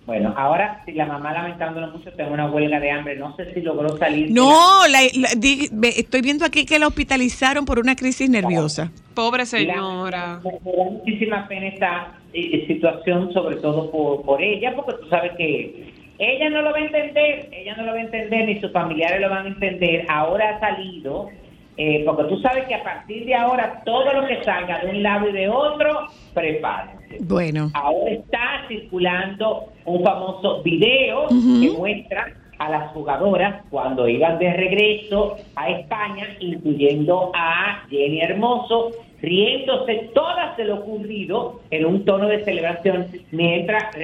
Bueno, 0.06 0.36
ahora 0.38 0.84
si 0.86 0.92
la 0.92 1.08
mamá 1.08 1.34
lamentándolo 1.34 1.88
mucho 1.88 2.12
tengo 2.14 2.32
una 2.32 2.46
huelga 2.52 2.80
de 2.80 2.92
hambre, 2.92 3.16
no 3.18 3.36
sé 3.36 3.52
si 3.56 3.62
logró 3.62 3.98
salir. 3.98 4.30
No, 4.30 4.86
la- 4.88 5.00
la- 5.16 5.30
di- 5.36 5.68
ve- 5.72 5.94
estoy 5.98 6.22
viendo 6.22 6.46
aquí 6.46 6.64
que 6.64 6.78
la 6.78 6.86
hospitalizaron 6.88 7.66
por 7.66 7.80
una 7.80 7.96
crisis 7.96 8.30
nerviosa. 8.30 8.92
Pobre 9.16 9.48
señora. 9.48 10.42
Me 10.44 10.52
me 10.64 10.78
da 10.78 10.84
muchísima 10.92 11.48
pena 11.48 11.68
esta 11.70 12.20
eh, 12.34 12.66
situación, 12.68 13.34
sobre 13.34 13.56
todo 13.56 13.90
por, 13.90 14.22
por 14.22 14.44
ella, 14.44 14.76
porque 14.76 14.94
tú 15.02 15.10
sabes 15.10 15.32
que 15.38 15.92
ella 16.20 16.50
no 16.50 16.62
lo 16.62 16.72
va 16.72 16.78
a 16.78 16.82
entender, 16.82 17.50
ella 17.52 17.76
no 17.76 17.84
lo 17.84 17.92
va 17.92 17.98
a 17.98 18.02
entender, 18.02 18.46
ni 18.46 18.60
sus 18.60 18.72
familiares 18.72 19.22
lo 19.22 19.30
van 19.30 19.46
a 19.46 19.50
entender. 19.50 20.06
Ahora 20.10 20.56
ha 20.56 20.60
salido, 20.60 21.30
eh, 21.78 22.04
porque 22.06 22.24
tú 22.26 22.40
sabes 22.40 22.66
que 22.66 22.76
a 22.76 22.84
partir 22.84 23.26
de 23.26 23.36
ahora 23.36 23.82
todo 23.86 24.14
lo 24.14 24.28
que 24.28 24.44
salga 24.44 24.80
de 24.80 24.90
un 24.90 25.04
lado 25.04 25.30
y 25.30 25.34
de 25.34 25.50
otro, 25.50 26.08
prepárense. 26.34 27.18
Bueno. 27.22 27.70
Ahora 27.74 28.12
está 28.12 28.66
circulando 28.68 29.66
un 29.86 30.04
famoso 30.04 30.62
video 30.64 31.28
que 31.28 31.72
muestra 31.78 32.34
a 32.58 32.70
las 32.70 32.92
jugadoras 32.92 33.64
cuando 33.70 34.08
iban 34.08 34.40
de 34.40 34.54
regreso 34.54 35.36
a 35.56 35.70
España, 35.70 36.28
incluyendo 36.40 37.32
a 37.36 37.84
Jenny 37.90 38.22
Hermoso, 38.22 38.92
riéndose 39.22 40.12
todas 40.14 40.56
de 40.58 40.66
lo 40.66 40.76
ocurrido 40.80 41.62
en 41.72 41.86
un 41.86 42.06
tono 42.06 42.28
de 42.28 42.44
celebración 42.44 43.08
mientras, 43.32 43.96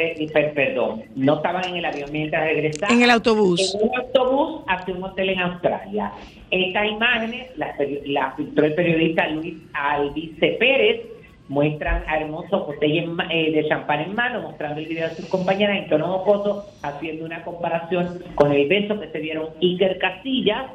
perdón, 0.54 1.04
no 1.16 1.36
estaban 1.36 1.66
en 1.70 1.76
el 1.78 1.86
avión 1.86 2.10
mientras 2.12 2.44
regresaban. 2.46 2.96
En 2.98 3.04
el 3.04 3.12
autobús. 3.12 3.74
En 3.76 3.90
un 3.90 3.96
autobús 3.98 4.62
hacia 4.68 4.94
un 4.94 5.04
hotel 5.04 5.30
en 5.30 5.40
Australia. 5.40 6.12
Estas 6.50 6.90
imágenes 6.90 7.48
las 7.58 7.76
las 8.06 8.36
filtró 8.36 8.66
el 8.66 8.74
periodista 8.74 9.28
Luis 9.28 9.56
Albice 9.74 10.58
Pérez, 10.60 11.02
muestran 11.48 12.04
a 12.08 12.18
Hermoso 12.18 12.66
botella 12.66 13.02
en 13.04 13.14
ma- 13.14 13.28
eh, 13.30 13.52
de 13.52 13.68
champán 13.68 14.00
en 14.02 14.16
mano, 14.16 14.42
mostrando 14.42 14.80
el 14.80 14.86
video 14.88 15.10
de 15.10 15.16
sus 15.16 15.26
compañeras 15.26 15.78
en 15.78 15.90
tono 15.90 16.08
jocoso, 16.08 16.66
haciendo 16.82 17.26
una 17.26 17.44
comparación 17.44 18.20
con 18.36 18.52
el 18.54 18.68
beso 18.70 18.98
que 19.00 19.08
se 19.10 19.20
dieron 19.20 19.48
Iker 19.62 19.98
Casillas 20.00 20.68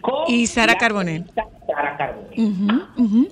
con 0.00 0.24
Y 0.28 0.46
Sara 0.46 0.74
Carbonell. 0.74 1.24
Sara 1.66 1.96
Carbonell. 1.96 2.40
Ujú, 2.40 3.04
ujú. 3.04 3.28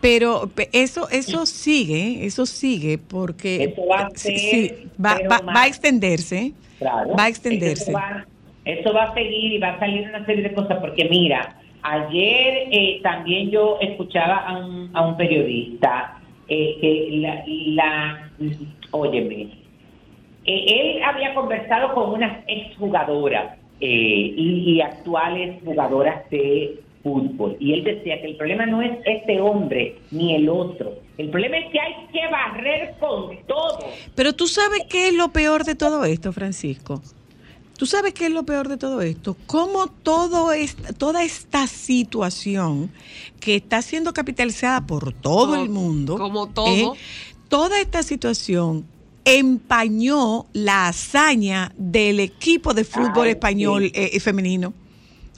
Pero 0.00 0.48
pe- 0.54 0.68
eso, 0.72 1.08
eso 1.10 1.44
sigue, 1.46 2.24
eso 2.24 2.46
sigue 2.46 2.98
porque 2.98 3.64
Eso 3.64 3.86
va 3.86 4.00
a 4.06 4.10
ser, 4.14 4.38
sí, 4.38 4.72
va, 5.04 5.18
va- 5.30 5.40
va 5.54 5.62
a 5.62 5.66
extenderse, 5.66 6.52
Claro. 6.78 7.14
va 7.16 7.24
a 7.24 7.28
extenderse. 7.28 7.90
Eso 7.90 7.92
va, 7.92 8.26
eso 8.64 8.92
va 8.92 9.02
a 9.04 9.14
seguir 9.14 9.52
y 9.54 9.58
va 9.58 9.70
a 9.70 9.78
salir 9.78 10.08
una 10.08 10.24
serie 10.24 10.42
de 10.44 10.52
cosas, 10.54 10.78
porque 10.80 11.08
mira, 11.10 11.56
ayer 11.82 12.68
eh, 12.70 13.00
también 13.02 13.50
yo 13.50 13.78
escuchaba 13.80 14.36
a 14.36 14.58
un, 14.58 14.90
a 14.94 15.06
un 15.06 15.16
periodista 15.16 16.20
eh, 16.48 16.76
que 16.80 17.08
la, 17.18 17.42
la 17.46 18.30
óyeme, 18.92 19.48
eh, 20.44 20.64
él 20.96 21.02
había 21.02 21.34
conversado 21.34 21.92
con 21.94 22.12
unas 22.12 22.44
exjugadoras 22.46 23.56
eh, 23.80 24.34
y, 24.36 24.72
y 24.76 24.80
actuales 24.80 25.60
jugadoras 25.64 26.28
de 26.30 26.80
fútbol 27.02 27.56
y 27.60 27.72
él 27.74 27.84
decía 27.84 28.20
que 28.20 28.26
el 28.28 28.36
problema 28.36 28.66
no 28.66 28.82
es 28.82 28.92
este 29.06 29.40
hombre 29.40 29.98
ni 30.10 30.34
el 30.34 30.48
otro, 30.48 30.94
el 31.16 31.30
problema 31.30 31.58
es 31.58 31.72
que 31.72 31.80
hay 31.80 31.94
que 32.12 32.20
barrer 32.30 32.94
con 33.00 33.36
todo. 33.46 33.78
Pero 34.14 34.34
tú 34.34 34.46
sabes 34.46 34.82
qué 34.88 35.08
es 35.08 35.14
lo 35.14 35.28
peor 35.30 35.64
de 35.64 35.74
todo 35.74 36.04
esto, 36.04 36.32
Francisco. 36.32 37.02
Tú 37.76 37.86
sabes 37.86 38.12
qué 38.12 38.26
es 38.26 38.32
lo 38.32 38.44
peor 38.44 38.66
de 38.68 38.76
todo 38.76 39.00
esto. 39.02 39.36
Cómo 39.46 39.86
todo 39.86 40.52
es, 40.52 40.76
toda 40.98 41.22
esta 41.22 41.68
situación 41.68 42.90
que 43.40 43.54
está 43.54 43.82
siendo 43.82 44.12
capitalizada 44.12 44.84
por 44.86 45.12
todo 45.12 45.50
Como- 45.52 45.62
el 45.62 45.68
mundo. 45.70 46.18
como 46.18 46.48
todo. 46.48 46.66
¿eh? 46.94 46.98
toda 47.48 47.80
esta 47.80 48.02
situación 48.02 48.84
empañó 49.24 50.46
la 50.52 50.88
hazaña 50.88 51.72
del 51.76 52.20
equipo 52.20 52.74
de 52.74 52.84
fútbol 52.84 53.26
Ay, 53.26 53.30
español 53.32 53.82
sí. 53.84 53.92
eh, 53.94 54.20
femenino. 54.20 54.72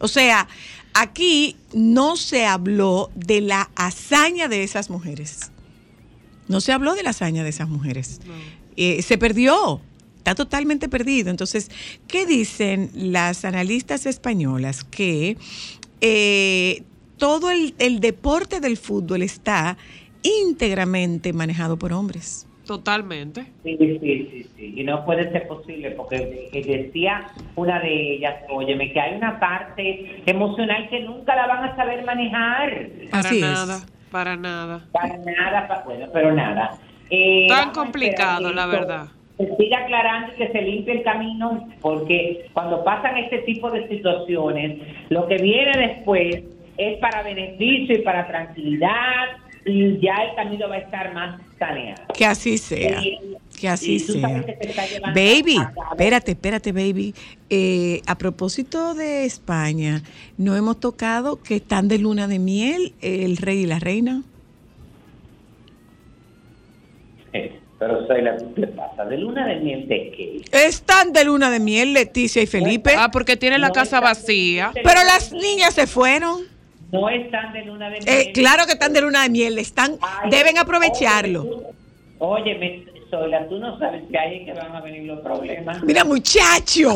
O 0.00 0.08
sea, 0.08 0.48
aquí 0.94 1.56
no 1.72 2.16
se 2.16 2.46
habló 2.46 3.10
de 3.14 3.40
la 3.40 3.70
hazaña 3.74 4.48
de 4.48 4.62
esas 4.62 4.90
mujeres. 4.90 5.50
No 6.48 6.60
se 6.60 6.72
habló 6.72 6.94
de 6.94 7.02
la 7.02 7.10
hazaña 7.10 7.44
de 7.44 7.50
esas 7.50 7.68
mujeres. 7.68 8.20
Eh, 8.76 9.02
se 9.02 9.18
perdió, 9.18 9.80
está 10.16 10.34
totalmente 10.34 10.88
perdido. 10.88 11.30
Entonces, 11.30 11.70
¿qué 12.08 12.26
dicen 12.26 12.90
las 12.94 13.44
analistas 13.44 14.06
españolas? 14.06 14.84
Que 14.84 15.36
eh, 16.00 16.82
todo 17.18 17.50
el, 17.50 17.74
el 17.78 18.00
deporte 18.00 18.60
del 18.60 18.76
fútbol 18.76 19.22
está 19.22 19.76
íntegramente 20.22 21.32
manejado 21.32 21.78
por 21.78 21.92
hombres. 21.92 22.46
Totalmente. 22.70 23.46
Sí, 23.64 23.76
sí, 23.80 23.98
sí, 24.00 24.46
sí. 24.56 24.74
Y 24.76 24.84
no 24.84 25.04
puede 25.04 25.28
ser 25.32 25.48
posible 25.48 25.90
porque 25.90 26.48
eh, 26.52 26.62
decía 26.64 27.26
una 27.56 27.80
de 27.80 28.14
ellas, 28.14 28.36
óyeme, 28.48 28.92
que 28.92 29.00
hay 29.00 29.16
una 29.16 29.40
parte 29.40 30.22
emocional 30.24 30.88
que 30.88 31.00
nunca 31.00 31.34
la 31.34 31.48
van 31.48 31.64
a 31.64 31.74
saber 31.74 32.04
manejar. 32.04 32.86
Para 33.10 33.18
Así 33.28 33.38
es. 33.38 33.42
nada, 33.42 33.80
para 34.12 34.36
nada. 34.36 34.86
Para 34.92 35.16
nada, 35.18 35.66
pa- 35.66 35.82
bueno, 35.84 36.06
pero 36.12 36.32
nada. 36.32 36.78
Eh, 37.10 37.46
Tan 37.48 37.72
complicado, 37.72 38.52
la 38.52 38.66
verdad. 38.66 39.06
Se 39.36 39.56
siga 39.56 39.78
aclarando 39.78 40.32
y 40.32 40.36
que 40.36 40.52
se 40.52 40.62
limpie 40.62 40.94
el 40.98 41.02
camino, 41.02 41.66
porque 41.80 42.46
cuando 42.52 42.84
pasan 42.84 43.16
este 43.16 43.38
tipo 43.38 43.68
de 43.72 43.88
situaciones, 43.88 44.78
lo 45.08 45.26
que 45.26 45.38
viene 45.38 45.72
después 45.76 46.44
es 46.76 46.98
para 46.98 47.24
beneficio 47.24 47.96
y 47.96 48.02
para 48.02 48.28
tranquilidad, 48.28 49.26
ya 50.00 50.14
el 50.24 50.34
camino 50.36 50.68
va 50.68 50.76
a 50.76 50.78
estar 50.78 51.14
más 51.14 51.40
saneado. 51.58 52.02
Que 52.14 52.26
así 52.26 52.58
sea. 52.58 53.00
Que 53.58 53.68
así 53.68 53.98
sea. 53.98 54.44
que 54.44 55.00
Baby, 55.14 55.56
espérate, 55.92 56.32
espérate, 56.32 56.72
baby. 56.72 57.14
Eh, 57.50 58.00
a 58.06 58.16
propósito 58.16 58.94
de 58.94 59.24
España, 59.24 60.02
no 60.38 60.56
hemos 60.56 60.80
tocado 60.80 61.42
que 61.42 61.56
están 61.56 61.88
de 61.88 61.98
luna 61.98 62.26
de 62.28 62.38
miel 62.38 62.94
el 63.00 63.36
rey 63.36 63.60
y 63.60 63.66
la 63.66 63.78
reina. 63.78 64.22
Eh, 67.32 67.58
Pero 67.78 68.06
soy 68.06 68.22
la 68.22 68.36
¿qué 68.56 68.66
pasa? 68.68 69.04
¿De 69.04 69.18
luna 69.18 69.46
de 69.46 69.56
miel 69.56 69.88
de 69.88 70.12
qué? 70.16 70.66
Están 70.66 71.12
de 71.12 71.24
luna 71.24 71.50
de 71.50 71.60
miel 71.60 71.92
Leticia 71.92 72.42
y 72.42 72.46
Felipe. 72.46 72.92
Ah, 72.96 73.10
porque 73.12 73.36
tiene 73.36 73.58
la 73.58 73.68
No 73.68 73.74
casa 73.74 74.00
vacía. 74.00 74.72
Pero 74.74 75.04
las 75.04 75.32
niñas 75.32 75.74
se 75.74 75.86
fueron. 75.86 76.42
No 76.92 77.08
están 77.08 77.52
de 77.52 77.64
luna 77.64 77.90
de 77.90 78.00
miel. 78.00 78.08
Eh, 78.08 78.32
claro 78.32 78.66
que 78.66 78.72
están 78.72 78.92
de 78.92 79.00
luna 79.00 79.22
de 79.22 79.30
miel, 79.30 79.58
están, 79.58 79.96
Ay, 80.00 80.30
deben 80.30 80.58
aprovecharlo. 80.58 81.72
Óyeme, 82.18 82.84
Sola, 83.10 83.48
tú 83.48 83.58
no 83.58 83.78
sabes 83.78 84.02
que 84.10 84.16
es 84.16 84.44
que 84.44 84.52
van 84.52 84.74
a 84.74 84.80
venir 84.80 85.04
los 85.04 85.20
problemas. 85.20 85.82
Mira, 85.82 86.04
muchacho. 86.04 86.94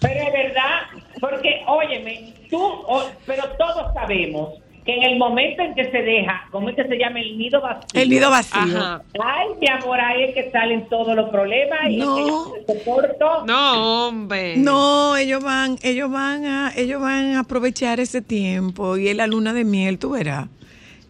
Pero 0.00 0.20
es 0.20 0.32
verdad, 0.32 0.80
porque, 1.20 1.62
óyeme, 1.66 2.34
tú, 2.48 2.84
pero 3.26 3.44
todos 3.58 3.92
sabemos 3.94 4.54
que 4.84 4.94
en 4.94 5.02
el 5.02 5.18
momento 5.18 5.62
en 5.62 5.74
que 5.74 5.90
se 5.90 6.02
deja, 6.02 6.46
¿cómo 6.50 6.68
es 6.70 6.76
que 6.76 6.84
se 6.84 6.96
llama? 6.96 7.20
El 7.20 7.36
nido 7.38 7.60
vacío. 7.60 7.86
El 8.00 8.08
nido 8.08 8.30
vacío. 8.30 8.60
Ajá. 8.60 9.02
Ay, 9.22 9.48
mi 9.60 9.68
amor, 9.68 10.00
ahí 10.00 10.24
es 10.24 10.34
que 10.34 10.50
salen 10.50 10.88
todos 10.88 11.14
los 11.14 11.28
problemas. 11.30 11.80
Y 11.90 11.98
No. 11.98 12.18
es 12.56 12.66
que 12.66 12.78
soporto. 12.78 13.44
No, 13.46 14.06
hombre. 14.08 14.56
No, 14.56 15.16
ellos 15.16 15.42
van, 15.42 15.76
ellos 15.82 16.10
van 16.10 16.44
a, 16.46 16.72
ellos 16.76 17.00
van 17.00 17.34
a 17.34 17.40
aprovechar 17.40 18.00
ese 18.00 18.22
tiempo 18.22 18.96
y 18.96 19.08
es 19.08 19.16
la 19.16 19.26
luna 19.26 19.52
de 19.52 19.64
miel, 19.64 19.98
tú 19.98 20.10
verás. 20.10 20.48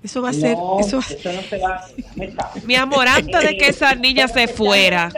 Eso 0.03 0.23
va 0.23 0.31
a 0.31 0.33
ser, 0.33 0.57
No, 0.57 0.81
eso 0.81 0.97
va- 0.99 1.05
eso 1.15 1.33
no 1.33 1.41
se 1.43 1.59
va. 1.59 1.83
sabe. 2.35 2.63
Mi 2.67 2.75
amor, 2.75 3.07
antes 3.07 3.43
de 3.43 3.57
que 3.59 3.67
esa 3.69 3.95
niña 3.95 4.29
se 4.29 4.49
fuera, 4.49 5.11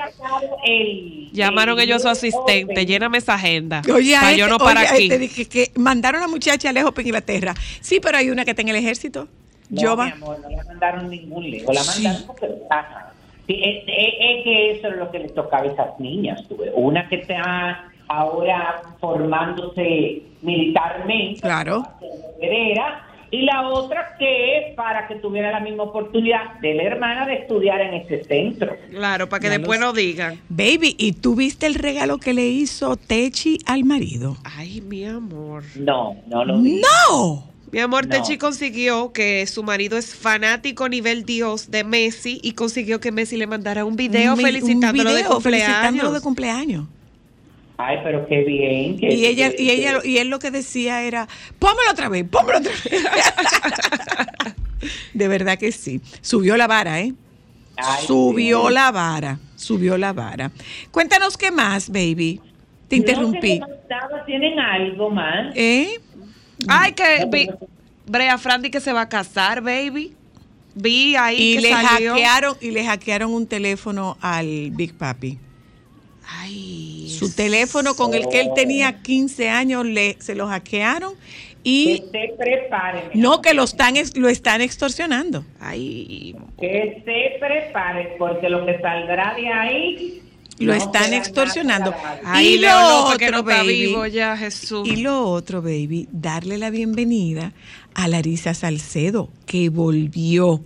El- 0.64 1.30
llamaron 1.32 1.78
el 1.78 1.84
ellos 1.84 1.98
a 2.04 2.14
su 2.14 2.26
asistente, 2.26 2.72
open. 2.72 2.86
lléname 2.86 3.18
esa 3.18 3.34
agenda. 3.34 3.82
Oye, 3.94 4.16
a 4.16 4.20
para 4.20 4.30
este- 4.30 4.40
yo 4.40 4.48
no 4.48 4.56
oye, 4.56 4.64
para 4.64 4.80
a 4.80 4.92
aquí. 4.92 5.02
este 5.04 5.18
dije 5.18 5.44
que 5.48 5.70
mandaron 5.76 6.18
a 6.20 6.24
la 6.24 6.28
muchacha 6.28 6.72
lejos 6.72 6.90
para 6.92 7.06
Inglaterra. 7.06 7.54
Sí, 7.80 8.00
pero 8.00 8.18
hay 8.18 8.30
una 8.30 8.44
que 8.44 8.50
está 8.50 8.62
en 8.62 8.68
el 8.70 8.76
ejército. 8.76 9.28
No, 9.70 9.80
Yo 9.82 9.90
mi 9.96 9.96
va. 10.10 10.12
amor, 10.16 10.40
no 10.40 10.50
la 10.50 10.64
mandaron 10.64 11.08
ningún 11.08 11.48
lejos. 11.50 11.74
La 11.74 11.82
Sí. 11.82 12.02
mandaron 12.02 12.26
porque. 12.26 12.46
Ajá. 12.68 13.12
Sí, 13.46 13.60
es, 13.64 13.84
es- 13.86 14.14
es 14.20 14.44
que 14.44 14.70
eso 14.72 14.88
es 14.88 14.96
lo 14.96 15.10
que 15.10 15.18
les 15.20 15.34
tocaba 15.34 15.62
a 15.62 15.72
esas 15.72 15.98
niñas. 16.00 16.42
Tuve 16.48 16.70
una 16.74 17.08
que 17.08 17.16
está 17.16 17.84
ahora 18.08 18.82
formándose 19.00 20.22
militarmente. 20.42 21.40
Claro. 21.40 21.86
Herrera, 22.40 23.06
y 23.32 23.42
la 23.42 23.68
otra 23.68 24.14
que 24.18 24.58
es 24.58 24.74
para 24.76 25.08
que 25.08 25.16
tuviera 25.16 25.50
la 25.50 25.58
misma 25.60 25.82
oportunidad 25.84 26.60
de 26.60 26.74
la 26.74 26.82
hermana 26.84 27.26
de 27.26 27.34
estudiar 27.34 27.80
en 27.80 27.94
ese 27.94 28.22
centro. 28.24 28.76
Claro, 28.90 29.28
para 29.28 29.40
que 29.40 29.48
Ya 29.48 29.58
después 29.58 29.80
lo 29.80 29.86
no 29.86 29.92
digan. 29.94 30.38
Baby, 30.48 30.94
¿y 30.98 31.12
tú 31.12 31.34
viste 31.34 31.66
el 31.66 31.74
regalo 31.74 32.18
que 32.18 32.32
le 32.34 32.46
hizo 32.46 32.96
Techi 32.96 33.58
al 33.66 33.84
marido? 33.84 34.36
Ay, 34.44 34.80
mi 34.82 35.04
amor. 35.04 35.64
No, 35.76 36.14
no 36.28 36.44
lo 36.44 36.60
vi. 36.60 36.80
¡No! 37.10 37.50
Mi 37.72 37.78
amor, 37.80 38.06
No. 38.06 38.10
Techi 38.10 38.36
consiguió 38.36 39.12
que 39.14 39.46
su 39.46 39.62
marido 39.62 39.96
es 39.96 40.14
fanático 40.14 40.90
nivel 40.90 41.24
Dios 41.24 41.70
de 41.70 41.84
Messi 41.84 42.38
y 42.42 42.52
consiguió 42.52 43.00
que 43.00 43.12
Messi 43.12 43.38
le 43.38 43.46
mandara 43.46 43.86
un 43.86 43.96
video 43.96 44.32
Un 44.34 44.38
vi- 44.38 44.44
un 44.44 44.50
felicitándolo 44.50 45.10
de 45.10 45.22
video 45.22 45.40
felicitándolo 45.40 46.12
de 46.12 46.20
cumpleaños. 46.20 46.86
Ay, 47.84 47.98
pero 48.04 48.26
qué 48.28 48.42
bien. 48.44 48.98
qué- 48.98 49.12
Y 49.14 49.26
ella, 49.26 49.50
qué- 49.50 49.62
y 49.62 49.70
ella, 49.70 49.98
y 50.04 50.18
él 50.18 50.28
lo 50.28 50.38
que 50.38 50.50
decía 50.50 51.02
era, 51.02 51.26
pómelo 51.58 51.90
otra 51.90 52.08
vez, 52.08 52.24
pómelo 52.28 52.58
otra 52.58 52.72
vez. 52.72 52.82
De 55.14 55.28
verdad 55.28 55.58
que 55.58 55.72
sí. 55.72 56.00
Subió 56.20 56.56
la 56.56 56.66
vara, 56.66 57.00
¿eh? 57.00 57.12
Ay, 57.76 58.06
subió 58.06 58.68
sí. 58.68 58.74
la 58.74 58.90
vara, 58.90 59.38
subió 59.56 59.96
la 59.96 60.12
vara. 60.12 60.50
Cuéntanos 60.90 61.36
qué 61.36 61.50
más, 61.50 61.88
baby. 61.90 62.40
Te 62.88 62.96
No 62.96 63.00
interrumpí. 63.00 63.58
sé 63.58 63.62
¿Tienen 64.26 64.58
algo 64.58 65.10
más? 65.10 65.52
¿Eh? 65.54 65.98
Ay, 66.68 66.92
que 66.92 67.26
vi- 67.30 67.48
Brea 68.06 68.36
Frandy 68.38 68.70
que 68.70 68.80
se 68.80 68.92
va 68.92 69.02
a 69.02 69.08
casar, 69.08 69.62
baby. 69.62 70.14
Vi 70.74 71.16
ahí 71.16 71.52
Y 71.52 71.54
que 71.56 71.60
le 71.62 71.70
salió. 71.70 72.12
hackearon, 72.12 72.56
y 72.60 72.70
le 72.70 72.84
hackearon 72.84 73.32
un 73.32 73.46
teléfono 73.46 74.16
al 74.20 74.70
Big 74.72 74.94
Papi. 74.94 75.38
Ay, 76.38 77.14
Su 77.18 77.34
teléfono 77.34 77.94
con 77.94 78.14
el 78.14 78.28
que 78.28 78.40
él 78.40 78.50
tenía 78.54 79.02
15 79.02 79.48
años 79.50 79.84
le, 79.86 80.16
se 80.20 80.34
lo 80.34 80.46
hackearon 80.48 81.14
y 81.64 82.00
Que 82.00 82.28
se 82.28 82.34
preparen. 82.36 83.10
no 83.14 83.40
que 83.40 83.54
lo 83.54 83.64
están 83.64 83.94
lo 84.16 84.28
están 84.28 84.60
extorsionando. 84.60 85.44
Ay, 85.60 86.34
Que 86.58 87.02
se 87.04 87.38
preparen, 87.38 88.08
porque 88.18 88.48
lo 88.48 88.66
que 88.66 88.78
saldrá 88.80 89.34
de 89.34 89.48
ahí. 89.48 90.22
Lo 90.58 90.72
no 90.72 90.78
están 90.78 91.12
extorsionando. 91.14 91.94
Ay, 92.24 92.54
y 92.54 92.58
lo 92.58 93.16
que 93.18 93.26
otro, 93.26 93.38
no 93.38 93.42
baby, 93.42 93.86
vivo 93.86 94.06
ya, 94.06 94.36
Jesús. 94.36 94.86
Y 94.88 94.96
lo 94.96 95.24
otro, 95.28 95.62
baby, 95.62 96.08
darle 96.12 96.58
la 96.58 96.70
bienvenida 96.70 97.52
a 97.94 98.06
Larisa 98.06 98.54
Salcedo, 98.54 99.28
que 99.46 99.70
volvió 99.70 100.62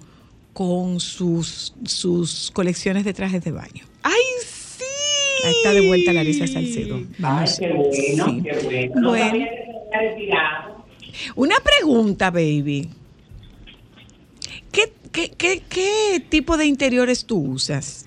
con 0.53 1.01
sus, 1.01 1.75
sus 1.85 2.51
colecciones 2.51 3.05
de 3.05 3.15
trajes 3.15 3.45
de 3.45 3.53
baño. 3.53 3.85
Ay, 4.03 4.15
está 5.49 5.73
de 5.73 5.87
vuelta 5.87 6.13
Larisa 6.13 6.47
Salcedo. 6.47 6.97
Ay, 6.97 7.07
Vamos. 7.19 7.59
qué 7.59 7.69
bueno, 7.73 7.93
Sí. 7.93 8.43
qué 8.43 8.59
bueno. 8.65 9.01
No 9.01 9.09
Bueno. 9.11 9.47
Una 11.35 11.57
pregunta, 11.61 12.31
baby. 12.31 12.89
¿Qué, 14.73 14.93
qué, 15.13 15.31
qué, 15.31 15.63
qué 15.69 16.21
tipo 16.29 16.57
de 16.57 16.67
interiores 16.67 17.25
tú 17.25 17.39
usas? 17.39 18.05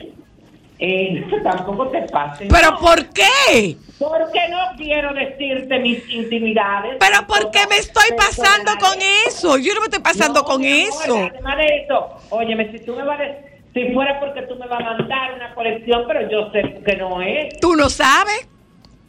Eh, 0.82 1.26
tampoco 1.44 1.88
te 1.90 2.02
pases. 2.04 2.48
¿Pero 2.50 2.78
por 2.80 3.06
qué? 3.10 3.76
Porque 3.98 4.40
no 4.50 4.60
quiero 4.78 5.14
decirte 5.14 5.78
mis 5.80 6.08
intimidades. 6.10 6.96
¿Pero 7.00 7.28
por 7.28 7.52
qué 7.52 7.60
me 7.70 7.78
estoy 7.78 8.16
pasando 8.16 8.72
con 8.80 8.98
eso? 9.28 9.58
Yo 9.58 9.74
no 9.74 9.82
me 9.82 9.88
estoy 9.88 10.02
pasando 10.02 10.40
No, 10.42 10.46
con 10.46 10.64
amor, 10.64 10.68
eso. 10.88 11.18
Además 11.18 11.58
de 11.58 11.66
eso, 11.84 12.08
óyeme, 12.30 12.72
si 12.72 12.80
tú 12.86 12.96
me 12.96 13.04
vas 13.04 13.20
a 13.20 13.24
de- 13.24 13.49
si 13.74 13.94
fuera 13.94 14.20
porque 14.20 14.42
tú 14.44 14.56
me 14.56 14.68
vas 14.68 14.80
a 14.82 14.98
mandar 14.98 15.34
una 15.36 15.54
colección, 15.54 16.04
pero 16.08 16.30
yo 16.30 16.52
sé 16.52 16.82
que 16.86 16.96
no 16.98 17.22
es. 17.22 17.60
¿Tú 17.60 17.76
no 17.76 17.90
sabes? 17.90 18.48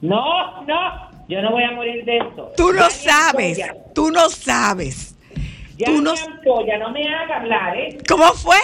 No, 0.01 0.63
no, 0.67 1.11
yo 1.29 1.43
no 1.43 1.51
voy 1.53 1.65
a 1.65 1.71
morir 1.73 2.05
de 2.05 2.19
eso. 2.19 2.53
Tú 2.57 2.73
no 2.73 2.89
sabes. 2.91 3.61
Tú 3.95 4.11
no 4.11 4.29
sabes. 4.31 5.17
Ya 5.77 5.87
tú 5.87 6.01
no- 6.03 6.13
ampolla, 6.13 6.79
no 6.79 6.91
me 6.91 7.07
haga 7.15 7.37
hablar, 7.39 7.77
¿eh? 7.77 7.99
¿Cómo 8.07 8.25
fue? 8.35 8.59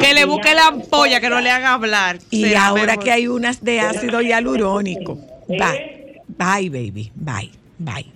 Que 0.00 0.14
le 0.14 0.24
busque 0.26 0.54
la 0.54 0.66
ampolla, 0.68 1.20
que 1.20 1.28
no 1.30 1.40
le 1.40 1.50
haga 1.50 1.72
hablar. 1.74 2.18
Y 2.30 2.44
Será 2.44 2.66
ahora 2.66 2.86
mejor. 2.92 3.04
que 3.04 3.12
hay 3.12 3.28
unas 3.28 3.64
de 3.64 3.80
ácido 3.80 4.20
hialurónico. 4.20 5.18
¿Eh? 5.48 5.56
Bye. 5.58 6.22
Bye, 6.28 6.68
baby. 6.70 7.12
Bye. 7.14 7.50
Bye. 7.78 8.15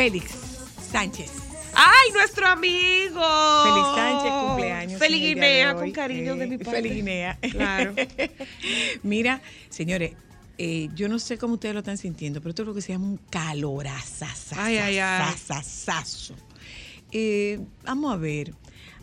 Félix 0.00 0.32
Sánchez. 0.90 1.30
¡Ay, 1.74 2.10
nuestro 2.14 2.46
amigo! 2.46 3.20
Félix 3.20 3.86
Sánchez, 3.94 4.32
cumpleaños. 4.46 4.98
Feliz 4.98 5.20
Guinea, 5.20 5.74
con 5.74 5.90
cariño 5.92 6.36
de 6.36 6.44
Eh, 6.44 6.48
mi 6.48 6.56
parte. 6.56 6.70
Feliz 6.70 6.94
Guinea. 6.94 7.38
Claro. 7.52 7.94
Mira, 9.02 9.42
señores, 9.68 10.12
eh, 10.56 10.88
yo 10.94 11.06
no 11.10 11.18
sé 11.18 11.36
cómo 11.36 11.52
ustedes 11.54 11.74
lo 11.74 11.80
están 11.80 11.98
sintiendo, 11.98 12.40
pero 12.40 12.48
esto 12.48 12.62
es 12.62 12.68
lo 12.68 12.72
que 12.72 12.80
se 12.80 12.94
llama 12.94 13.08
un 13.08 13.18
calorazazazo. 13.28 14.54
Ay, 14.58 14.78
ay, 14.78 14.98
ay. 15.00 15.34
Eh, 17.12 17.60
vamos 17.84 18.14
a 18.14 18.16
ver. 18.16 18.54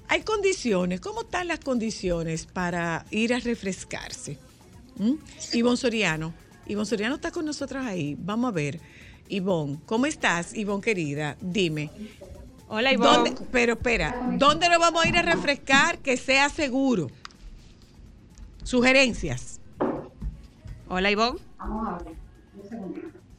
Hay 0.08 0.24
condiciones. 0.24 1.00
¿Cómo 1.00 1.22
están 1.22 1.48
las 1.48 1.60
condiciones 1.60 2.48
para 2.48 3.06
ir 3.12 3.36
a 3.36 3.40
refrescarse? 3.40 4.40
¿Mm? 4.96 5.14
Ivonne 5.54 5.78
Soriano, 5.78 6.34
Ivonne 6.66 6.88
Soriano 6.90 7.14
está 7.14 7.30
con 7.30 7.46
nosotros 7.46 7.86
ahí. 7.86 8.16
Vamos 8.18 8.50
a 8.50 8.52
ver. 8.52 8.80
Ivonne, 9.30 9.80
¿cómo 9.86 10.06
estás, 10.06 10.54
Ivonne 10.56 10.82
querida? 10.82 11.36
Dime. 11.42 11.90
Hola, 12.70 12.92
Ivonne. 12.94 13.30
¿Dónde- 13.32 13.36
pero 13.52 13.74
espera, 13.74 14.30
¿dónde 14.34 14.70
nos 14.70 14.80
vamos 14.80 15.04
a 15.04 15.08
ir 15.08 15.18
a 15.18 15.22
refrescar 15.22 15.98
que 16.00 16.18
sea 16.18 16.50
seguro? 16.50 17.10
Sugerencias. 18.64 19.60
Hola, 20.90 21.12
Ivonne. 21.12 21.40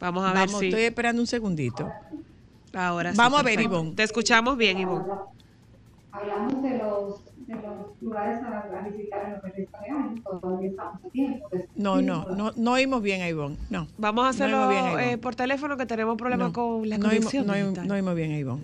Vamos 0.00 0.24
a 0.24 0.32
ver 0.32 0.46
Vamos, 0.46 0.60
si. 0.60 0.68
estoy 0.68 0.82
esperando 0.84 1.20
un 1.22 1.26
segundito. 1.26 1.90
Ahora 2.74 3.10
sí, 3.12 3.16
Vamos 3.18 3.40
a 3.40 3.42
ver. 3.42 3.60
Ivonne. 3.60 3.92
Te 3.92 4.02
escuchamos 4.04 4.56
bien, 4.56 4.78
Ivonne. 4.78 5.04
Hablamos 6.12 6.62
de 6.62 6.78
los, 6.78 7.20
de 7.48 7.54
los 7.54 8.02
lugares 8.02 8.40
a, 8.44 8.58
a 8.58 8.88
visitar 8.88 9.24
en 9.26 9.32
lo 9.34 9.40
que 9.42 9.48
resta 9.48 9.80
de 9.80 9.90
año, 9.90 10.22
todavía 10.22 10.68
estamos 10.70 11.04
a 11.04 11.08
tiempo. 11.10 11.48
de 11.50 11.68
No, 11.76 12.00
no, 12.02 12.26
no, 12.36 12.52
no 12.56 12.72
oímos 12.72 13.02
bien 13.02 13.22
a 13.22 13.28
Ivonne. 13.28 13.56
No. 13.70 13.88
Vamos 13.96 14.26
a 14.26 14.28
hacerlo 14.28 14.68
bien 14.68 14.98
eh, 15.00 15.18
por 15.18 15.34
teléfono 15.34 15.76
que 15.76 15.86
tenemos 15.86 16.16
problemas 16.16 16.48
No, 16.48 16.52
con 16.52 16.88
la 16.88 16.98
no 16.98 17.06
conexión. 17.06 17.46
no 17.46 17.54
oímos- 17.54 17.68
digital. 17.70 17.88
no 17.88 17.94
oímos 17.94 18.14
bien 18.14 18.32
a 18.32 18.38
Ivonne. 18.38 18.62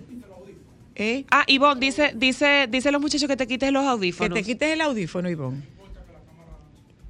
¿Eh? 0.97 1.25
Ah, 1.29 1.43
Ivonne, 1.47 1.79
dice, 1.81 2.13
dice, 2.15 2.67
dice 2.69 2.91
los 2.91 3.01
muchachos 3.01 3.27
que 3.27 3.35
te 3.35 3.47
quites 3.47 3.71
los 3.71 3.83
Que 3.83 3.89
audífonos. 3.89 4.33
te 4.33 4.43
quites 4.43 4.69
el 4.71 4.79
audífono, 4.81 5.29
Ivonne. 5.29 5.61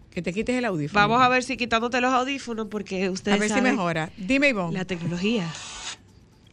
Que 0.10 0.22
te 0.22 0.32
quites 0.34 0.56
el 0.56 0.64
audífono. 0.66 1.00
Vamos 1.08 1.22
a 1.22 1.28
ver 1.30 1.44
si 1.44 1.58
quitándote 1.58 2.00
los 2.00 2.14
audífonos, 2.14 2.68
porque 2.68 3.10
ustedes 3.10 3.38
A 3.38 3.40
ver 3.40 3.50
si 3.52 3.62
mejora. 3.62 4.10
Dime, 4.18 4.48
Ivonne. 4.50 4.72
La 4.74 4.86
tecnología. 4.86 5.46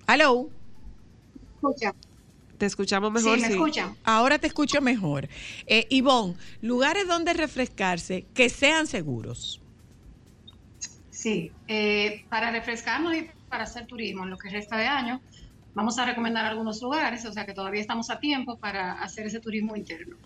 Hello. 0.09 0.49
Escucha. 1.55 1.95
Te 2.63 2.67
escuchamos 2.67 3.11
mejor. 3.11 3.41
Sí, 3.41 3.45
me 3.45 3.49
escuchan. 3.49 3.97
Ahora 4.05 4.39
te 4.39 4.47
escucho 4.47 4.81
mejor. 4.81 5.29
Eh, 5.67 5.89
Ivonne, 5.91 6.37
lugares 6.61 7.09
donde 7.09 7.33
refrescarse 7.33 8.25
que 8.35 8.49
sean 8.51 8.87
seguros. 8.87 9.61
Sí, 11.11 11.51
eh, 11.67 12.25
para 12.29 12.53
refrescarnos 12.53 13.17
y 13.17 13.29
para 13.49 13.65
hacer 13.65 13.89
turismo 13.89 14.23
en 14.23 14.31
lo 14.31 14.39
que 14.39 14.49
resta 14.49 14.77
de 14.77 14.87
año, 14.87 15.21
vamos 15.75 15.99
a 15.99 16.05
recomendar 16.05 16.45
algunos 16.45 16.81
lugares, 16.81 17.25
o 17.25 17.33
sea 17.33 17.47
que 17.47 17.53
todavía 17.53 17.81
estamos 17.81 18.11
a 18.11 18.21
tiempo 18.21 18.57
para 18.57 18.93
hacer 18.93 19.27
ese 19.27 19.41
turismo 19.41 19.75
interno. 19.75 20.17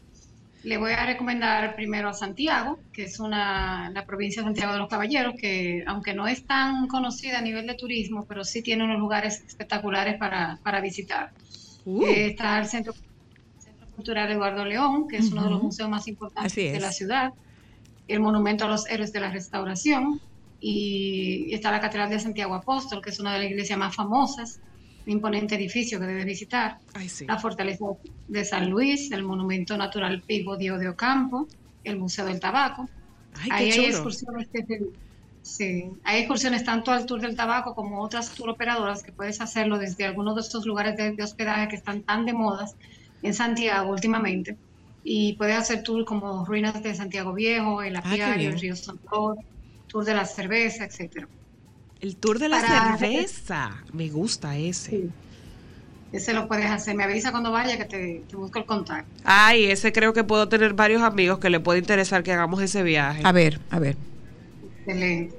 Le 0.62 0.76
voy 0.76 0.92
a 0.92 1.06
recomendar 1.06 1.74
primero 1.74 2.10
a 2.10 2.12
Santiago, 2.12 2.78
que 2.92 3.04
es 3.04 3.18
una, 3.18 3.88
la 3.94 4.04
provincia 4.04 4.42
de 4.42 4.48
Santiago 4.48 4.74
de 4.74 4.78
los 4.80 4.90
Caballeros, 4.90 5.36
que 5.40 5.84
aunque 5.86 6.12
no 6.12 6.28
es 6.28 6.44
tan 6.44 6.86
conocida 6.86 7.38
a 7.38 7.42
nivel 7.42 7.66
de 7.66 7.76
turismo, 7.76 8.26
pero 8.28 8.44
sí 8.44 8.60
tiene 8.60 8.84
unos 8.84 8.98
lugares 8.98 9.42
espectaculares 9.46 10.18
para, 10.18 10.58
para 10.62 10.82
visitar. 10.82 11.30
Eh, 11.86 12.26
está 12.26 12.58
el 12.58 12.66
Centro, 12.66 12.92
Centro 13.58 13.86
Cultural 13.94 14.30
Eduardo 14.32 14.64
León, 14.64 15.06
que 15.08 15.18
es 15.18 15.30
uno 15.32 15.44
de 15.44 15.50
los 15.50 15.62
museos 15.62 15.88
más 15.88 16.08
importantes 16.08 16.52
de 16.72 16.80
la 16.80 16.92
ciudad, 16.92 17.32
el 18.08 18.20
Monumento 18.20 18.64
a 18.64 18.68
los 18.68 18.88
Héroes 18.88 19.12
de 19.12 19.20
la 19.20 19.30
Restauración, 19.30 20.20
y 20.60 21.52
está 21.54 21.70
la 21.70 21.80
Catedral 21.80 22.10
de 22.10 22.18
Santiago 22.18 22.54
Apóstol, 22.54 23.00
que 23.02 23.10
es 23.10 23.20
una 23.20 23.32
de 23.34 23.40
las 23.40 23.50
iglesias 23.50 23.78
más 23.78 23.94
famosas, 23.94 24.58
un 25.06 25.12
imponente 25.12 25.54
edificio 25.54 26.00
que 26.00 26.06
debes 26.06 26.24
visitar, 26.24 26.78
la 27.26 27.38
Fortaleza 27.38 27.84
de 28.26 28.44
San 28.44 28.68
Luis, 28.70 29.12
el 29.12 29.22
Monumento 29.22 29.76
Natural 29.76 30.22
Peabody 30.22 30.68
de 30.70 30.88
Ocampo, 30.88 31.46
el 31.84 31.96
Museo 31.98 32.26
del 32.26 32.40
Tabaco. 32.40 32.88
Ay, 33.38 33.50
Ahí 33.52 33.70
hay 33.70 33.84
excursiones 33.86 34.48
desde- 34.52 34.86
Sí, 35.46 35.84
hay 36.02 36.18
excursiones 36.18 36.64
tanto 36.64 36.90
al 36.90 37.06
Tour 37.06 37.20
del 37.20 37.36
Tabaco 37.36 37.76
como 37.76 38.02
otras 38.02 38.30
tour 38.30 38.48
operadoras 38.50 39.04
que 39.04 39.12
puedes 39.12 39.40
hacerlo 39.40 39.78
desde 39.78 40.04
algunos 40.04 40.34
de 40.34 40.40
estos 40.40 40.66
lugares 40.66 40.96
de, 40.96 41.12
de 41.12 41.22
hospedaje 41.22 41.68
que 41.68 41.76
están 41.76 42.02
tan 42.02 42.26
de 42.26 42.32
modas 42.32 42.74
en 43.22 43.32
Santiago 43.32 43.90
últimamente. 43.92 44.56
Y 45.04 45.34
puedes 45.34 45.56
hacer 45.56 45.84
tour 45.84 46.04
como 46.04 46.44
Ruinas 46.44 46.82
de 46.82 46.92
Santiago 46.96 47.32
Viejo, 47.32 47.80
el 47.84 47.92
qué 47.92 47.98
Apiario, 47.98 48.50
el 48.50 48.58
Río 48.60 48.74
Santor, 48.74 49.36
Tour 49.86 50.04
de 50.04 50.14
la 50.14 50.24
Cerveza, 50.24 50.84
etcétera. 50.84 51.28
El 52.00 52.16
tour 52.16 52.40
de 52.40 52.48
la 52.48 52.60
Para- 52.60 52.98
cerveza. 52.98 53.84
Me 53.92 54.08
gusta 54.08 54.56
ese. 54.56 55.10
Ese 56.10 56.34
lo 56.34 56.48
puedes 56.48 56.66
hacer. 56.68 56.96
Me 56.96 57.04
avisa 57.04 57.30
cuando 57.30 57.52
vaya 57.52 57.76
que 57.78 57.84
te, 57.84 58.24
te 58.28 58.34
busco 58.34 58.58
el 58.58 58.64
contacto. 58.66 59.08
Ay, 59.22 59.66
ese 59.66 59.92
creo 59.92 60.12
que 60.12 60.24
puedo 60.24 60.48
tener 60.48 60.74
varios 60.74 61.02
amigos 61.02 61.38
que 61.38 61.50
le 61.50 61.60
puede 61.60 61.78
interesar 61.78 62.24
que 62.24 62.32
hagamos 62.32 62.60
ese 62.62 62.82
viaje. 62.82 63.22
A 63.24 63.30
ver, 63.30 63.60
a 63.70 63.78
ver. 63.78 63.96
Excelente. 64.86 65.34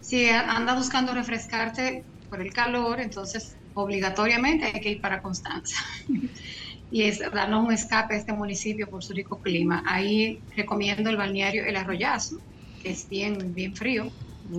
Si 0.00 0.28
anda 0.28 0.74
buscando 0.74 1.14
refrescarte 1.14 2.04
por 2.28 2.40
el 2.40 2.52
calor, 2.52 3.00
entonces 3.00 3.54
obligatoriamente 3.74 4.66
hay 4.66 4.80
que 4.80 4.90
ir 4.90 5.00
para 5.00 5.22
Constanza. 5.22 5.76
y 6.90 7.02
es 7.04 7.20
darnos 7.32 7.64
un 7.66 7.72
escape 7.72 8.14
a 8.14 8.18
este 8.18 8.32
municipio 8.32 8.88
por 8.88 9.02
su 9.02 9.14
rico 9.14 9.38
clima. 9.40 9.82
Ahí 9.86 10.40
recomiendo 10.56 11.08
el 11.08 11.16
balneario 11.16 11.64
El 11.64 11.76
Arroyazo, 11.76 12.36
que 12.82 12.90
es 12.90 13.08
bien, 13.08 13.54
bien 13.54 13.74
frío. 13.74 14.10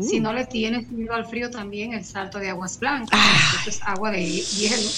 Si 0.02 0.20
no 0.20 0.34
le 0.34 0.46
tienes 0.46 0.90
miedo 0.90 1.14
al 1.14 1.26
frío, 1.26 1.52
también 1.52 1.94
el 1.94 2.04
salto 2.04 2.40
de 2.40 2.50
aguas 2.50 2.80
blancas, 2.80 3.20
esto 3.58 3.70
es 3.70 3.80
agua 3.84 4.10
de 4.10 4.22
hie- 4.26 4.44
hielo. 4.58 4.90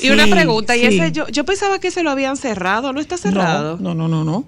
y 0.00 0.10
una 0.10 0.26
pregunta, 0.28 0.76
y 0.76 0.84
ese 0.84 1.10
yo, 1.10 1.26
yo 1.28 1.44
pensaba 1.44 1.80
que 1.80 1.90
se 1.90 2.04
lo 2.04 2.10
habían 2.10 2.36
cerrado, 2.36 2.92
¿no 2.92 3.00
está 3.00 3.16
cerrado? 3.16 3.78
No, 3.80 3.94
no, 3.94 4.06
no, 4.06 4.22
no. 4.22 4.44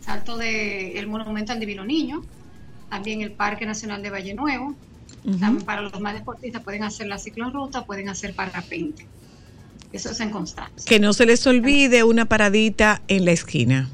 Salto 0.00 0.36
del 0.38 0.96
el 0.96 1.06
Monumento 1.06 1.52
al 1.52 1.60
Divino 1.60 1.84
Niño, 1.84 2.24
también 2.92 3.22
el 3.22 3.32
Parque 3.32 3.64
Nacional 3.64 4.02
de 4.02 4.10
Valle 4.10 4.34
Nuevo. 4.34 4.74
También 5.40 5.64
para 5.64 5.80
los 5.80 5.98
más 5.98 6.12
deportistas 6.12 6.62
pueden 6.62 6.84
hacer 6.84 7.06
la 7.06 7.16
ciclorruta, 7.16 7.86
pueden 7.86 8.10
hacer 8.10 8.34
parapente. 8.34 9.06
Eso 9.94 10.10
es 10.10 10.20
en 10.20 10.28
Constanza. 10.28 10.84
Que 10.84 11.00
no 11.00 11.14
se 11.14 11.24
les 11.24 11.46
olvide 11.46 12.04
una 12.04 12.26
paradita 12.26 13.00
en 13.08 13.24
la 13.24 13.32
esquina. 13.32 13.88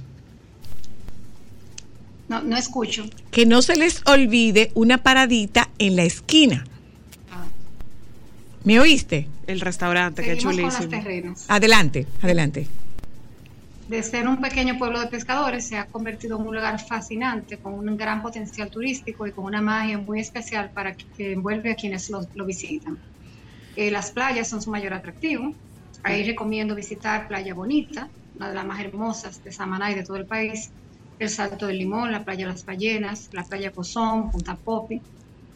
No, 2.28 2.42
no 2.42 2.56
escucho. 2.56 3.04
Que 3.30 3.46
no 3.46 3.62
se 3.62 3.76
les 3.76 4.02
olvide 4.04 4.72
una 4.74 4.98
paradita 4.98 5.70
en 5.78 5.94
la 5.94 6.02
esquina. 6.02 6.64
¿Me 8.64 8.80
oíste? 8.80 9.28
El 9.46 9.60
restaurante, 9.60 10.22
con 10.22 10.34
las 10.34 10.42
chulísimo. 10.42 10.88
terrenas. 10.88 11.44
Adelante, 11.46 12.08
adelante. 12.20 12.66
De 13.88 14.04
ser 14.04 14.28
un 14.28 14.40
pequeño 14.40 14.78
pueblo 14.78 15.00
de 15.00 15.08
pescadores, 15.08 15.66
se 15.66 15.76
ha 15.76 15.86
convertido 15.88 16.38
en 16.38 16.46
un 16.46 16.54
lugar 16.54 16.78
fascinante, 16.80 17.58
con 17.58 17.74
un 17.74 17.96
gran 17.96 18.22
potencial 18.22 18.70
turístico 18.70 19.26
y 19.26 19.32
con 19.32 19.46
una 19.46 19.60
magia 19.62 19.98
muy 19.98 20.20
especial 20.20 20.70
para 20.72 20.94
que, 20.94 21.06
que 21.12 21.32
envuelve 21.32 21.72
a 21.72 21.74
quienes 21.74 22.08
lo, 22.08 22.20
lo 22.34 22.46
visitan. 22.46 23.02
Eh, 23.74 23.90
las 23.90 24.12
playas 24.12 24.48
son 24.48 24.62
su 24.62 24.70
mayor 24.70 24.94
atractivo. 24.94 25.56
Ahí 26.02 26.24
recomiendo 26.24 26.74
visitar 26.76 27.28
Playa 27.28 27.54
Bonita, 27.54 28.12
una 28.34 28.48
de 28.50 28.54
las 28.56 28.66
más 28.66 28.80
hermosas 28.80 29.42
de 29.42 29.52
Samaná 29.52 29.92
y 29.92 29.96
de 29.96 30.04
todo 30.04 30.18
el 30.18 30.26
país. 30.28 30.74
El 31.18 31.30
Salto 31.30 31.66
del 31.68 31.78
Limón, 31.78 32.12
la 32.12 32.24
Playa 32.24 32.46
Las 32.48 32.64
Ballenas, 32.64 33.28
la 33.32 33.46
Playa 33.48 33.72
Pozón, 33.72 34.30
Punta 34.30 34.58
Popi. 34.64 35.06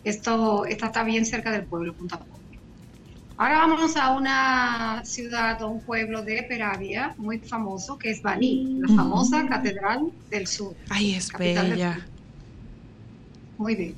Esto 0.05 0.67
esta 0.67 0.87
está 0.89 1.05
bien 1.05 1.27
cerca 1.27 1.53
del 1.53 1.69
pueblo, 1.69 1.97
Punta 1.97 2.19
Popi. 2.21 2.42
Ahora 3.37 3.59
vamos 3.59 3.97
a 3.97 4.15
una 4.15 5.03
ciudad 5.05 5.61
o 5.63 5.71
un 5.71 5.83
pueblo 5.85 6.23
de 6.23 6.45
Peravia 6.49 7.15
muy 7.17 7.41
famoso 7.41 7.99
que 7.99 8.11
es 8.11 8.21
Baní, 8.23 8.79
la 8.81 8.95
famosa 8.95 9.47
Catedral 9.49 10.01
del 10.31 10.47
Sur. 10.47 10.77
Ay, 10.91 11.15
es 11.15 11.29
del 11.29 11.55
bella. 11.71 12.09
Muy 13.57 13.75
bien. 13.75 13.97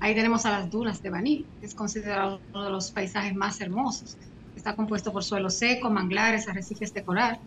Ahí 0.00 0.14
tenemos 0.14 0.44
a 0.46 0.50
las 0.50 0.70
dunas 0.70 1.00
de 1.02 1.10
Baní, 1.10 1.46
que 1.60 1.66
es 1.66 1.74
considerado 1.74 2.42
uno 2.52 2.64
de 2.64 2.70
los 2.70 2.90
paisajes 2.92 3.34
más 3.34 3.60
hermosos. 3.60 4.16
Está 4.54 4.74
compuesto 4.74 5.12
por 5.12 5.24
suelo 5.24 5.50
seco, 5.50 5.90
manglares, 5.90 6.48
arrecifes 6.48 6.92
de 6.92 7.04
coral. 7.04 7.38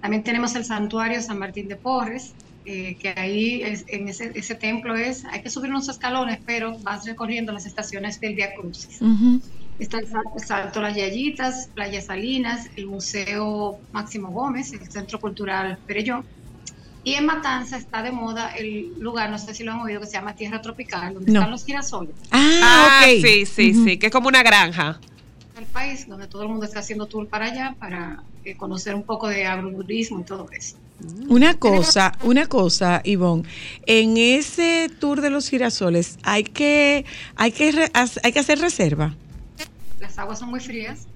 También 0.00 0.22
tenemos 0.24 0.54
el 0.56 0.64
santuario 0.64 1.20
San 1.22 1.38
Martín 1.38 1.68
de 1.68 1.76
Porres, 1.76 2.34
eh, 2.64 2.96
que 2.98 3.10
ahí 3.16 3.62
es- 3.62 3.84
en 3.88 4.08
ese, 4.08 4.32
ese 4.34 4.54
templo 4.56 4.94
es, 4.96 5.24
hay 5.26 5.42
que 5.42 5.50
subir 5.50 5.70
unos 5.70 5.88
escalones, 5.88 6.40
pero 6.44 6.76
vas 6.82 7.04
recorriendo 7.06 7.52
las 7.52 7.66
estaciones 7.66 8.18
del 8.20 8.34
Via 8.34 8.50
Crucis. 8.58 9.00
El 9.00 9.65
Sal- 9.84 10.04
el 10.34 10.42
Salto 10.46 10.80
Las 10.80 10.96
Yayitas, 10.96 11.68
Playa 11.74 12.00
Salinas, 12.00 12.68
el 12.76 12.86
Museo 12.86 13.78
Máximo 13.92 14.30
Gómez, 14.30 14.72
el 14.72 14.90
Centro 14.90 15.20
Cultural 15.20 15.78
Perellón. 15.86 16.24
Y 17.04 17.14
en 17.14 17.26
Matanza 17.26 17.76
está 17.76 18.02
de 18.02 18.10
moda 18.10 18.50
el 18.56 18.94
lugar, 18.98 19.30
no 19.30 19.38
sé 19.38 19.54
si 19.54 19.62
lo 19.62 19.72
han 19.72 19.80
oído, 19.80 20.00
que 20.00 20.06
se 20.06 20.14
llama 20.14 20.34
Tierra 20.34 20.60
Tropical, 20.60 21.14
donde 21.14 21.30
No. 21.30 21.40
están 21.40 21.50
los 21.52 21.64
girasoles. 21.64 22.14
Ah, 22.32 23.00
ok. 23.04 23.22
sí, 23.22 23.46
sí, 23.46 23.70
Ujú. 23.72 23.84
sí, 23.84 23.96
que 23.98 24.06
es 24.06 24.12
como 24.12 24.26
una 24.28 24.42
granja. 24.42 24.98
El 25.56 25.66
país, 25.66 26.08
donde 26.08 26.26
todo 26.26 26.42
el 26.42 26.48
mundo 26.48 26.66
está 26.66 26.80
haciendo 26.80 27.06
tour 27.06 27.28
para 27.28 27.46
allá, 27.46 27.76
para 27.78 28.22
eh, 28.44 28.56
conocer 28.56 28.94
un 28.94 29.04
poco 29.04 29.28
de 29.28 29.46
agroturismo 29.46 30.20
y 30.20 30.24
todo 30.24 30.48
eso. 30.50 30.76
Una 31.28 31.54
cosa, 31.54 32.12
una 32.22 32.46
cosa, 32.46 33.02
Ivonne, 33.04 33.44
en 33.86 34.16
ese 34.16 34.90
tour 34.98 35.20
de 35.20 35.30
los 35.30 35.48
girasoles 35.48 36.18
hay 36.22 36.42
que, 36.42 37.04
hay 37.36 37.52
que, 37.52 37.90
hay 38.22 38.32
que 38.32 38.38
hacer 38.40 38.58
reserva. 38.58 39.14
Las 40.16 40.22
aguas 40.22 40.38
son 40.38 40.48
muy 40.48 40.60
frías. 40.60 41.06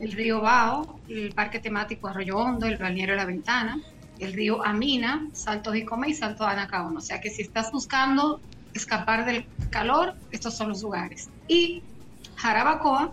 El 0.00 0.12
río 0.12 0.40
Bao, 0.40 0.98
el 1.08 1.34
parque 1.34 1.60
temático 1.60 2.08
Arroyo 2.08 2.38
Hondo, 2.38 2.64
el 2.64 2.78
balneario 2.78 3.14
La 3.14 3.26
Ventana, 3.26 3.78
el 4.18 4.32
río 4.32 4.64
Amina, 4.64 5.28
Salto 5.34 5.74
Jicome 5.74 6.08
y 6.08 6.14
Salto 6.14 6.46
Anacaón. 6.46 6.96
O 6.96 7.02
sea 7.02 7.20
que 7.20 7.28
si 7.28 7.42
estás 7.42 7.70
buscando 7.70 8.40
escapar 8.72 9.26
del 9.26 9.46
calor, 9.68 10.14
estos 10.30 10.56
son 10.56 10.70
los 10.70 10.80
lugares. 10.80 11.28
Y 11.46 11.82
Jarabacoa, 12.36 13.12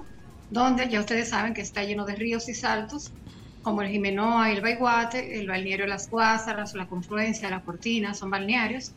donde 0.50 0.88
ya 0.88 1.02
ustedes 1.02 1.28
saben 1.28 1.54
que 1.54 1.60
está 1.60 1.84
lleno 1.84 2.06
de 2.06 2.16
ríos 2.16 2.48
y 2.48 2.54
saltos, 2.54 3.12
como 3.64 3.82
el 3.82 3.90
Jimenoa 3.90 4.50
y 4.50 4.56
el 4.56 4.62
Baiguate, 4.62 5.42
el 5.42 5.50
balneario 5.50 5.88
Las 5.88 6.10
Guásaras, 6.10 6.74
la 6.74 6.88
Confluencia, 6.88 7.50
la 7.50 7.60
Cortina, 7.60 8.14
son 8.14 8.30
balnearios. 8.30 8.94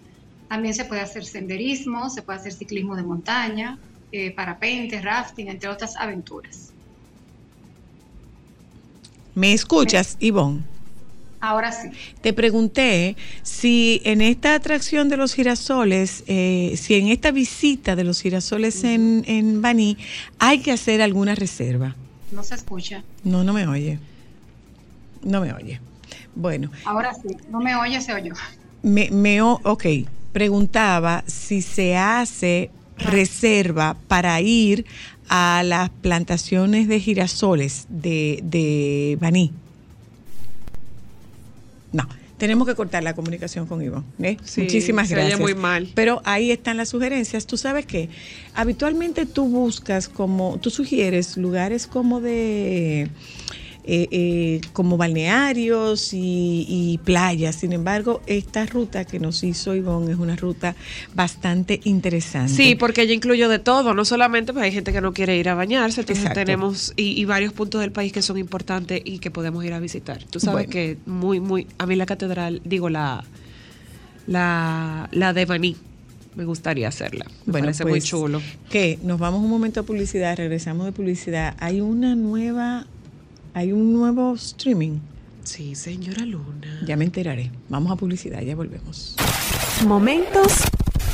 También 0.46 0.74
se 0.74 0.84
puede 0.84 1.00
hacer 1.00 1.24
senderismo, 1.24 2.08
se 2.08 2.22
puede 2.22 2.38
hacer 2.38 2.52
ciclismo 2.52 2.94
de 2.94 3.02
montaña, 3.02 3.80
eh, 4.12 4.30
parapente, 4.32 5.00
rafting, 5.00 5.48
entre 5.48 5.68
otras 5.68 5.96
aventuras. 5.96 6.70
¿Me 9.34 9.52
escuchas, 9.52 10.16
Ivonne? 10.20 10.62
Ahora 11.40 11.70
sí. 11.70 11.90
Te 12.22 12.32
pregunté 12.32 13.14
si 13.42 14.00
en 14.04 14.22
esta 14.22 14.54
atracción 14.54 15.08
de 15.10 15.18
los 15.18 15.34
girasoles, 15.34 16.24
eh, 16.26 16.74
si 16.76 16.94
en 16.94 17.08
esta 17.08 17.30
visita 17.30 17.94
de 17.94 18.04
los 18.04 18.22
girasoles 18.22 18.82
en, 18.84 19.22
en 19.26 19.60
Baní, 19.60 19.98
hay 20.38 20.60
que 20.60 20.72
hacer 20.72 21.02
alguna 21.02 21.34
reserva. 21.34 21.94
No 22.32 22.42
se 22.42 22.54
escucha. 22.54 23.04
No, 23.22 23.44
no 23.44 23.52
me 23.52 23.66
oye. 23.68 23.98
No 25.22 25.40
me 25.42 25.52
oye. 25.52 25.80
Bueno, 26.34 26.70
Ahora 26.84 27.12
sí. 27.14 27.36
No 27.50 27.60
me 27.60 27.76
oye, 27.76 28.00
se 28.00 28.14
oyó. 28.14 28.32
me, 28.82 29.10
me 29.10 29.42
ok, 29.42 29.84
preguntaba 30.32 31.22
si 31.26 31.60
se 31.62 31.96
hace 31.96 32.70
reserva 32.98 33.96
para 34.08 34.40
ir 34.40 34.86
a 35.28 35.62
las 35.64 35.90
plantaciones 35.90 36.88
de 36.88 37.00
girasoles 37.00 37.86
de, 37.88 38.40
de 38.42 39.18
Baní. 39.20 39.52
No, 41.92 42.08
tenemos 42.38 42.66
que 42.66 42.74
cortar 42.74 43.02
la 43.02 43.14
comunicación 43.14 43.66
con 43.66 43.82
Iván. 43.82 44.04
¿eh? 44.22 44.36
Sí, 44.44 44.62
Muchísimas 44.62 45.08
se 45.08 45.14
oye 45.14 45.22
gracias. 45.22 45.40
muy 45.40 45.54
mal. 45.54 45.88
Pero 45.94 46.20
ahí 46.24 46.50
están 46.50 46.76
las 46.76 46.90
sugerencias. 46.90 47.46
Tú 47.46 47.56
sabes 47.56 47.86
que 47.86 48.08
habitualmente 48.54 49.26
tú 49.26 49.46
buscas 49.48 50.08
como, 50.08 50.58
tú 50.60 50.70
sugieres 50.70 51.36
lugares 51.36 51.86
como 51.86 52.20
de 52.20 53.08
eh, 53.86 54.08
eh, 54.10 54.60
como 54.72 54.96
balnearios 54.96 56.12
y, 56.12 56.66
y 56.68 56.98
playas. 57.04 57.56
Sin 57.56 57.72
embargo, 57.72 58.20
esta 58.26 58.66
ruta 58.66 59.04
que 59.04 59.20
nos 59.20 59.42
hizo 59.44 59.74
Ivonne 59.74 60.12
es 60.12 60.18
una 60.18 60.34
ruta 60.36 60.74
bastante 61.14 61.80
interesante. 61.84 62.52
Sí, 62.52 62.74
porque 62.74 63.02
ella 63.02 63.14
incluyó 63.14 63.48
de 63.48 63.58
todo, 63.58 63.94
no 63.94 64.04
solamente 64.04 64.52
pues 64.52 64.64
hay 64.64 64.72
gente 64.72 64.92
que 64.92 65.00
no 65.00 65.12
quiere 65.12 65.36
ir 65.36 65.48
a 65.48 65.54
bañarse, 65.54 66.00
entonces 66.00 66.24
Exacto. 66.24 66.40
tenemos 66.44 66.92
y, 66.96 67.20
y 67.20 67.24
varios 67.24 67.52
puntos 67.52 67.80
del 67.80 67.92
país 67.92 68.12
que 68.12 68.22
son 68.22 68.38
importantes 68.38 69.00
y 69.04 69.18
que 69.20 69.30
podemos 69.30 69.64
ir 69.64 69.72
a 69.72 69.78
visitar. 69.80 70.22
Tú 70.24 70.40
sabes 70.40 70.66
Bueno. 70.66 70.70
que 70.72 70.98
muy, 71.06 71.40
muy, 71.40 71.66
a 71.78 71.86
mí 71.86 71.94
la 71.96 72.06
catedral, 72.06 72.60
digo 72.64 72.88
la, 72.88 73.24
la, 74.26 75.08
la 75.12 75.32
de 75.32 75.44
Baní, 75.44 75.76
me 76.34 76.44
gustaría 76.44 76.88
hacerla. 76.88 77.24
Me 77.46 77.52
Bueno, 77.52 77.66
parece 77.66 77.84
muy 77.84 77.92
pues, 77.92 78.04
chulo. 78.04 78.42
Que 78.68 78.98
nos 79.02 79.18
vamos 79.18 79.40
un 79.42 79.48
momento 79.50 79.80
a 79.80 79.82
publicidad, 79.84 80.36
regresamos 80.36 80.84
de 80.86 80.92
publicidad. 80.92 81.54
Hay 81.60 81.80
una 81.80 82.14
nueva, 82.14 82.86
hay 83.56 83.72
un 83.72 83.94
nuevo 83.94 84.34
streaming. 84.34 84.98
Sí, 85.42 85.74
señora 85.74 86.26
Luna. 86.26 86.82
Ya 86.84 86.94
me 86.94 87.06
enteraré. 87.06 87.50
Vamos 87.70 87.90
a 87.90 87.96
publicidad, 87.96 88.42
ya 88.42 88.54
volvemos. 88.54 89.16
Momentos 89.86 90.64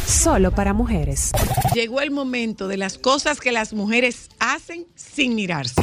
solo 0.05 0.51
para 0.51 0.73
mujeres. 0.73 1.31
Llegó 1.73 2.01
el 2.01 2.11
momento 2.11 2.67
de 2.67 2.79
las 2.79 2.99
cosas 2.99 3.41
que 3.41 3.53
las 3.53 3.73
mujeres 3.73 4.29
hacen 4.41 4.87
sin 4.97 5.37
mirarse. 5.37 5.81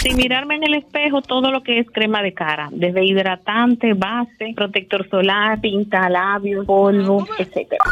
Sin 0.00 0.16
mirarme 0.16 0.54
en 0.54 0.62
el 0.62 0.74
espejo, 0.74 1.22
todo 1.22 1.50
lo 1.50 1.64
que 1.64 1.80
es 1.80 1.90
crema 1.90 2.22
de 2.22 2.32
cara, 2.32 2.68
desde 2.70 3.04
hidratante, 3.04 3.94
base, 3.94 4.52
protector 4.54 5.10
solar, 5.10 5.60
pinta 5.60 6.08
labios, 6.08 6.66
polvo, 6.66 7.26
etcétera. 7.36 7.84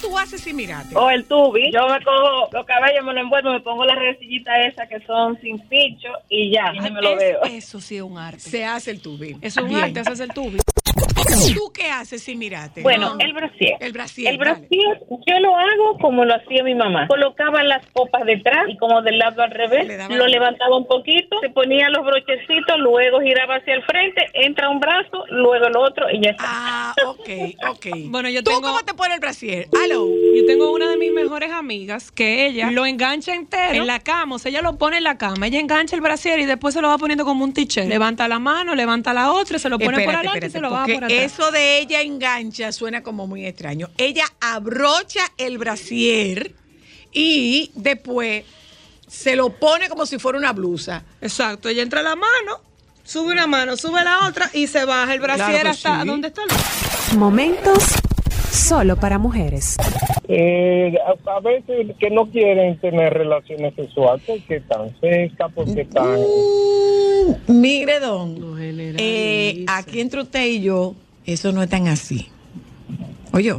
¿Qué 0.00 0.06
tú 0.08 0.18
haces 0.18 0.40
sin 0.40 0.56
mirarte? 0.56 0.96
O 0.96 1.10
el 1.10 1.24
tubi. 1.24 1.70
Yo 1.72 1.86
me 1.88 2.02
cojo 2.04 2.48
los 2.52 2.66
cabellos, 2.66 3.04
me 3.04 3.12
lo 3.14 3.20
envuelvo, 3.20 3.52
me 3.52 3.60
pongo 3.60 3.84
las 3.84 3.98
resillitas 3.98 4.54
esas 4.66 4.88
que 4.88 5.00
son 5.06 5.38
sin 5.40 5.58
picho 5.68 6.08
y 6.28 6.50
ya, 6.52 6.72
y 6.74 6.80
ni 6.80 6.90
me 6.90 7.00
lo 7.02 7.10
Es- 7.12 7.18
veo. 7.18 7.42
Eso 7.44 7.80
sí 7.80 7.96
es 7.96 8.02
un 8.02 8.18
arte. 8.18 8.40
Se 8.40 8.64
hace 8.64 8.90
el 8.92 9.00
tubi. 9.00 9.36
Eso 9.42 9.60
es 9.60 9.64
un 9.64 9.68
Bien. 9.68 9.84
arte, 9.84 10.00
haces 10.00 10.20
el 10.20 10.30
tubi. 10.30 10.58
¿Tú 11.54 11.72
qué 11.72 11.90
haces 11.90 12.22
sin 12.22 12.38
mirarte? 12.38 12.80
Bueno, 12.82 13.14
No. 13.14 13.20
el 13.20 13.32
brasier. 13.32 13.76
El 13.80 13.92
brasier. 13.92 14.32
El 14.32 14.38
dale. 14.38 14.50
brasier 14.52 15.00
yo 15.26 15.40
lo 15.40 15.56
hago 15.56 15.98
como 16.00 16.24
lo 16.24 16.34
hacía 16.34 16.62
mi 16.62 16.74
mamá. 16.74 17.06
Colocaba 17.08 17.62
las 17.64 17.84
copas 17.92 18.24
detrás 18.24 18.66
y 18.68 18.76
como 18.78 19.02
del 19.02 19.18
lado 19.18 19.42
al 19.42 19.50
revés, 19.50 19.86
lo 20.08 20.26
levantaba 20.26 20.76
un 20.76 20.86
poquito, 20.86 21.38
se 21.40 21.50
ponía 21.50 21.88
los 21.90 22.04
brochecitos, 22.04 22.78
luego 22.78 23.20
giraba 23.20 23.56
hacia 23.56 23.74
el 23.74 23.82
frente, 23.84 24.24
entra 24.34 24.70
un 24.70 24.80
brazo, 24.80 25.24
luego 25.28 25.66
el 25.66 25.76
otro 25.76 26.06
y 26.10 26.22
ya 26.24 26.30
está. 26.30 26.44
Ah, 26.46 26.94
ok, 27.06 27.28
ok. 27.68 27.86
Bueno, 28.06 28.28
yo 28.30 28.42
¿Tú 28.42 28.50
tengo, 28.50 28.62
cómo 28.62 28.80
te 28.84 28.94
pones 28.94 29.14
el 29.16 29.20
brasier? 29.20 29.66
Yo 29.94 30.46
tengo 30.46 30.72
una 30.72 30.88
de 30.88 30.96
mis 30.96 31.12
mejores 31.12 31.50
amigas 31.52 32.10
que 32.10 32.46
ella 32.46 32.70
lo 32.70 32.86
engancha 32.86 33.34
entero 33.34 33.74
en 33.74 33.86
la 33.86 34.00
cama, 34.00 34.36
o 34.36 34.38
sea, 34.38 34.50
ella 34.50 34.62
lo 34.62 34.76
pone 34.76 34.98
en 34.98 35.04
la 35.04 35.18
cama, 35.18 35.46
ella 35.46 35.60
engancha 35.60 35.96
el 35.96 36.02
brasier 36.02 36.38
y 36.38 36.46
después 36.46 36.74
se 36.74 36.80
lo 36.80 36.88
va 36.88 36.98
poniendo 36.98 37.24
como 37.24 37.44
un 37.44 37.52
t-shirt. 37.52 37.88
Levanta 37.88 38.28
la 38.28 38.38
mano, 38.38 38.74
levanta 38.74 39.12
la 39.12 39.32
otra, 39.32 39.58
se 39.58 39.68
lo 39.68 39.78
pone 39.78 39.92
por 39.92 40.00
Espérate, 40.00 40.28
adelante 40.28 40.46
y 40.46 40.48
espérate, 40.48 40.52
se 40.52 40.60
lo 40.60 40.70
va 40.70 40.84
por 40.84 41.04
atrás. 41.04 41.32
Eso 41.32 41.50
de 41.50 41.78
ella 41.78 42.02
engancha 42.02 42.72
suena 42.72 43.02
como 43.02 43.26
muy 43.26 43.46
extraño. 43.46 43.90
Ella 43.96 44.24
abrocha 44.40 45.20
el 45.36 45.58
brasier 45.58 46.54
y 47.12 47.70
después 47.74 48.44
se 49.06 49.36
lo 49.36 49.50
pone 49.50 49.88
como 49.88 50.06
si 50.06 50.18
fuera 50.18 50.38
una 50.38 50.52
blusa. 50.52 51.04
Exacto, 51.20 51.68
ella 51.68 51.82
entra 51.82 52.02
la 52.02 52.16
mano, 52.16 52.60
sube 53.04 53.32
una 53.32 53.46
mano, 53.46 53.76
sube 53.76 54.04
la 54.04 54.26
otra 54.26 54.50
y 54.52 54.66
se 54.66 54.84
baja 54.84 55.14
el 55.14 55.20
brasier 55.20 55.48
Claro 55.48 55.70
hasta 55.70 56.02
sí. 56.02 56.06
donde 56.08 56.28
está 56.28 56.42
el 56.42 57.18
Momentos 57.18 57.84
solo 58.58 58.96
para 58.96 59.18
mujeres. 59.18 59.76
Eh, 60.28 60.94
a, 61.06 61.36
a 61.36 61.40
veces 61.40 61.94
que 61.98 62.10
no 62.10 62.26
quieren 62.30 62.78
tener 62.78 63.14
relaciones 63.14 63.74
sexuales 63.74 64.22
porque 64.26 64.56
están 64.56 64.94
secas, 65.00 65.52
porque 65.54 65.82
están... 65.82 66.18
Mire, 67.46 68.00
don, 68.00 68.56
eh, 68.98 69.64
aquí 69.68 70.00
entre 70.00 70.22
usted 70.22 70.46
y 70.46 70.60
yo, 70.62 70.94
eso 71.26 71.52
no 71.52 71.62
es 71.62 71.68
tan 71.68 71.88
así. 71.88 72.28
Oye, 73.32 73.54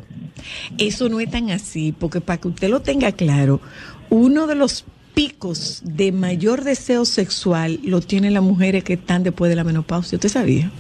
eso 0.78 1.10
no 1.10 1.20
es 1.20 1.30
tan 1.30 1.52
así, 1.52 1.92
porque 1.92 2.22
para 2.22 2.40
que 2.40 2.48
usted 2.48 2.70
lo 2.70 2.82
tenga 2.82 3.12
claro, 3.12 3.62
uno 4.10 4.48
de 4.48 4.56
los 4.56 4.86
picos 5.14 5.82
de 5.84 6.12
mayor 6.12 6.64
deseo 6.64 7.06
sexual 7.06 7.80
lo 7.84 8.02
tienen 8.02 8.34
las 8.34 8.44
mujeres 8.44 8.84
que 8.84 8.94
están 8.94 9.24
después 9.24 9.50
de 9.50 9.56
la 9.56 9.64
menopausia. 9.64 10.16
¿Usted 10.16 10.30
sabía? 10.30 10.72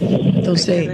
Entonces, 0.00 0.88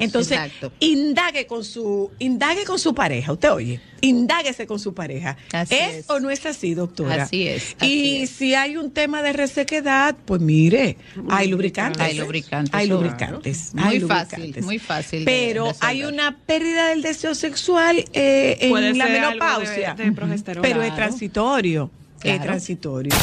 entonces 0.00 0.38
indague 0.80 1.46
con 1.46 1.64
su 1.64 2.10
indague 2.18 2.64
con 2.64 2.78
su 2.78 2.94
pareja, 2.94 3.32
usted 3.32 3.52
oye, 3.52 3.80
indáguese 4.00 4.66
con 4.66 4.78
su 4.78 4.94
pareja. 4.94 5.36
Así 5.52 5.74
¿Es, 5.74 5.94
es. 5.96 6.10
o 6.10 6.18
no 6.20 6.30
es 6.30 6.44
así, 6.46 6.74
doctora? 6.74 7.24
Así 7.24 7.46
es, 7.46 7.76
y 7.82 8.26
si 8.26 8.54
hay 8.54 8.76
un 8.76 8.90
tema 8.90 9.22
de 9.22 9.32
resequedad, 9.32 10.16
pues 10.24 10.40
mire, 10.40 10.96
hay 11.28 11.48
lubricantes. 11.48 12.00
Hay 12.02 12.14
lubricantes, 12.18 12.74
Hay 12.74 12.86
claro. 12.86 13.02
lubricantes. 13.02 13.74
Muy 13.74 13.84
hay 13.84 14.00
fácil, 14.00 14.38
lubricantes. 14.38 14.64
muy 14.64 14.78
fácil 14.78 15.18
de 15.20 15.24
Pero 15.26 15.72
hay 15.80 16.04
una 16.04 16.36
pérdida 16.38 16.88
del 16.88 17.02
deseo 17.02 17.34
sexual 17.34 18.04
eh, 18.12 18.56
en 18.60 18.70
Puede 18.70 18.94
la 18.94 19.06
menopausia. 19.06 19.94
de- 19.94 20.04
de 20.04 20.12
progesterona. 20.12 20.62
Pero 20.66 20.80
es 20.82 20.88
Claro. 20.88 20.96
transitorio. 20.96 21.90
Es 22.22 22.42
transitorio. 22.42 23.14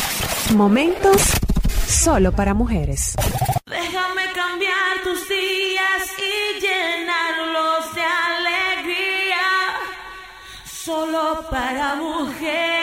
Momentos 0.56 1.22
solo 1.88 2.32
para 2.32 2.54
mujeres. 2.54 3.14
Déjame 3.66 4.05
para 11.34 11.96
mujeres. 11.96 12.75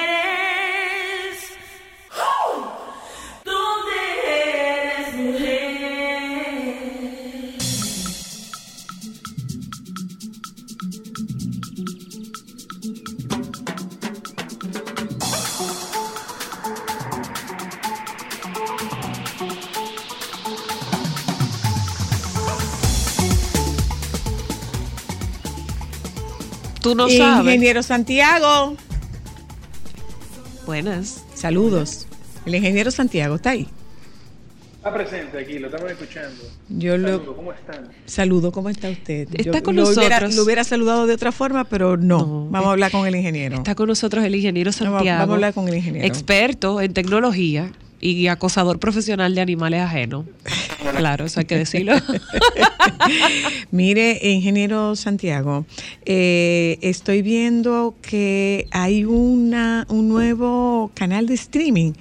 Tú 26.83 26.95
no 26.95 27.09
sabes. 27.09 27.47
Ingeniero 27.55 27.83
Santiago. 27.83 28.77
Buenas. 30.67 31.25
Saludos. 31.35 32.07
El 32.47 32.55
ingeniero 32.55 32.91
Santiago 32.91 33.37
está 33.37 33.51
ahí. 33.51 33.69
Está 34.77 34.93
presente 34.95 35.39
aquí, 35.39 35.61
lo 35.61 35.69
estamos 35.69 35.93
escuchando. 35.93 36.43
Yo 36.69 36.97
lo- 36.99 37.09
Saludos, 37.09 37.37
¿Cómo 37.37 37.53
están? 37.53 37.89
Saludo, 38.05 38.51
¿cómo 38.53 38.69
está 38.69 38.89
usted? 38.91 39.29
Está 39.33 39.43
Yo 39.59 39.63
con 39.63 39.77
lo 39.77 39.85
Hubiera, 39.85 40.09
nosotros. 40.17 40.35
lo 40.35 40.43
hubiera 40.43 40.65
saludado 40.65 41.07
de 41.07 41.15
otra 41.15 41.31
forma, 41.31 41.63
pero 41.65 41.97
no. 41.97 42.49
Vamos 42.51 42.67
a 42.69 42.73
hablar 42.73 42.91
con 42.91 43.07
el 43.07 43.15
ingeniero. 43.15 43.59
Está 43.59 43.77
con 43.77 43.87
nosotros 43.89 44.25
el 44.25 44.35
ingeniero 44.35 44.73
Santiago. 44.73 45.19
vamos 45.21 45.31
a 45.31 45.35
hablar 45.35 45.55
con 45.55 45.69
el 45.69 45.77
ingeniero. 45.77 46.05
Experto 46.07 46.81
en 46.81 46.95
tecnología 46.95 47.71
y 48.01 48.27
acosador 48.27 48.81
profesional 48.81 49.37
de 49.37 49.41
animales 49.41 49.81
ajenos. 49.83 50.25
Claro, 50.91 51.25
eso 51.27 51.41
hay 51.41 51.47
que 51.47 51.57
decirlo. 51.59 51.95
Mire, 53.71 54.19
ingeniero 54.23 54.97
Santiago, 54.97 55.65
eh, 56.05 56.79
estoy 56.83 57.23
viendo 57.23 57.95
que 58.03 58.67
hay 58.71 59.05
una, 59.05 59.87
un 59.89 60.09
nuevo 60.09 60.91
canal 60.95 61.27
de 61.27 61.35
streaming, 61.35 61.93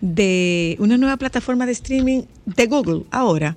de 0.00 0.76
una 0.78 0.96
nueva 0.96 1.16
plataforma 1.16 1.66
de 1.66 1.72
streaming 1.72 2.22
de 2.46 2.66
Google 2.66 3.04
ahora. 3.10 3.56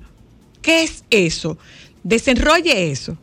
¿Qué 0.61 0.83
es 0.83 1.03
eso? 1.09 1.57
Desenrolle 2.03 2.91
eso. 2.91 3.17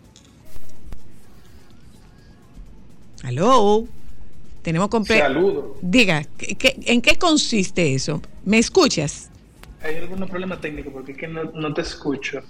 Aló. 3.22 3.86
Tenemos 4.62 4.88
completo. 4.88 5.22
Saludo. 5.22 5.76
Diga, 5.80 6.22
¿qué- 6.36 6.54
qué- 6.54 6.76
¿en 6.84 7.00
qué 7.00 7.16
consiste 7.16 7.94
eso? 7.94 8.20
¿Me 8.44 8.58
escuchas? 8.58 9.29
Hay 9.82 9.96
algún 9.96 10.26
problema 10.28 10.60
técnico 10.60 10.90
porque 10.92 11.12
es 11.12 11.18
que 11.18 11.26
no, 11.28 11.44
no 11.54 11.72
te 11.72 11.80
escucho. 11.82 12.40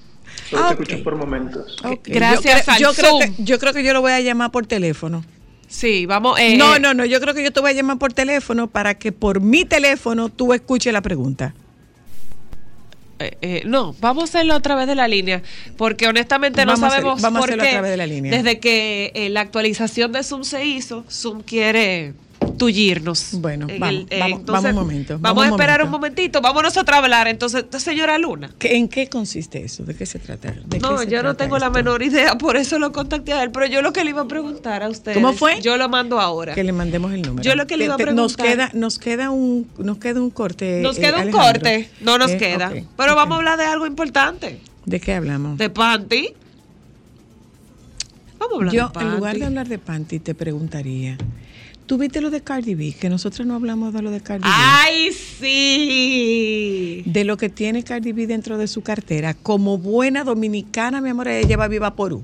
Solo 0.49 0.63
Ah, 0.65 0.75
te 0.77 0.83
escucho 0.83 1.03
por 1.05 1.17
momentos. 1.17 1.77
Ok, 1.85 2.09
yo 2.09 2.15
cre- 2.15 2.79
yo, 2.81 2.93
creo 2.95 3.19
que, 3.19 3.33
yo 3.43 3.59
creo 3.59 3.73
que 3.73 3.85
yo 3.85 3.93
lo 3.93 4.01
voy 4.01 4.13
a 4.13 4.21
llamar 4.21 4.51
por 4.51 4.67
teléfono. 4.67 5.25
Sí, 5.69 6.07
vamos. 6.07 6.39
eh, 6.41 6.57
no, 6.57 6.79
no, 6.81 6.95
no. 6.95 7.05
Yo 7.05 7.21
creo 7.21 7.33
que 7.35 7.45
yo 7.45 7.53
te 7.53 7.61
voy 7.61 7.71
a 7.71 7.75
llamar 7.75 7.99
por 7.99 8.13
teléfono 8.13 8.67
para 8.67 8.95
que 8.95 9.13
por 9.13 9.41
mi 9.41 9.65
teléfono 9.65 10.29
tú 10.29 10.53
escuches 10.53 10.93
la 10.93 11.01
pregunta. 11.03 11.55
eh, 13.21 13.37
eh, 13.43 13.63
no, 13.67 13.95
vamos 14.01 14.23
a 14.23 14.25
hacerlo 14.25 14.55
a 14.55 14.61
través 14.61 14.87
de 14.89 14.95
la 14.97 15.07
línea, 15.07 15.43
porque 15.77 16.09
honestamente 16.09 16.65
no 16.65 16.73
Vamos 16.73 16.83
a 16.85 16.87
hacer- 16.89 17.01
sabemos 17.03 17.23
vamos 17.23 17.43
a 17.43 17.45
hacerlo 17.45 17.63
a 17.63 17.67
qué. 17.67 17.73
través 17.73 17.91
de 17.93 17.97
la 17.99 18.07
línea. 18.07 18.33
Desde 18.33 18.59
que 18.59 19.13
eh, 19.15 19.29
la 19.29 19.43
actualización 19.43 20.11
de 20.11 20.23
Zoom 20.25 20.43
se 20.43 20.65
hizo, 20.65 21.05
Zoom 21.11 21.43
quiere 21.43 22.15
tullirnos. 22.61 23.29
Bueno, 23.41 23.67
vamos, 23.79 24.05
vamos, 24.11 24.45
vamos 24.45 24.65
un 24.67 24.75
momento, 24.75 25.15
Vamos, 25.19 25.23
vamos 25.23 25.45
a 25.45 25.49
esperar 25.49 25.83
un 25.83 25.91
momentito, 25.91 26.43
vamos 26.43 26.63
nosotros 26.63 26.95
a 26.95 26.99
hablar. 27.03 27.27
Entonces, 27.27 27.65
señora 27.79 28.19
Luna. 28.19 28.51
¿Qué- 28.59 28.77
¿En 28.77 28.87
qué 28.89 29.09
consiste 29.09 29.65
eso? 29.65 29.83
¿De 29.85 29.97
qué 29.97 30.05
se 30.05 30.19
trata? 30.19 30.51
¿De 30.53 30.77
qué 30.77 30.79
No, 30.79 31.03
yo 31.03 31.23
no 31.23 31.37
tengo 31.37 31.59
la 31.59 31.71
menor 31.71 32.03
idea, 32.03 32.37
por 32.37 32.59
eso 32.59 32.79
lo 32.79 32.93
contacté 32.93 33.33
a 33.33 33.43
él. 33.43 33.51
Pero 33.51 33.65
yo 33.65 33.81
lo 33.81 33.95
que 33.95 34.05
le 34.05 34.11
iba 34.11 34.21
a 34.21 34.29
preguntar 34.29 34.83
a 34.83 34.89
usted. 34.91 35.15
¿Cómo 35.15 35.33
fue? 35.33 35.63
Yo 35.63 35.79
lo 35.79 35.89
mando 35.89 36.21
ahora. 36.21 36.55
Que 36.55 36.63
le 36.63 36.73
mandemos 36.73 37.13
el 37.15 37.23
número. 37.23 37.43
Yo 37.43 37.57
lo 37.57 37.67
que 37.67 37.79
le 37.79 37.87
iba 37.87 37.95
a 37.95 37.97
te- 37.97 38.13
Nos 38.13 38.35
preguntar- 38.37 38.69
queda, 38.69 38.79
nos 38.79 38.99
queda 38.99 39.31
un, 39.31 39.67
nos 39.79 39.97
queda 39.97 40.21
un 40.21 40.31
corte. 40.31 40.81
Nos 40.83 40.99
eh, 40.99 41.01
queda 41.01 41.17
un 41.25 41.31
corte, 41.31 41.89
no 42.03 42.19
nos 42.19 42.33
Eh, 42.33 42.37
queda. 42.37 42.71
Pero 42.97 43.15
vamos 43.17 43.37
a 43.37 43.39
hablar 43.39 43.59
de 43.59 43.65
algo 43.65 43.87
importante. 43.87 44.61
¿De 44.85 45.01
qué 45.01 45.15
hablamos? 45.15 45.57
De 45.57 45.71
panty. 45.71 46.35
Vamos 48.39 48.53
a 48.53 48.57
hablar 48.57 48.75
Yo, 48.75 48.87
de 48.89 48.93
panty. 48.93 49.09
en 49.09 49.17
lugar 49.17 49.39
de 49.39 49.45
hablar 49.47 49.69
de 49.69 49.79
panty, 49.79 50.19
te 50.21 50.35
preguntaría. 50.35 51.17
¿Tú 51.91 51.99
viste 51.99 52.21
lo 52.21 52.31
de 52.31 52.41
Cardi 52.41 52.77
B? 52.77 52.93
Que 52.93 53.09
nosotros 53.11 53.45
no 53.49 53.57
hablamos 53.57 53.93
de 53.93 54.01
lo 54.01 54.13
de 54.13 54.21
Cardi 54.21 54.45
B. 54.45 54.49
¡Ay, 54.49 55.11
sí! 55.11 57.03
De 57.05 57.25
lo 57.25 57.37
que 57.37 57.49
tiene 57.49 57.83
Cardi 57.83 58.13
B 58.13 58.29
dentro 58.29 58.59
de 58.59 58.69
su 58.69 58.83
cartera. 58.83 59.35
Como 59.35 59.77
buena 59.77 60.23
dominicana, 60.23 61.01
mi 61.01 61.11
amor, 61.11 61.27
ella 61.27 61.49
lleva 61.49 61.67
viva 61.67 61.97
Porú. 61.97 62.23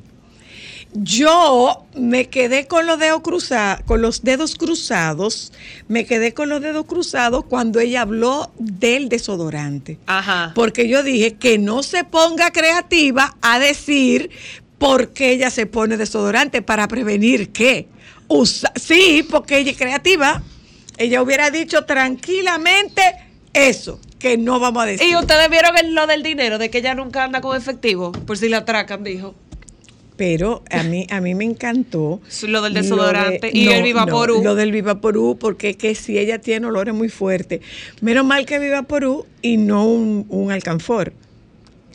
Yo 0.95 1.85
me 1.97 2.29
quedé 2.29 2.69
con 2.69 2.87
los 2.87 3.01
dedos 3.01 3.23
cruzados, 3.23 3.83
con 3.87 4.03
los 4.03 4.23
dedos 4.23 4.55
cruzados, 4.55 5.53
me 5.89 6.07
quedé 6.07 6.33
con 6.33 6.49
los 6.49 6.61
dedos 6.61 6.87
cruzados 6.87 7.45
cuando 7.47 7.81
ella 7.81 8.03
habló 8.03 8.53
del 8.61 9.09
desodorante. 9.09 9.99
Ajá. 10.07 10.53
Porque 10.55 10.89
yo 10.89 11.03
dije 11.03 11.35
que 11.35 11.59
no 11.59 11.83
se 11.83 12.05
ponga 12.05 12.53
creativa 12.53 13.37
a 13.43 13.59
decir 13.59 14.31
por 14.79 15.09
qué 15.09 15.33
ella 15.33 15.51
se 15.51 15.67
pone 15.67 15.97
desodorante 15.97 16.63
para 16.63 16.87
prevenir 16.87 17.51
qué. 17.51 17.89
Usa- 18.29 18.73
sí, 18.77 19.27
porque 19.31 19.59
ella 19.59 19.71
es 19.71 19.77
creativa. 19.77 20.43
Ella 20.99 21.23
hubiera 21.23 21.51
dicho 21.51 21.85
tranquilamente 21.85 23.03
eso, 23.53 24.01
que 24.19 24.37
no 24.39 24.59
vamos 24.61 24.83
a 24.83 24.87
decir. 24.87 25.09
Y 25.09 25.17
ustedes 25.17 25.49
vieron 25.51 25.77
el- 25.79 25.95
lo 25.95 26.07
del 26.07 26.23
dinero, 26.23 26.59
de 26.59 26.71
que 26.71 26.79
ella 26.79 26.95
nunca 26.95 27.25
anda 27.25 27.41
con 27.41 27.57
efectivo, 27.57 28.13
por 28.13 28.37
si 28.39 28.49
la 28.49 28.59
atracan, 28.59 29.05
dijo. 29.05 29.35
Pero 30.17 30.63
a 30.71 30.83
mí, 30.83 31.07
a 31.11 31.21
mí 31.21 31.35
me 31.35 31.45
encantó. 31.45 32.23
Lo 32.43 32.63
del 32.63 32.73
desodorante 32.73 33.51
y 33.53 33.69
el 33.69 33.83
Vivaporú. 33.83 34.43
lo 34.43 34.55
del 34.55 34.73
Vivaporú, 34.73 35.37
porque 35.39 35.71
es 35.71 35.77
que 35.77 35.95
si 35.95 36.19
ella 36.19 36.39
tiene 36.41 36.67
olores 36.67 36.95
muy 36.95 37.11
fuertes. 37.11 37.61
Menos 38.01 38.25
mal 38.25 38.47
que 38.47 38.59
Vivaporú 38.59 39.27
y 39.43 39.59
no 39.59 39.85
un, 39.85 40.25
un 40.31 40.51
alcanfor. 40.51 41.13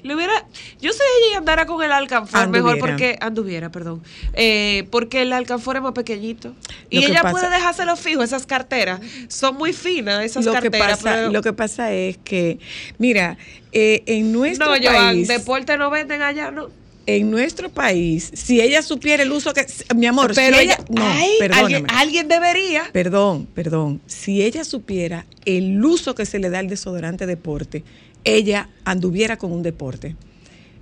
Le 0.03 0.15
hubiera, 0.15 0.33
yo 0.81 0.91
sé 0.91 1.03
ella 1.29 1.37
andara 1.39 1.65
con 1.65 1.83
el 1.83 1.91
alcanfor 1.91 2.47
mejor 2.49 2.79
porque 2.79 3.17
anduviera, 3.21 3.69
perdón, 3.71 4.01
eh, 4.33 4.87
porque 4.91 5.21
el 5.21 5.33
alcanfor 5.33 5.75
es 5.75 5.81
más 5.81 5.93
pequeñito 5.93 6.55
y 6.89 6.99
que 7.01 7.05
ella 7.07 7.21
pasa- 7.21 7.31
puede 7.31 7.49
dejárselo 7.49 7.95
fijo. 7.95 8.23
Esas 8.23 8.45
carteras 8.45 8.99
son 9.27 9.55
muy 9.55 9.73
finas 9.73 10.23
esas 10.25 10.45
Lo 10.45 10.53
que, 10.53 10.61
carteras. 10.61 10.97
pasa, 10.97 11.13
pero- 11.15 11.31
lo 11.31 11.41
que 11.41 11.53
pasa 11.53 11.91
es 11.93 12.17
que, 12.17 12.59
mira, 12.97 13.37
eh, 13.71 14.03
en 14.07 14.31
nuestro 14.31 14.75
no, 14.75 14.81
país. 14.83 15.27
deporte 15.27 15.77
no 15.77 15.89
venden 15.89 16.21
allá, 16.21 16.51
no. 16.51 16.69
En 17.07 17.31
nuestro 17.31 17.69
país, 17.69 18.31
si 18.35 18.61
ella 18.61 18.83
supiera 18.83 19.23
el 19.23 19.31
uso 19.31 19.53
que. 19.55 19.65
Mi 19.95 20.05
amor, 20.05 20.33
Pero 20.35 20.55
si 20.57 20.63
ella. 20.65 20.77
No, 20.89 21.01
ay, 21.03 21.31
alguien, 21.51 21.85
alguien 21.89 22.27
debería. 22.27 22.83
Perdón, 22.93 23.47
perdón. 23.55 24.01
Si 24.05 24.43
ella 24.43 24.63
supiera 24.63 25.25
el 25.45 25.83
uso 25.83 26.13
que 26.13 26.27
se 26.27 26.37
le 26.37 26.51
da 26.51 26.59
al 26.59 26.67
desodorante 26.69 27.25
deporte, 27.25 27.83
ella 28.23 28.69
anduviera 28.85 29.37
con 29.37 29.51
un 29.51 29.63
deporte. 29.63 30.15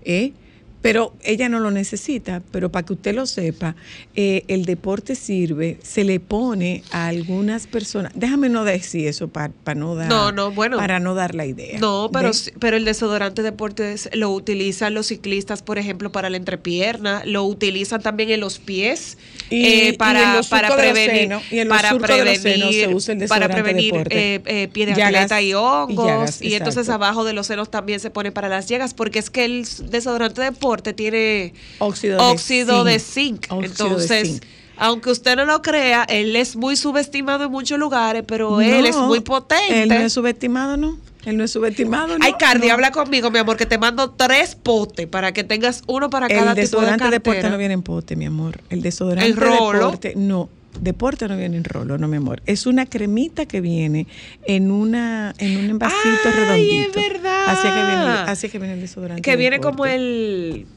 ¿eh? 0.04 0.34
Pero 0.82 1.14
ella 1.24 1.50
no 1.50 1.60
lo 1.60 1.72
necesita, 1.72 2.42
pero 2.52 2.72
para 2.72 2.86
que 2.86 2.94
usted 2.94 3.14
lo 3.14 3.26
sepa, 3.26 3.76
eh, 4.16 4.46
el 4.48 4.64
deporte 4.64 5.14
sirve, 5.16 5.78
se 5.84 6.06
le 6.06 6.22
pone 6.22 6.84
a 6.92 7.08
algunas 7.08 7.68
personas, 7.68 8.14
déjame 8.16 8.48
no 8.48 8.64
decir 8.64 9.08
eso 9.08 9.28
para 9.28 9.52
no 9.76 9.96
dar, 9.96 10.08
No, 10.08 10.32
no, 10.32 10.52
bueno. 10.52 10.78
para 10.78 11.02
no 11.02 11.16
dar 11.16 11.36
la 11.36 11.46
idea. 11.46 11.80
No, 11.80 12.10
pero, 12.14 12.32
pero 12.60 12.78
el 12.78 12.86
desodorante 12.86 13.42
deportes 13.42 14.10
lo 14.14 14.30
utilizan 14.30 14.94
los 14.94 15.08
ciclistas, 15.08 15.64
por 15.64 15.80
ejemplo, 15.80 16.14
para 16.14 16.30
la 16.30 16.38
entrepierna, 16.38 17.24
lo 17.26 17.44
utilizan 17.44 18.02
también 18.02 18.30
en 18.30 18.40
los 18.40 18.60
pies 18.60 19.18
Y- 19.50 19.66
eh, 19.90 19.94
para, 19.98 20.42
para 20.50 20.70
de 20.70 20.76
los 20.76 20.82
prevenir, 20.82 21.22
senos, 21.22 21.44
y 21.52 21.66
para 21.66 21.94
de 21.94 22.00
los 22.00 22.08
prevenir, 22.08 22.40
senos 22.40 22.76
se 22.76 22.88
usa 22.88 23.14
el 23.14 23.28
para 23.28 23.50
prevenir 23.50 23.94
eh, 24.10 24.40
eh, 24.46 24.68
pie 24.72 24.86
de 24.86 24.94
Llagas 24.94 25.24
atleta 25.26 25.42
y 25.42 25.54
hongos, 25.54 26.42
y, 26.42 26.50
llagas, 26.50 26.68
entonces 26.68 26.90
abajo 26.90 27.24
de 27.24 27.34
los 27.34 27.48
senos 27.48 27.72
también 27.72 28.00
se 28.00 28.12
pone 28.12 28.32
para 28.32 28.48
las 28.50 28.68
llagas, 28.68 28.94
porque 28.94 29.20
es 29.20 29.30
que 29.30 29.46
el 29.46 29.66
desodorante 29.90 30.42
deporte 30.42 30.94
tiene 30.94 31.54
Óxido 31.80 32.18
de 32.18 32.24
óxido 32.24 32.84
de 32.84 33.00
zinc. 33.00 33.46
zinc, 33.46 33.52
Óxido 33.52 33.60
de 33.60 33.66
entonces 33.68 34.28
zinc. 34.28 34.44
Aunque 34.80 35.12
usted 35.12 35.36
no 35.36 35.46
lo 35.46 35.62
crea, 35.62 36.04
él 36.10 36.36
es 36.36 36.56
muy 36.56 36.76
subestimado 36.76 37.44
en 37.46 37.52
muchos 37.52 37.78
lugares, 37.78 38.24
pero 38.26 38.60
él 38.62 38.86
es 38.86 38.96
muy 38.98 39.20
potente. 39.20 39.84
Él 39.84 39.90
no 39.90 39.96
es 39.96 40.14
subestimado, 40.14 40.78
¿no? 40.78 40.98
Él 41.26 41.38
no 41.38 41.44
es 41.44 41.52
subestimado, 41.52 42.18
¿no? 42.18 42.26
Ay, 42.26 42.34
Cardi, 42.40 42.68
No. 42.70 42.74
habla 42.74 42.92
conmigo, 42.92 43.30
mi 43.30 43.40
amor, 43.40 43.58
que 43.58 43.66
te 43.66 43.78
mando 43.78 44.12
tres 44.12 44.56
potes 44.56 45.06
para 45.06 45.34
que 45.34 45.44
tengas 45.44 45.84
uno 45.86 46.10
para 46.10 46.28
cada 46.30 46.40
El 46.40 46.46
tipo 46.48 46.56
de 46.56 46.62
desodorante 46.62 47.00
cartera. 47.04 47.12
deporte 47.12 47.50
no 47.50 47.58
viene 47.58 47.74
en 47.74 47.84
pote, 47.84 48.16
mi 48.16 48.26
amor. 48.26 48.62
El 48.70 48.82
desodorante 48.82 49.30
¿En 49.30 49.36
rolo? 49.36 49.74
deporte, 49.80 50.14
no. 50.16 50.50
Deporte 50.80 51.28
no 51.28 51.36
viene 51.36 51.58
en 51.58 51.66
rolo, 51.66 51.98
no, 51.98 52.08
mi 52.08 52.16
amor. 52.18 52.42
Es 52.46 52.66
una 52.66 52.86
cremita 52.86 53.46
que 53.48 53.60
viene 53.60 54.08
en 54.46 54.72
una 54.72 55.34
en 55.40 55.58
un 55.58 55.70
envasito 55.72 56.32
redondito. 56.34 57.00
es 57.00 57.10
verdad. 57.10 57.46
Así 57.50 57.68
que 57.68 57.74
viene, 57.86 58.32
así 58.32 58.50
que 58.50 58.60
viene 58.60 58.74
el 58.76 58.82
desodorante. 58.82 59.22
Que 59.22 59.36
viene 59.36 59.58
deporte. 59.58 59.76
como 59.76 59.86
el... 59.88 60.68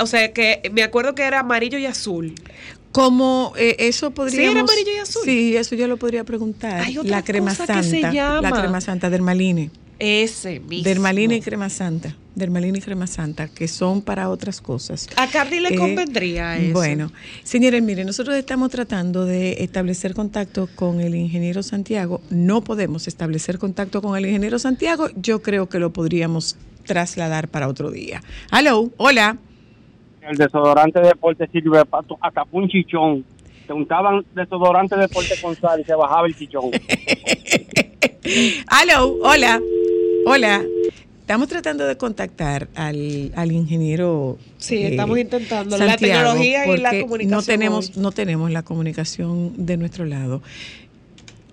O 0.00 0.06
sea, 0.06 0.32
que 0.32 0.70
me 0.72 0.84
acuerdo 0.84 1.16
que 1.16 1.22
era 1.24 1.40
amarillo 1.40 1.76
y 1.76 1.86
azul. 1.86 2.34
Como 2.92 3.52
eh, 3.56 3.76
eso 3.80 4.10
podríamos... 4.12 4.50
era 4.52 4.60
amarillo 4.60 4.92
y 4.94 4.98
azul. 4.98 5.22
Sí, 5.24 5.56
eso 5.56 5.74
yo 5.74 5.86
lo 5.86 5.96
podría 5.98 6.24
preguntar. 6.24 6.80
Hay 6.80 6.98
otra 6.98 7.10
la 7.18 7.22
crema 7.22 7.50
cosa 7.50 7.66
santa. 7.66 7.82
que 7.82 7.88
se 7.88 8.00
llama. 8.00 8.40
La 8.40 8.50
crema 8.52 8.80
santa, 8.80 9.10
Dermaline. 9.10 9.70
Ese 10.00 10.60
mismo. 10.60 10.84
Dermalina 10.84 11.34
y 11.34 11.40
crema 11.40 11.68
santa. 11.68 12.14
Dermalina 12.36 12.78
y 12.78 12.80
crema 12.80 13.08
santa, 13.08 13.48
que 13.48 13.66
son 13.66 14.00
para 14.00 14.28
otras 14.30 14.60
cosas. 14.60 15.08
A 15.16 15.26
Cardi 15.26 15.58
le 15.58 15.70
Eh, 15.70 15.76
convendría 15.76 16.56
eso. 16.56 16.72
Bueno, 16.72 17.12
señores, 17.42 17.82
miren, 17.82 18.06
nosotros 18.06 18.36
estamos 18.36 18.70
tratando 18.70 19.24
de 19.24 19.56
establecer 19.64 20.14
contacto 20.14 20.68
con 20.76 21.00
el 21.00 21.16
ingeniero 21.16 21.64
Santiago. 21.64 22.20
No 22.30 22.62
podemos 22.62 23.08
establecer 23.08 23.58
contacto 23.58 24.00
con 24.00 24.16
el 24.16 24.24
ingeniero 24.26 24.60
Santiago. 24.60 25.08
Yo 25.16 25.42
creo 25.42 25.68
que 25.68 25.80
lo 25.80 25.92
podríamos 25.92 26.56
trasladar 26.86 27.48
para 27.48 27.66
otro 27.66 27.90
día. 27.90 28.22
Hello, 28.52 28.90
hola. 28.98 29.36
El 30.28 30.36
desodorante 30.36 31.00
de 31.00 31.08
deporte 31.08 31.46
sirve 31.50 31.84
pa- 31.86 32.04
hasta 32.20 32.44
un 32.52 32.68
chichón. 32.68 33.24
Te 33.66 33.72
untaban 33.72 34.24
desodorante 34.34 34.94
de 34.96 35.02
deporte 35.02 35.34
con 35.40 35.54
sal 35.56 35.80
y 35.80 35.84
se 35.84 35.94
bajaba 35.94 36.26
el 36.26 36.36
chichón. 36.36 36.70
Hello, 38.24 39.16
hola, 39.22 39.60
hola. 40.26 40.62
Estamos 41.20 41.48
tratando 41.48 41.86
de 41.86 41.96
contactar 41.96 42.68
al, 42.74 43.32
al 43.36 43.52
ingeniero. 43.52 44.38
eh, 44.40 44.44
Sí, 44.58 44.82
estamos 44.84 45.18
intentando. 45.18 45.76
La 45.76 45.96
tecnología 45.96 46.66
y 46.66 46.78
la 46.78 46.88
porque 46.90 47.00
comunicación 47.02 47.30
No 47.30 47.42
tenemos, 47.42 47.88
hoy. 47.90 48.02
no 48.02 48.12
tenemos 48.12 48.50
la 48.50 48.62
comunicación 48.62 49.66
de 49.66 49.76
nuestro 49.76 50.04
lado. 50.06 50.42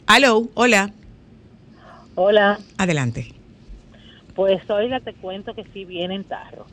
Hello, 0.08 0.48
hola. 0.54 0.92
Hola, 2.18 2.60
Adelante. 2.78 3.34
pues 4.36 4.70
oiga, 4.70 5.02
te 5.02 5.14
cuento 5.14 5.54
que 5.54 5.66
sí 5.74 5.84
viene 5.84 6.16
en 6.16 6.24
tarro, 6.24 6.66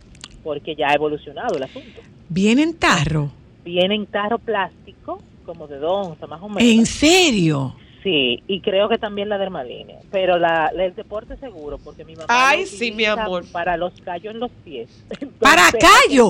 porque 0.42 0.74
ya 0.74 0.88
ha 0.90 0.94
evolucionado 0.94 1.56
el 1.56 1.62
asunto. 1.64 2.00
¿Viene 2.28 2.62
en 2.62 2.74
tarro? 2.78 3.30
Viene 3.64 3.94
en 3.94 4.06
tarro 4.06 4.38
plástico, 4.38 5.20
como 5.46 5.66
de 5.68 5.78
dos 5.78 6.08
onzas 6.08 6.28
más 6.28 6.42
o 6.42 6.48
menos. 6.48 6.62
¿En 6.62 6.86
serio? 6.86 7.74
Sí, 8.02 8.42
y 8.48 8.60
creo 8.60 8.88
que 8.88 8.98
también 8.98 9.28
la 9.28 9.38
dermaline, 9.38 9.94
pero 10.10 10.36
la, 10.36 10.72
la- 10.74 10.86
el 10.86 10.94
deporte 10.96 11.36
seguro, 11.36 11.78
porque 11.78 12.04
mi 12.04 12.14
mamá 12.14 12.26
Ay, 12.28 12.62
lo 12.62 12.66
sí, 12.66 12.90
mi 12.90 13.04
amor. 13.04 13.44
para 13.52 13.76
los 13.76 13.92
callos 14.00 14.34
en 14.34 14.40
los 14.40 14.50
pies. 14.64 14.88
¿Para 15.38 15.70
callo? 15.70 16.28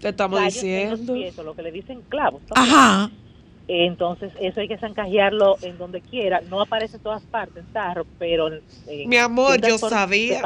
Te 0.00 0.10
estamos 0.10 0.38
callos 0.38 0.62
en 0.62 0.90
los 0.90 1.00
diciendo. 1.00 1.14
pies, 1.14 1.38
o 1.38 1.42
lo 1.42 1.54
que 1.54 1.62
le 1.62 1.72
dicen 1.72 2.02
clavos. 2.10 2.42
también. 2.46 2.74
Ajá. 2.76 3.10
Entonces, 3.66 4.30
eso 4.40 4.60
hay 4.60 4.68
que 4.68 4.76
zancajearlo 4.76 5.56
en 5.62 5.78
donde 5.78 6.02
quiera. 6.02 6.42
No 6.50 6.60
aparece 6.60 6.98
en 6.98 7.02
todas 7.02 7.22
partes 7.22 7.64
en 7.64 7.72
tarro, 7.72 8.04
pero 8.18 8.48
en 8.48 9.08
Mi 9.08 9.16
amor, 9.16 9.58
yo 9.66 9.78
sabía. 9.78 10.42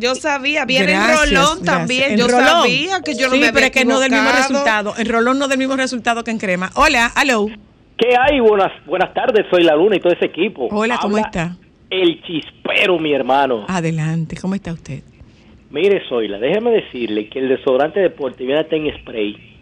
Yo 0.00 0.14
sí. 0.14 0.22
sabía, 0.22 0.64
viene 0.64 0.92
Gracias, 0.92 1.10
en 1.10 1.16
rolón 1.34 1.58
gracias. 1.58 1.64
también. 1.64 2.12
En 2.12 2.18
yo 2.18 2.26
rolón. 2.28 2.46
sabía 2.46 3.00
que 3.04 3.14
yo 3.14 3.26
no 3.28 3.34
sí, 3.34 3.40
me 3.40 3.46
había 3.48 3.52
pero 3.52 3.66
es 3.66 3.72
que 3.72 3.84
no 3.84 4.00
del 4.00 4.10
mismo 4.10 4.30
resultado. 4.30 4.94
En 4.96 5.08
rolón 5.08 5.38
no 5.38 5.48
del 5.48 5.58
mismo 5.58 5.76
resultado 5.76 6.24
que 6.24 6.30
en 6.30 6.38
crema. 6.38 6.70
Hola, 6.74 7.12
hello. 7.20 7.46
¿Qué 7.98 8.16
hay? 8.18 8.40
Buenas, 8.40 8.72
buenas 8.86 9.12
tardes, 9.12 9.46
soy 9.50 9.62
la 9.62 9.76
Luna 9.76 9.96
y 9.96 10.00
todo 10.00 10.12
ese 10.14 10.26
equipo. 10.26 10.68
Hola, 10.72 10.98
¿cómo 11.00 11.18
está? 11.18 11.56
El 11.90 12.22
chispero, 12.22 12.98
mi 12.98 13.12
hermano. 13.12 13.66
Adelante, 13.68 14.36
¿cómo 14.40 14.54
está 14.54 14.72
usted? 14.72 15.02
Mire, 15.70 16.02
Zoila, 16.08 16.38
déjeme 16.38 16.70
decirle 16.70 17.28
que 17.28 17.40
el 17.40 17.48
desodorante 17.48 18.00
deporte 18.00 18.44
viene 18.44 18.60
hasta 18.60 18.74
en 18.76 18.90
spray. 19.00 19.53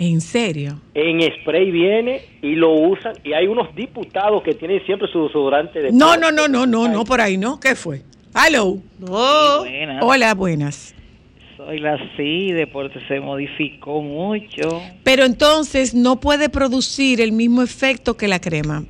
¿En 0.00 0.22
serio? 0.22 0.80
En 0.94 1.20
spray 1.20 1.70
viene 1.70 2.22
y 2.40 2.54
lo 2.54 2.72
usan. 2.72 3.12
Y 3.22 3.34
hay 3.34 3.46
unos 3.46 3.74
diputados 3.76 4.42
que 4.42 4.54
tienen 4.54 4.82
siempre 4.86 5.06
su 5.12 5.24
desodorante 5.26 5.78
de 5.78 5.92
No, 5.92 6.16
no, 6.16 6.32
no, 6.32 6.48
no, 6.48 6.64
no, 6.66 6.88
no, 6.88 7.04
por 7.04 7.20
ahí, 7.20 7.36
¿no? 7.36 7.60
¿Qué 7.60 7.74
fue? 7.76 8.00
Hello. 8.34 8.78
Sí, 8.98 9.04
buenas. 9.06 10.02
Hola, 10.02 10.34
buenas. 10.34 10.94
Soy 11.58 11.80
la 11.80 11.98
sí, 12.16 12.50
deporte 12.52 12.98
se 13.08 13.20
modificó 13.20 14.00
mucho. 14.00 14.80
Pero 15.04 15.26
entonces 15.26 15.94
no 15.94 16.18
puede 16.18 16.48
producir 16.48 17.20
el 17.20 17.32
mismo 17.32 17.60
efecto 17.60 18.16
que 18.16 18.26
la 18.26 18.40
crema. 18.40 18.84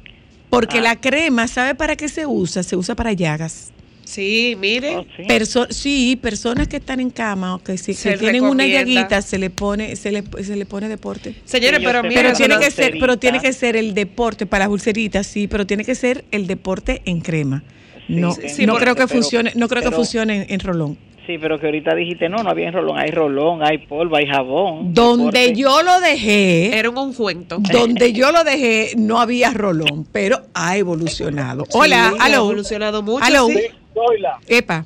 Porque 0.48 0.78
Ah. 0.78 0.82
la 0.82 0.96
crema, 1.00 1.48
¿sabe 1.48 1.74
para 1.74 1.96
qué 1.96 2.08
se 2.08 2.24
usa? 2.26 2.62
Se 2.62 2.76
usa 2.76 2.94
para 2.94 3.12
llagas. 3.14 3.72
Sí, 4.04 4.56
mire. 4.58 5.06
Perso- 5.28 5.68
sí, 5.70 6.18
personas 6.20 6.66
que 6.68 6.78
están 6.78 7.00
en 7.00 7.10
cama 7.10 7.54
o 7.54 7.58
que, 7.62 7.78
si, 7.78 7.94
Se 7.94 8.10
que 8.12 8.16
tienen 8.18 8.42
una 8.44 8.66
llaguita, 8.66 9.22
se 9.22 9.38
le 9.38 9.50
pone, 9.50 9.94
se 9.96 10.10
le, 10.10 10.24
se 10.42 10.56
le 10.56 10.66
pone 10.66 10.88
deporte. 10.88 11.34
Señores, 11.44 11.78
Sí, 11.80 11.84
pero 11.86 12.02
pero 12.02 12.14
pero 12.14 12.32
tiene 12.34 12.58
que 12.58 12.70
ser, 12.70 12.94
pero 12.98 13.18
tiene 13.18 13.40
que 13.40 13.52
ser 13.52 13.76
el 13.76 13.94
deporte 13.94 14.46
para 14.46 14.64
las 14.64 14.72
ulceritas, 14.72 15.26
sí, 15.26 15.46
pero 15.46 15.66
tiene 15.66 15.84
que 15.84 15.94
ser 15.94 16.24
el 16.32 16.46
deporte 16.46 17.02
en 17.04 17.20
crema. 17.20 17.62
no, 18.08 18.32
sí, 18.32 18.66
no 18.66 18.74
creo 18.76 18.94
que 18.96 19.06
pero- 19.06 19.08
funcione, 19.08 19.52
no 19.54 19.68
creo 19.68 19.82
que 19.82 19.90
funcione 19.92 20.42
en, 20.42 20.46
en 20.54 20.60
rolón. 20.60 20.98
Sí, 21.26 21.36
pero 21.38 21.60
que 21.60 21.66
ahorita 21.66 21.94
dijiste, 21.94 22.28
no, 22.28 22.38
no 22.42 22.50
había 22.50 22.66
en 22.68 22.72
rolón, 22.72 22.98
hay 22.98 23.10
rolón, 23.12 23.62
hay 23.62 23.78
polvo, 23.86 24.16
hay 24.16 24.26
jabón. 24.26 24.92
Donde 24.92 25.38
deporte. 25.42 25.60
yo 25.60 25.82
lo 25.82 26.00
dejé, 26.00 26.76
Era 26.76 26.90
un 26.90 26.98
ungüento. 26.98 27.58
donde 27.60 28.12
yo 28.12 28.32
lo 28.32 28.42
dejé, 28.42 28.94
no 28.96 29.20
había 29.20 29.52
rolón, 29.52 30.08
pero 30.10 30.42
ha 30.54 30.76
evolucionado. 30.76 31.66
Hola, 31.72 32.14
ha 32.18 32.24
aló. 32.24 32.36
evolucionado 32.38 33.02
mucho, 33.02 33.24
Aló. 33.24 33.46
sí. 33.46 33.60
Zoila, 33.94 34.38
Epa. 34.46 34.84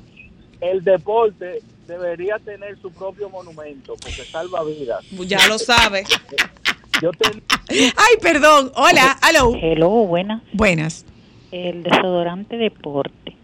el 0.61 0.83
deporte 0.83 1.61
debería 1.87 2.39
tener 2.39 2.77
su 2.81 2.91
propio 2.91 3.29
monumento 3.29 3.93
porque 4.01 4.23
salva 4.23 4.63
vidas. 4.63 5.05
Ya 5.27 5.47
lo 5.47 5.57
sabe. 5.59 6.03
Yo 7.01 7.11
te... 7.11 7.27
Ay, 7.69 8.15
perdón. 8.21 8.71
Hola, 8.75 9.17
aló. 9.21 9.53
Hello, 9.61 9.89
buenas. 9.89 10.41
Buenas. 10.53 11.05
El 11.51 11.83
desodorante 11.83 12.57
deporte. 12.57 13.35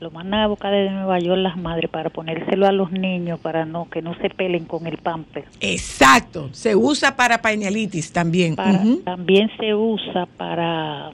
Lo 0.00 0.10
mandan 0.12 0.40
a 0.40 0.46
buscar 0.46 0.72
desde 0.72 0.90
Nueva 0.90 1.18
York 1.18 1.40
las 1.40 1.56
madres 1.56 1.90
para 1.90 2.08
ponérselo 2.10 2.66
a 2.66 2.72
los 2.72 2.92
niños 2.92 3.40
para 3.40 3.64
no 3.64 3.90
que 3.90 4.00
no 4.00 4.14
se 4.20 4.30
pelen 4.30 4.64
con 4.64 4.86
el 4.86 4.96
pamper. 4.98 5.44
Exacto. 5.60 6.50
Se 6.52 6.76
usa 6.76 7.16
para 7.16 7.42
pañalitis 7.42 8.12
también. 8.12 8.54
Para-. 8.54 8.80
También 9.04 9.50
se 9.58 9.74
usa 9.74 10.26
para 10.36 11.10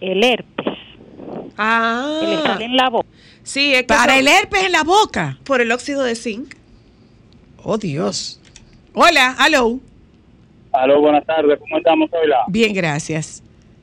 el 0.00 0.24
herpes. 0.24 0.77
Ah. 1.58 2.18
Que 2.20 2.26
le 2.28 2.36
sale 2.42 2.64
en 2.64 2.76
la 2.76 2.88
boca. 2.88 3.08
Sí, 3.42 3.74
es 3.74 3.80
que 3.82 3.86
Para 3.88 4.16
el 4.18 4.28
herpes 4.28 4.64
en 4.64 4.72
la 4.72 4.84
boca. 4.84 5.38
Por 5.44 5.60
el 5.60 5.72
óxido 5.72 6.02
de 6.04 6.14
zinc. 6.14 6.54
Oh, 7.62 7.76
Dios. 7.76 8.40
Hola, 8.94 9.34
aló. 9.38 9.80
Aló, 10.72 11.00
buenas 11.00 11.24
tardes, 11.26 11.58
¿cómo 11.58 11.78
estamos, 11.78 12.10
Zoila? 12.10 12.44
Bien, 12.48 12.72
gracias. 12.72 13.42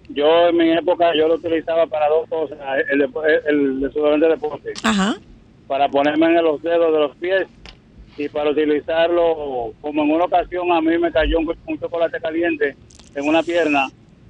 Yo 0.10 0.48
en 0.50 0.58
mi 0.58 0.72
época 0.72 1.12
yo 1.18 1.28
lo 1.28 1.36
utilizaba 1.36 1.88
para 1.88 2.08
dos 2.10 2.30
cosas, 2.30 2.58
el, 2.92 3.02
el 3.48 3.80
desodorante 3.82 4.26
de 4.28 4.32
deporte, 4.34 4.74
Ajá. 4.84 5.16
para 5.68 5.90
ponerme 5.90 6.28
en 6.28 6.44
los 6.44 6.62
dedos 6.62 6.94
de 6.94 7.00
los 7.00 7.16
pies 7.18 7.48
y 8.18 8.30
para 8.30 8.52
utilizarlo, 8.52 9.74
como 9.82 10.04
en 10.04 10.12
una 10.12 10.26
ocasión 10.26 10.72
a 10.72 10.80
mí 10.80 10.98
me 11.00 11.12
cayó 11.12 11.40
un, 11.40 11.52
un 11.66 11.80
chocolate 11.80 12.20
caliente 12.22 12.76
en 13.16 13.28
una 13.28 13.42
pierna, 13.42 13.88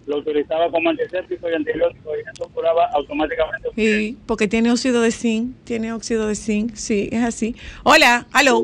lo 0.08 0.18
utilizaba 0.18 0.70
como 0.70 0.90
antiséptico 0.92 1.50
y 1.50 1.54
antibiótico 1.54 2.12
y 2.16 2.22
eso 2.32 2.50
curaba 2.54 2.88
automáticamente. 2.94 3.70
Sí, 3.76 4.18
porque 4.28 4.48
tiene 4.48 4.72
óxido 4.72 5.02
de 5.02 5.12
zinc. 5.12 5.56
Tiene 5.64 5.94
óxido 5.94 6.28
de 6.28 6.36
zinc. 6.36 6.76
Sí, 6.76 7.10
es 7.12 7.24
así. 7.24 7.56
Hola, 7.84 8.28
aló. 8.32 8.64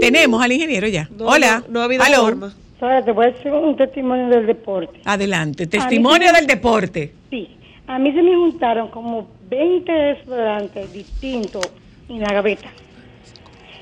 Tenemos 0.00 0.42
al 0.42 0.52
ingeniero 0.52 0.86
ya. 0.88 1.08
Hola. 1.18 1.62
no- 1.66 1.72
no 1.74 1.80
ha 1.80 1.84
habido 1.84 2.02
aló. 2.04 2.20
forma. 2.22 2.54
Sara, 2.78 3.02
te 3.02 3.10
voy 3.12 3.26
a 3.26 3.30
decir 3.30 3.50
un 3.50 3.74
testimonio 3.76 4.28
del 4.28 4.46
deporte. 4.46 5.00
Adelante. 5.06 5.66
Testimonio 5.66 6.30
me- 6.32 6.38
del 6.38 6.46
deporte. 6.46 7.12
Sí, 7.30 7.48
a 7.86 7.98
mí 7.98 8.12
se 8.12 8.22
me 8.22 8.36
juntaron 8.36 8.88
como 8.88 9.28
20 9.48 9.90
desodorantes 9.90 10.92
distintos 10.92 11.66
en 12.10 12.20
la 12.20 12.32
gaveta. 12.34 12.68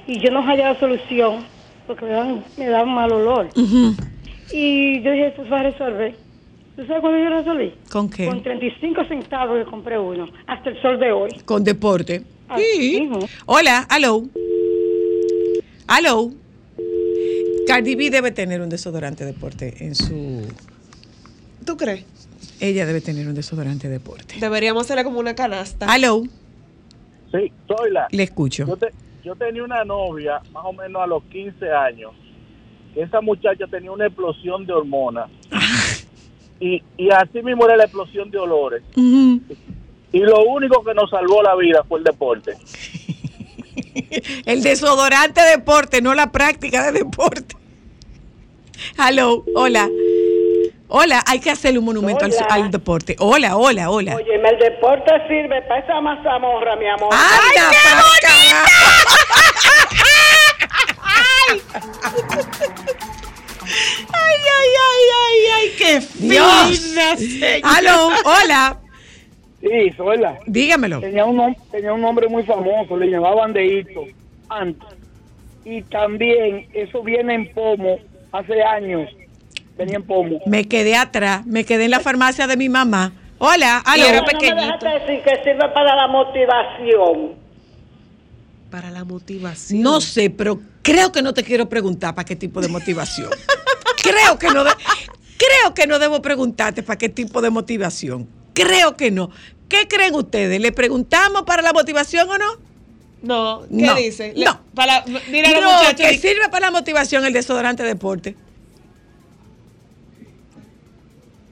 Y 0.07 0.21
yo 0.21 0.31
no 0.31 0.43
hallaba 0.43 0.79
solución 0.79 1.45
porque 1.89 2.05
me 2.05 2.13
daban, 2.13 2.45
me 2.57 2.67
daban 2.67 2.95
mal 2.95 3.11
olor. 3.13 3.49
Y 4.53 5.03
yo 5.03 5.11
dije, 5.11 5.27
esto 5.29 5.43
se 5.43 5.51
va 5.51 5.61
a 5.61 5.63
resolver. 5.65 6.15
¿Tú 6.77 6.85
sabes 6.87 7.01
cuándo 7.01 7.19
yo 7.19 7.31
lo 7.31 7.39
resolví? 7.39 7.73
¿Con 7.91 8.11
qué? 8.11 8.27
Con 8.27 8.43
35 8.43 9.05
centavos 9.05 9.65
que 9.65 9.71
compré 9.71 9.99
uno, 9.99 10.27
hasta 10.47 10.71
el 10.71 10.83
sol 10.83 10.99
de 10.99 11.13
hoy. 11.13 11.31
Con 11.45 11.63
deporte. 11.63 12.23
Sí. 12.57 13.01
mismo. 13.01 13.21
Hola, 13.47 13.87
aló. 13.89 14.25
Aló. 15.87 16.31
Cardi 17.67 17.95
B 17.95 18.11
debe 18.11 18.31
tener 18.33 18.61
un 18.61 18.69
desodorante 18.69 19.25
deporte 19.25 19.75
en 19.85 19.95
su. 19.95 20.43
¿Tú 21.65 21.77
crees? 21.77 22.05
Ella 22.61 22.87
debe 22.87 23.01
tener 23.01 23.27
un 23.27 23.35
desodorante 23.35 23.89
deporte. 23.89 24.37
Deberíamos 24.41 24.83
hacerle 24.85 25.05
como 25.05 25.19
una 25.21 25.35
canasta. 25.35 25.87
Aló. 25.87 26.23
Sí, 27.33 27.51
Zoila. 27.67 28.07
Le 28.11 28.23
escucho. 28.25 28.67
Yo, 28.67 28.77
te- 28.77 28.93
yo 29.25 29.35
tenía 29.35 29.65
una 29.65 29.85
novia 29.85 30.41
más 30.53 30.65
o 30.67 30.73
menos 30.73 31.03
a 31.03 31.07
los 31.07 31.23
15 31.25 31.71
años. 31.71 32.13
que 32.93 33.03
Esa 33.03 33.21
muchacha 33.21 33.67
tenía 33.69 33.91
una 33.91 34.07
explosión 34.07 34.67
de 34.67 34.73
hormonas. 34.73 35.31
Y, 36.61 36.83
y 36.97 37.11
así 37.11 37.43
mismo 37.43 37.65
era 37.67 37.77
la 37.77 37.85
explosión 37.85 38.31
de 38.31 38.39
olores. 38.39 38.83
Y 38.97 40.19
lo 40.21 40.45
único 40.45 40.85
que 40.85 40.95
nos 40.95 41.11
salvó 41.11 41.43
la 41.43 41.57
vida 41.57 41.83
fue 41.89 41.99
el 41.99 42.05
deporte. 42.05 42.57
El 44.47 44.63
desodorante 44.63 45.41
deporte, 45.41 46.01
no 46.01 46.15
la 46.15 46.31
práctica 46.31 46.91
de 46.91 47.01
deporte. 47.01 47.57
Aló, 48.97 49.45
hola. 49.55 49.89
Hola, 50.89 51.25
hay 51.27 51.41
que 51.41 51.51
hacerle 51.51 51.79
un 51.79 51.87
monumento 51.87 52.25
al, 52.25 52.71
deporte. 52.71 53.17
Hola, 53.19 53.57
hola, 53.57 53.91
hola. 53.91 54.15
Oye, 54.17 54.35
el 54.35 54.59
deporte 54.59 55.11
sirve 55.27 55.63
para 55.63 55.81
esa 55.81 56.01
mazamorra, 56.01 56.77
mi 56.77 56.87
amor. 56.87 57.13
¡Anda 57.13 57.71
pa' 57.83 58.05
Ay, 61.03 61.61
ay, 64.13 64.39
ay, 64.59 64.71
ay, 65.23 65.41
ay, 65.55 65.71
qué 65.79 66.27
Dios. 66.27 66.81
fina, 66.81 67.17
señora. 67.17 67.77
Aló, 67.77 68.09
hola. 68.25 68.81
Sí, 69.61 69.91
Zoila. 69.97 70.39
Dígamelo. 70.47 71.01
Tenía 71.01 71.25
un, 71.25 71.57
tenía 71.71 71.93
un 71.93 72.03
nombre 72.03 72.29
muy 72.29 72.43
famoso, 72.43 72.97
le 72.97 73.07
llamaban 73.11 73.53
Deito 73.53 74.05
antes. 74.49 74.89
Y 75.65 75.83
también 75.83 76.69
eso 76.75 77.03
viene 77.03 77.35
en 77.35 77.53
pomo, 77.55 77.99
hace 78.33 78.63
años 78.63 79.09
venía 79.79 79.97
en 79.97 80.03
pomo. 80.03 80.41
Me 80.47 80.69
quedé 80.69 80.97
atrás, 80.97 81.47
me 81.47 81.65
quedé 81.65 81.87
en 81.87 81.91
la 81.93 82.01
farmacia 82.01 82.47
de 82.47 82.57
mi 82.57 82.69
mamá. 82.69 83.13
Hola, 83.39 83.79
aló. 83.85 84.05
No 84.05 84.23
me 84.41 84.55
dejaste 84.55 84.89
decir 84.89 85.23
que 85.25 85.43
sirve 85.43 85.69
para 85.73 85.97
la 85.97 86.09
motivación. 86.09 87.44
Para 88.75 88.91
la 88.91 89.05
motivación. 89.05 89.83
No 89.83 90.01
sé, 90.01 90.31
pero 90.31 90.61
creo 90.83 91.13
que 91.13 91.23
no 91.23 91.33
te 91.33 91.45
quiero 91.45 91.69
preguntar 91.69 92.13
para 92.17 92.25
qué 92.27 92.35
tipo 92.35 92.61
de 92.61 92.67
motivación. 92.67 93.31
creo 94.03 94.37
que 94.37 94.49
no 94.49 94.65
de- 94.65 94.73
creo 95.39 95.75
que 95.75 95.87
no 95.87 96.01
debo 96.01 96.21
preguntarte 96.21 96.83
para 96.83 96.99
qué 96.99 97.09
tipo 97.09 97.41
de 97.41 97.51
motivación. 97.51 98.29
Creo 98.53 98.97
que 98.97 99.13
no. 99.13 99.31
¿Qué 99.69 99.87
creen 99.87 100.17
ustedes? 100.17 100.61
¿Le 100.61 100.73
preguntamos 100.73 101.43
para 101.45 101.63
la 101.63 101.73
motivación 101.73 102.29
o 102.29 102.37
no? 102.37 102.57
No, 103.23 103.61
¿qué 103.69 103.77
No, 103.87 103.95
dice? 103.95 104.35
No. 104.37 104.61
Para, 104.75 105.05
mira 105.31 105.51
a 105.51 105.61
no, 105.93 105.97
que 105.97 106.19
sirve 106.19 106.49
para 106.51 106.67
la 106.67 106.71
motivación 106.73 107.25
el 107.25 107.33
desodorante 107.33 107.85
deporte. 107.85 108.35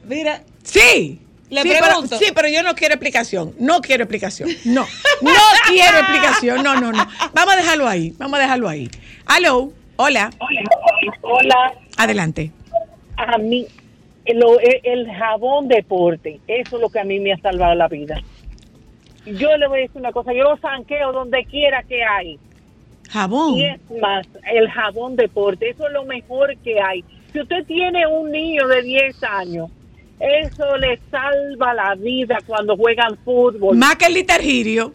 Mira. 0.09 0.43
Sí. 0.65 1.21
Le 1.53 1.63
sí, 1.63 1.69
pregunto. 1.69 2.09
Pero, 2.11 2.19
sí, 2.19 2.33
pero 2.35 2.49
yo 2.49 2.63
no 2.63 2.75
quiero 2.75 2.95
explicación. 2.95 3.55
No 3.59 3.81
quiero 3.81 4.05
explicación. 4.05 4.49
No. 4.65 4.87
No 5.23 5.31
quiero 5.69 5.99
explicación. 5.99 6.63
No, 6.65 6.81
no, 6.81 6.91
no. 6.93 7.07
Vamos 7.35 7.55
a 7.55 7.57
dejarlo 7.57 7.87
ahí. 7.87 8.13
Vamos 8.19 8.39
a 8.39 8.43
dejarlo 8.43 8.69
ahí. 8.69 8.89
Aló. 9.27 9.71
Hola. 9.97 10.31
Hola, 11.21 11.75
Adelante. 11.97 12.51
a 13.17 13.39
mí, 13.39 13.67
lo- 14.27 14.59
el, 14.59 14.81
el 14.83 15.13
jabón 15.13 15.69
deporte, 15.69 16.41
eso 16.49 16.77
es 16.77 16.83
lo 16.83 16.89
que 16.89 16.99
a 16.99 17.05
mí 17.05 17.21
me 17.21 17.33
ha 17.35 17.39
salvado 17.39 17.75
la 17.75 17.87
vida. 17.89 18.21
Yo 19.27 19.57
le 19.57 19.69
voy 19.69 19.79
a 19.79 19.83
decir 19.83 19.99
una 20.01 20.11
cosa, 20.13 20.33
yo 20.33 20.43
lo 20.45 20.57
sanqueo 20.57 21.13
donde 21.13 21.45
quiera 21.45 21.83
que 21.85 22.03
hay. 22.03 22.39
Jabón. 23.11 23.55
Y 23.59 23.67
es 23.67 23.79
más, 24.01 24.27
el 24.53 24.69
jabón 24.71 25.15
deporte, 25.17 25.69
eso 25.71 25.87
es 25.87 25.93
lo 25.93 26.05
mejor 26.05 26.57
que 26.65 26.81
hay. 26.81 27.05
Si 27.33 27.41
usted 27.41 27.65
tiene 27.67 28.07
un 28.07 28.31
niño 28.33 28.67
de 28.67 28.83
10 28.83 29.23
años, 29.25 29.71
eso 30.23 30.77
le 30.77 31.01
salva 31.11 31.75
la 31.75 31.95
vida 31.97 32.39
cuando 32.47 32.77
juegan 32.77 33.19
fútbol. 33.25 33.77
Más 33.77 33.97
que 33.97 34.07
el 34.07 34.15
litargirio. 34.15 34.93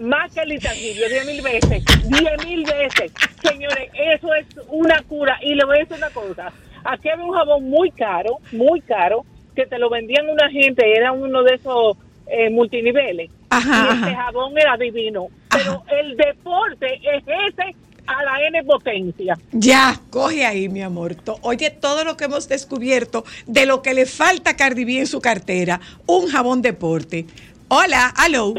Más 0.00 0.34
que 0.34 0.40
el 0.40 0.48
litargirio, 0.48 1.08
10 1.08 1.26
mil 1.26 1.42
veces, 1.42 1.84
10 2.04 2.46
mil 2.46 2.64
veces. 2.64 3.12
Señores, 3.42 3.90
eso 3.94 4.34
es 4.34 4.46
una 4.68 5.00
cura. 5.02 5.38
Y 5.40 5.54
le 5.54 5.64
voy 5.64 5.76
a 5.76 5.80
decir 5.80 5.96
una 5.96 6.10
cosa. 6.10 6.52
Aquí 6.84 7.08
había 7.08 7.24
un 7.24 7.32
jabón 7.32 7.70
muy 7.70 7.90
caro, 7.92 8.38
muy 8.52 8.80
caro, 8.80 9.24
que 9.54 9.66
te 9.66 9.78
lo 9.78 9.88
vendían 9.88 10.28
una 10.28 10.50
gente, 10.50 10.84
era 10.96 11.12
uno 11.12 11.44
de 11.44 11.54
esos 11.54 11.96
eh, 12.26 12.50
multiniveles. 12.50 13.30
Ajá, 13.50 13.86
y 13.88 13.94
este 13.94 14.10
ajá. 14.10 14.24
jabón 14.24 14.58
era 14.58 14.76
divino. 14.76 15.28
Pero 15.48 15.84
el 15.88 16.16
deporte 16.16 17.00
es 17.02 17.22
ese 17.24 17.76
a 18.06 18.22
la 18.24 18.46
N 18.48 18.64
potencia. 18.64 19.36
Ya, 19.52 20.00
coge 20.10 20.44
ahí, 20.46 20.68
mi 20.68 20.82
amor. 20.82 21.14
To- 21.14 21.38
Oye, 21.42 21.70
todo 21.70 22.04
lo 22.04 22.16
que 22.16 22.24
hemos 22.24 22.48
descubierto 22.48 23.24
de 23.46 23.66
lo 23.66 23.82
que 23.82 23.94
le 23.94 24.06
falta 24.06 24.50
a 24.50 24.56
Cardi 24.56 24.84
B 24.84 24.98
en 25.00 25.06
su 25.06 25.20
cartera, 25.20 25.80
un 26.06 26.26
jabón 26.28 26.62
deporte. 26.62 27.26
Hola, 27.68 28.12
aló. 28.16 28.54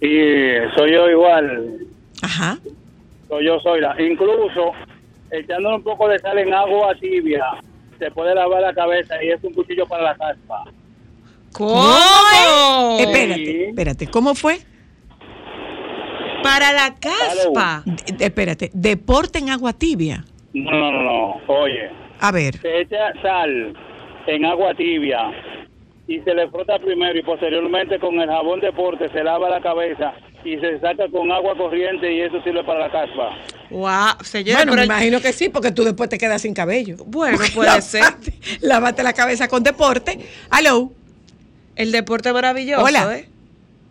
Y 0.00 0.08
soy 0.76 0.92
yo 0.92 1.08
igual. 1.10 1.78
Ajá. 2.22 2.58
Soy 3.28 3.44
yo, 3.46 3.58
soy 3.60 3.80
la. 3.80 3.94
Incluso 4.00 4.72
echándole 5.30 5.76
un 5.76 5.82
poco 5.82 6.08
de 6.08 6.18
sal 6.18 6.38
en 6.38 6.52
agua 6.54 6.94
tibia, 7.00 7.44
se 7.98 8.10
puede 8.10 8.34
lavar 8.34 8.62
la 8.62 8.72
cabeza 8.74 9.22
y 9.22 9.30
es 9.30 9.42
un 9.44 9.52
cuchillo 9.54 9.86
para 9.86 10.02
la 10.04 10.14
caspa. 10.16 10.64
¿Cómo? 11.52 12.96
Espérate, 13.00 13.68
espérate, 13.70 14.06
¿cómo 14.06 14.34
fue? 14.34 14.60
Para 16.42 16.72
la 16.72 16.94
caspa. 16.94 17.82
Espérate, 18.18 18.70
deporte 18.72 19.38
en 19.38 19.50
agua 19.50 19.72
tibia. 19.72 20.24
No, 20.54 20.70
no, 20.70 20.92
no, 20.92 21.02
no. 21.02 21.40
Oye, 21.46 21.90
A 22.20 22.32
ver. 22.32 22.58
se 22.60 22.80
echa 22.80 23.12
sal 23.22 23.74
en 24.26 24.44
agua 24.44 24.74
tibia 24.74 25.18
y 26.06 26.20
se 26.20 26.34
le 26.34 26.48
frota 26.50 26.78
primero 26.78 27.18
y 27.18 27.22
posteriormente 27.22 27.98
con 27.98 28.18
el 28.20 28.28
jabón 28.28 28.60
deporte 28.60 29.08
se 29.10 29.22
lava 29.22 29.48
la 29.50 29.60
cabeza 29.60 30.14
y 30.44 30.56
se 30.58 30.80
saca 30.80 31.08
con 31.10 31.30
agua 31.30 31.54
corriente 31.56 32.10
y 32.12 32.20
eso 32.20 32.40
sirve 32.42 32.64
para 32.64 32.80
la 32.80 32.90
caspa. 32.90 33.30
Wow, 33.70 34.24
señora, 34.24 34.58
bueno, 34.60 34.72
me 34.74 34.80
el- 34.82 34.86
imagino 34.86 35.20
que 35.20 35.32
sí, 35.32 35.50
porque 35.50 35.72
tú 35.72 35.84
después 35.84 36.08
te 36.08 36.16
quedas 36.16 36.40
sin 36.42 36.54
cabello. 36.54 36.96
Bueno, 37.06 37.38
puede 37.54 37.82
ser. 37.82 38.04
Lávate 38.62 39.02
la 39.02 39.12
cabeza 39.12 39.48
con 39.48 39.62
deporte. 39.62 40.18
Aló. 40.50 40.92
El 41.76 41.92
deporte 41.92 42.32
maravilloso, 42.32 42.82
Hola. 42.84 43.16
¿eh? 43.18 43.28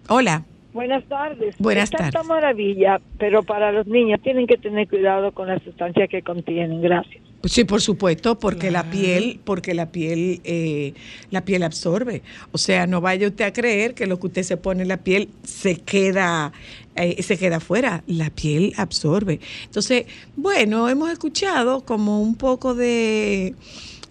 Hola. 0.09 0.43
Buenas 0.73 1.03
tardes. 1.05 1.55
Buenas 1.59 1.85
es 1.85 1.91
tanta 1.91 2.11
tardes. 2.11 2.27
maravilla, 2.27 3.01
pero 3.17 3.43
para 3.43 3.71
los 3.71 3.87
niños 3.87 4.21
tienen 4.21 4.47
que 4.47 4.57
tener 4.57 4.87
cuidado 4.87 5.31
con 5.31 5.47
las 5.47 5.61
sustancias 5.63 6.09
que 6.09 6.21
contienen. 6.21 6.81
Gracias. 6.81 7.23
Sí, 7.43 7.63
por 7.63 7.81
supuesto, 7.81 8.39
porque 8.39 8.71
la 8.71 8.89
piel, 8.89 9.39
porque 9.43 9.73
la 9.73 9.91
piel, 9.91 10.41
eh, 10.43 10.93
la 11.29 11.45
piel 11.45 11.63
absorbe. 11.63 12.23
O 12.51 12.57
sea, 12.57 12.87
no 12.87 12.99
vaya 12.99 13.27
usted 13.27 13.45
a 13.45 13.53
creer 13.53 13.93
que 13.93 14.07
lo 14.07 14.19
que 14.19 14.27
usted 14.27 14.43
se 14.43 14.57
pone 14.57 14.81
en 14.81 14.87
la 14.89 14.97
piel 14.97 15.29
se 15.43 15.77
queda, 15.77 16.51
eh, 16.95 17.21
se 17.21 17.37
queda 17.37 17.57
afuera. 17.57 18.03
La 18.07 18.31
piel 18.31 18.73
absorbe. 18.77 19.39
Entonces, 19.65 20.05
bueno, 20.35 20.89
hemos 20.89 21.11
escuchado 21.11 21.85
como 21.85 22.21
un 22.21 22.35
poco 22.35 22.73
de 22.73 23.53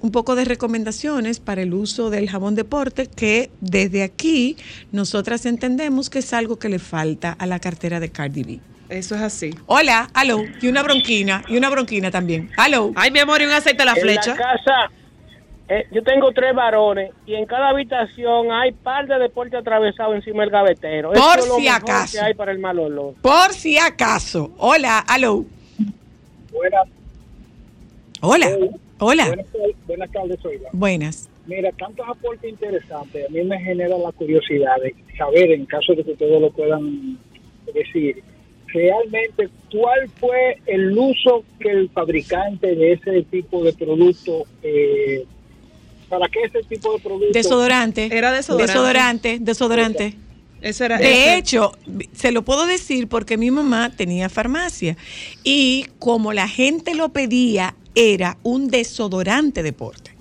un 0.01 0.11
poco 0.13 0.35
de 0.37 0.45
recomendaciones 0.45 1.41
para 1.41 1.63
el 1.63 1.73
uso 1.75 2.11
del 2.11 2.29
jabón 2.29 2.55
deporte 2.55 3.07
que 3.09 3.51
desde 3.61 4.03
aquí 4.03 4.57
nosotras 4.93 5.47
entendemos 5.47 6.11
que 6.11 6.19
es 6.21 6.33
algo 6.33 6.59
que 6.59 6.69
le 6.69 6.79
falta 6.79 7.33
a 7.39 7.47
la 7.47 7.59
cartera 7.59 7.99
de 8.01 8.11
Cardi 8.11 8.43
B. 8.45 8.61
Eso 8.89 9.15
es 9.17 9.23
así. 9.23 9.51
Hola, 9.67 10.09
aló, 10.15 10.43
y 10.63 10.69
una 10.69 10.83
bronquina, 10.83 11.43
y 11.49 11.57
una 11.57 11.69
bronquina 11.71 12.11
también. 12.11 12.51
Aló. 12.57 12.93
Ay, 12.95 13.11
mi 13.11 13.19
amor, 13.19 13.41
y 13.43 13.47
un 13.47 13.51
aceite 13.53 13.83
a 13.83 13.87
la 13.87 13.93
En 13.95 14.01
flecha. 14.01 14.31
la 14.31 14.37
casa, 14.37 14.91
eh, 15.69 15.87
yo 15.91 16.03
tengo 16.05 16.31
tres 16.33 16.55
varones 16.55 17.11
y 17.27 17.35
en 17.35 17.47
cada 17.47 17.71
habitación 17.71 18.53
hay 18.53 18.71
par 18.71 19.09
de 19.09 19.19
deporte 19.19 19.57
atravesado 19.57 20.15
encima 20.15 20.43
del 20.43 20.51
gavetero. 20.51 21.09
Por 21.09 21.17
Eso 21.19 21.39
es 21.41 21.49
lo 21.49 21.57
si 21.57 21.63
mejor 21.63 21.77
acaso. 21.83 22.13
que 22.13 22.25
hay 22.25 22.35
para 22.35 22.53
el 22.53 22.61
mal 22.61 22.79
olor. 22.79 23.15
Por 23.21 23.53
si 23.53 23.77
acaso. 23.77 24.53
Hola, 24.59 25.01
aló. 25.01 25.45
Buenas, 26.53 26.87
Hola. 28.21 28.49
Hola. 28.99 29.27
buenas, 29.27 29.47
tardes- 29.53 29.77
buenas 29.87 30.11
tardes, 30.13 30.45
Oiga. 30.45 30.69
Buenas. 30.73 31.29
Mira, 31.47 31.71
tantos 31.73 32.07
aportes 32.09 32.51
interesantes. 32.51 33.27
A 33.29 33.33
mí 33.33 33.43
me 33.45 33.59
genera 33.61 33.97
la 33.99 34.11
curiosidad 34.13 34.77
de 34.83 34.95
saber, 35.17 35.53
en 35.53 35.67
caso 35.67 35.95
de 35.95 36.03
que 36.05 36.13
ustedes 36.13 36.41
lo 36.41 36.51
puedan 36.51 37.19
decir, 37.73 38.23
realmente 38.69 39.49
cuál 39.71 40.09
fue 40.19 40.59
el 40.67 40.97
uso 40.99 41.45
que 41.61 41.71
el 41.71 41.89
fabricante 41.91 42.75
de 42.75 42.93
ese 42.93 43.23
tipo 43.25 43.63
de 43.63 43.73
producto, 43.75 44.45
eh, 44.63 45.25
para 46.09 46.29
qué 46.29 46.41
ese 46.45 46.63
tipo 46.69 46.93
de 46.95 47.01
producto. 47.01 47.33
Desodorante. 47.33 48.09
Era 48.17 48.33
desodorante. 48.33 48.73
Desodorante, 48.73 49.39
desodorante. 49.41 50.15
Eso 50.61 50.85
era. 50.85 50.99
De 50.99 51.37
hecho, 51.37 51.73
se 52.13 52.33
lo 52.33 52.43
puedo 52.43 52.67
decir 52.67 53.09
porque 53.09 53.37
mi 53.37 53.51
mamá 53.51 53.91
tenía 53.95 54.29
farmacia 54.29 54.97
y 55.45 55.87
como 55.99 56.33
la 56.33 56.49
gente 56.49 56.95
lo 56.95 57.11
pedía, 57.11 57.75
era 57.95 58.37
un 58.43 58.69
desodorante 58.69 59.63
deporte. 59.63 60.13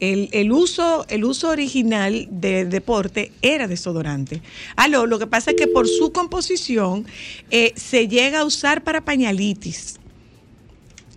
El, 0.00 0.28
el 0.32 0.52
uso, 0.52 1.06
el 1.08 1.24
uso 1.24 1.48
original 1.48 2.26
de 2.30 2.64
deporte 2.64 3.30
era 3.42 3.68
desodorante. 3.68 4.42
Aló, 4.76 5.06
lo 5.06 5.18
que 5.18 5.26
pasa 5.26 5.52
es 5.52 5.56
que 5.56 5.68
por 5.68 5.86
su 5.86 6.12
composición 6.12 7.06
eh, 7.50 7.72
se 7.76 8.08
llega 8.08 8.40
a 8.40 8.44
usar 8.44 8.82
para 8.82 9.02
pañalitis. 9.02 10.00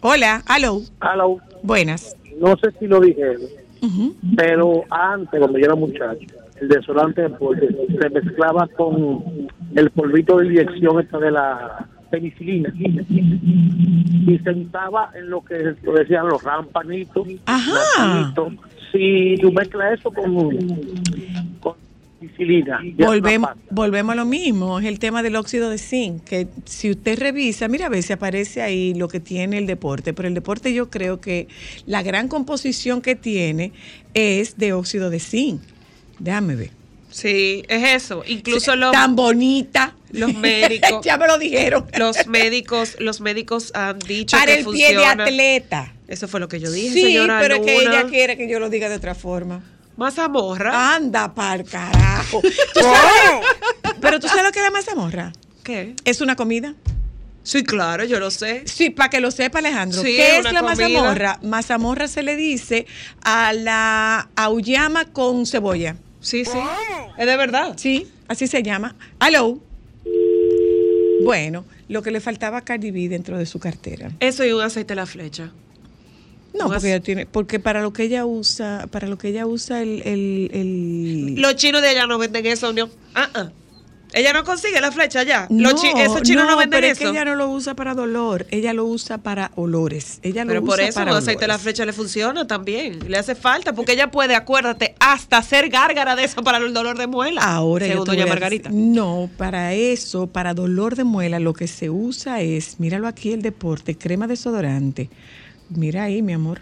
Hola, 0.01 0.43
aló. 0.45 0.81
Aló. 0.99 1.39
Buenas. 1.63 2.15
No 2.39 2.55
sé 2.57 2.71
si 2.79 2.85
lo 2.85 3.01
dijeron, 3.01 3.41
pero 4.35 4.83
antes, 4.91 5.39
cuando 5.39 5.57
yo 5.57 5.65
era 5.65 5.75
muchacho, 5.75 6.27
el 6.61 6.67
desodorante 6.67 7.21
de 7.21 7.29
deporte 7.29 7.67
se 7.99 8.09
mezclaba 8.09 8.67
con 8.75 9.23
el 9.75 9.89
polvito 9.91 10.37
de 10.37 10.47
inyección 10.47 10.99
esta 10.99 11.19
de 11.19 11.31
la 11.31 11.87
penicilina 12.09 12.73
y 12.77 14.39
se 14.39 14.49
untaba 14.49 15.11
en 15.15 15.29
lo 15.29 15.43
que 15.43 15.55
decían 15.55 16.27
los 16.27 16.43
rampanitos. 16.43 17.27
Ajá. 17.45 18.33
Si 18.91 19.35
tú 19.41 19.51
mezclas 19.51 19.99
eso 19.99 20.11
con, 20.11 20.49
con 21.59 21.75
penicilina, 22.19 22.79
Volvemos, 22.97 23.49
volvemos 23.69 24.13
a 24.13 24.15
lo 24.15 24.25
mismo, 24.25 24.79
es 24.79 24.85
el 24.85 24.97
tema 24.99 25.21
del 25.21 25.35
óxido 25.35 25.69
de 25.69 25.77
zinc, 25.77 26.23
que 26.23 26.47
si 26.65 26.89
usted 26.91 27.19
revisa, 27.19 27.67
mira 27.67 27.87
a 27.87 27.89
ver 27.89 28.01
si 28.01 28.13
aparece 28.13 28.61
ahí 28.61 28.93
lo 28.93 29.09
que 29.09 29.19
tiene 29.19 29.57
el 29.57 29.67
deporte, 29.67 30.13
pero 30.13 30.27
el 30.27 30.33
deporte 30.33 30.73
yo 30.73 30.89
creo 30.89 31.19
que 31.19 31.47
la 31.85 32.01
gran 32.01 32.29
composición 32.29 33.01
que 33.01 33.15
tiene 33.15 33.73
es 34.13 34.57
de 34.57 34.73
óxido 34.73 35.09
de 35.09 35.19
zinc. 35.19 35.61
Déjame 36.19 36.55
ver. 36.55 36.71
Sí, 37.09 37.63
es 37.67 38.03
eso. 38.03 38.23
Incluso 38.27 38.75
los 38.75 38.91
Tan 38.91 39.15
bonita. 39.15 39.95
los 40.11 40.33
médicos. 40.35 41.03
ya 41.03 41.17
me 41.17 41.27
lo 41.27 41.37
dijeron. 41.37 41.85
Los 41.97 42.27
médicos, 42.27 42.95
los 42.99 43.21
médicos 43.21 43.71
han 43.73 43.99
dicho 43.99 44.37
Para 44.37 44.53
que 44.53 44.59
el 44.59 44.65
pie 44.67 44.95
de 44.95 45.05
atleta. 45.05 45.93
Eso 46.07 46.27
fue 46.27 46.39
lo 46.39 46.47
que 46.47 46.59
yo 46.59 46.71
dije, 46.71 46.93
Sí, 46.93 47.01
señora 47.01 47.39
pero 47.41 47.55
es 47.55 47.61
que 47.61 47.83
Luna. 47.83 47.99
ella 47.99 48.09
quiere 48.09 48.37
que 48.37 48.47
yo 48.49 48.59
lo 48.59 48.69
diga 48.69 48.87
de 48.89 48.95
otra 48.95 49.15
forma. 49.15 49.61
Mazamorra. 49.97 50.95
Anda 50.95 51.33
pa'l 51.33 51.63
carajo. 51.65 52.41
¿Tú 52.41 52.79
sabes? 52.81 53.45
pero 54.01 54.19
tú 54.19 54.27
sabes 54.27 54.43
lo 54.43 54.51
que 54.51 54.59
es 54.59 54.65
la 54.65 54.71
mazamorra. 54.71 55.33
¿Qué? 55.63 55.95
¿Es 56.05 56.21
una 56.21 56.35
comida? 56.35 56.75
Sí, 57.43 57.63
claro, 57.63 58.03
yo 58.03 58.19
lo 58.19 58.29
sé. 58.29 58.63
Sí, 58.65 58.89
para 58.89 59.09
que 59.09 59.19
lo 59.21 59.31
sepa 59.31 59.59
Alejandro. 59.59 60.01
Sí, 60.01 60.15
¿Qué 60.15 60.37
es 60.37 60.43
la 60.43 60.61
comida. 60.61 60.87
mazamorra? 60.89 61.39
Mazamorra 61.43 62.07
se 62.07 62.21
le 62.21 62.35
dice 62.35 62.85
a 63.23 63.53
la 63.53 64.29
auyama 64.35 65.05
con 65.05 65.45
cebolla. 65.45 65.95
Sí, 66.27 66.43
sí. 66.43 66.57
Es 67.17 67.25
de 67.25 67.37
verdad. 67.37 67.73
Sí, 67.77 68.05
así 68.27 68.47
se 68.47 68.61
llama. 68.61 68.95
Hello. 69.25 69.59
Bueno, 71.23 71.63
lo 71.87 72.01
que 72.01 72.11
le 72.11 72.19
faltaba 72.19 72.57
a 72.57 72.61
Cardi 72.65 72.91
B 72.91 73.07
dentro 73.07 73.37
de 73.37 73.45
su 73.45 73.59
cartera. 73.59 74.11
Eso 74.19 74.43
y 74.45 74.51
un 74.51 74.61
aceite 74.61 74.91
a 74.91 74.97
la 74.97 75.05
flecha. 75.05 75.51
No, 76.53 76.67
porque 76.67 76.87
ella 76.87 76.99
tiene, 76.99 77.25
porque 77.25 77.59
para 77.59 77.81
lo 77.81 77.93
que 77.93 78.03
ella 78.03 78.25
usa, 78.25 78.87
para 78.91 79.07
lo 79.07 79.17
que 79.17 79.29
ella 79.29 79.45
usa 79.45 79.81
el, 79.81 80.01
el, 80.05 80.49
el- 80.53 81.35
Los 81.41 81.55
chinos 81.55 81.81
de 81.81 81.89
allá 81.89 82.07
no 82.07 82.17
venden 82.17 82.45
eso, 82.45 82.73
¿no? 82.73 82.89
Ah, 83.15 83.29
ah. 83.33 83.49
Ella 84.13 84.31
no 84.31 84.43
consigue 84.45 84.79
la 84.79 84.91
flecha 84.91 85.19
allá. 85.19 85.47
No, 85.49 85.73
chi- 85.73 85.91
esos 85.97 86.21
chinos 86.21 86.45
no, 86.45 86.55
venden 86.57 86.69
pero 86.77 86.87
eso. 86.87 86.93
es 86.93 86.99
que 86.99 87.07
ella 87.09 87.25
no 87.25 87.35
lo 87.35 87.49
usa 87.49 87.73
para 87.75 87.93
dolor, 87.93 88.45
ella 88.51 88.71
lo 88.73 88.85
usa 88.85 89.17
para 89.17 89.51
olores. 89.55 90.19
Ella 90.23 90.45
lo 90.45 90.49
Pero 90.49 90.63
por 90.63 90.79
eso 90.79 90.93
para 90.93 91.11
un 91.11 91.17
aceite 91.17 91.41
de 91.41 91.47
la 91.47 91.59
flecha 91.59 91.85
le 91.85 91.91
funciona 91.91 92.47
también. 92.47 92.99
Le 93.09 93.17
hace 93.17 93.35
falta, 93.35 93.73
porque 93.73 93.91
ella 93.93 94.09
puede, 94.09 94.33
acuérdate, 94.35 94.95
hasta 94.99 95.37
hacer 95.39 95.69
gárgara 95.69 96.15
de 96.15 96.23
eso 96.23 96.41
para 96.41 96.57
el 96.57 96.73
dolor 96.73 96.97
de 96.97 97.07
muela. 97.07 97.41
Ahora 97.43 97.85
según 97.85 98.05
doña 98.05 98.25
Margarita. 98.25 98.69
no, 98.71 99.29
para 99.37 99.73
eso, 99.73 100.27
para 100.27 100.53
dolor 100.53 100.95
de 100.95 101.03
muela, 101.03 101.39
lo 101.39 101.53
que 101.53 101.67
se 101.67 101.89
usa 101.89 102.41
es, 102.41 102.79
míralo 102.79 103.07
aquí 103.07 103.33
el 103.33 103.41
deporte, 103.41 103.97
crema 103.97 104.25
desodorante. 104.25 105.09
Mira 105.69 106.03
ahí, 106.03 106.21
mi 106.21 106.31
amor. 106.31 106.61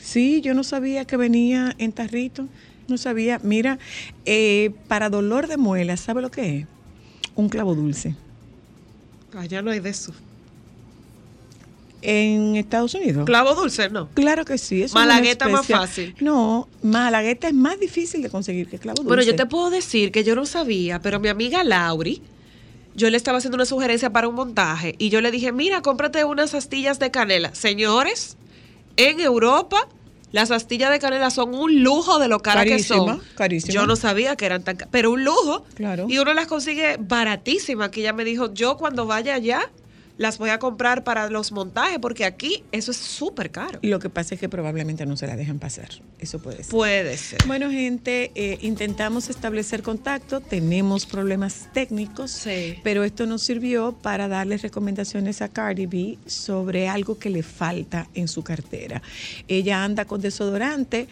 Sí, 0.00 0.40
yo 0.40 0.54
no 0.54 0.64
sabía 0.64 1.04
que 1.04 1.16
venía 1.16 1.74
en 1.78 1.92
tarrito. 1.92 2.46
No 2.88 2.96
sabía. 2.96 3.38
Mira, 3.42 3.78
eh, 4.24 4.70
para 4.88 5.10
dolor 5.10 5.46
de 5.46 5.58
muela, 5.58 5.96
¿sabe 5.98 6.22
lo 6.22 6.30
que 6.30 6.60
es? 6.60 6.66
Un 7.34 7.50
clavo 7.50 7.74
dulce. 7.74 8.16
Allá 9.36 9.60
no 9.60 9.70
hay 9.70 9.80
de 9.80 9.90
eso. 9.90 10.12
En 12.00 12.56
Estados 12.56 12.94
Unidos. 12.94 13.26
Clavo 13.26 13.54
dulce, 13.54 13.90
no. 13.90 14.08
Claro 14.14 14.44
que 14.44 14.56
sí. 14.56 14.82
es 14.82 14.92
una 14.92 15.02
Malagueta 15.02 15.48
más 15.48 15.66
fácil. 15.66 16.14
No, 16.20 16.66
malagueta 16.82 17.48
es 17.48 17.54
más 17.54 17.78
difícil 17.78 18.22
de 18.22 18.30
conseguir 18.30 18.68
que 18.68 18.78
clavo 18.78 18.96
dulce. 18.96 19.08
Bueno, 19.08 19.22
yo 19.22 19.36
te 19.36 19.46
puedo 19.46 19.68
decir 19.68 20.10
que 20.10 20.24
yo 20.24 20.34
no 20.34 20.46
sabía, 20.46 21.02
pero 21.02 21.20
mi 21.20 21.28
amiga 21.28 21.64
Lauri, 21.64 22.22
yo 22.94 23.10
le 23.10 23.16
estaba 23.16 23.38
haciendo 23.38 23.56
una 23.56 23.66
sugerencia 23.66 24.10
para 24.10 24.28
un 24.28 24.34
montaje 24.34 24.94
y 24.98 25.10
yo 25.10 25.20
le 25.20 25.30
dije, 25.30 25.52
mira, 25.52 25.82
cómprate 25.82 26.24
unas 26.24 26.54
astillas 26.54 26.98
de 26.98 27.10
canela. 27.10 27.54
Señores, 27.54 28.36
en 28.96 29.20
Europa 29.20 29.88
las 30.32 30.48
pastillas 30.50 30.90
de 30.90 30.98
canela 30.98 31.30
son 31.30 31.54
un 31.54 31.82
lujo 31.82 32.18
de 32.18 32.28
lo 32.28 32.40
caras 32.40 32.64
que 32.64 32.70
Carísima, 32.70 32.96
son. 33.16 33.22
carísima. 33.34 33.72
Yo 33.72 33.86
no 33.86 33.96
sabía 33.96 34.36
que 34.36 34.46
eran 34.46 34.62
tan 34.62 34.76
ca- 34.76 34.88
pero 34.90 35.10
un 35.10 35.24
lujo. 35.24 35.64
Claro. 35.74 36.06
Y 36.08 36.18
uno 36.18 36.34
las 36.34 36.46
consigue 36.46 36.96
baratísimas, 36.98 37.88
que 37.90 38.00
ella 38.00 38.12
me 38.12 38.24
dijo, 38.24 38.52
yo 38.52 38.76
cuando 38.76 39.06
vaya 39.06 39.34
allá 39.34 39.70
las 40.18 40.36
voy 40.36 40.50
a 40.50 40.58
comprar 40.58 41.04
para 41.04 41.30
los 41.30 41.52
montajes, 41.52 41.98
porque 42.00 42.24
aquí 42.24 42.64
eso 42.72 42.90
es 42.90 42.96
súper 42.96 43.50
caro. 43.50 43.78
Lo 43.82 44.00
que 44.00 44.10
pasa 44.10 44.34
es 44.34 44.40
que 44.40 44.48
probablemente 44.48 45.06
no 45.06 45.16
se 45.16 45.26
la 45.26 45.36
dejan 45.36 45.58
pasar. 45.58 45.88
Eso 46.18 46.40
puede 46.40 46.58
ser. 46.58 46.70
Puede 46.70 47.16
ser. 47.16 47.38
Bueno, 47.46 47.70
gente, 47.70 48.32
eh, 48.34 48.58
intentamos 48.60 49.30
establecer 49.30 49.82
contacto, 49.82 50.40
tenemos 50.40 51.06
problemas 51.06 51.68
técnicos, 51.72 52.46
pero 52.82 53.04
esto 53.04 53.26
nos 53.26 53.42
sirvió 53.42 53.92
para 53.92 54.28
darles 54.28 54.62
recomendaciones 54.62 55.40
a 55.40 55.48
Cardi 55.48 55.86
B 55.86 56.18
sobre 56.26 56.88
algo 56.88 57.18
que 57.18 57.30
le 57.30 57.44
falta 57.44 58.08
en 58.14 58.26
su 58.26 58.42
cartera. 58.42 59.00
Ella 59.46 59.84
anda 59.84 60.04
con 60.04 60.20
desodorante. 60.20 61.08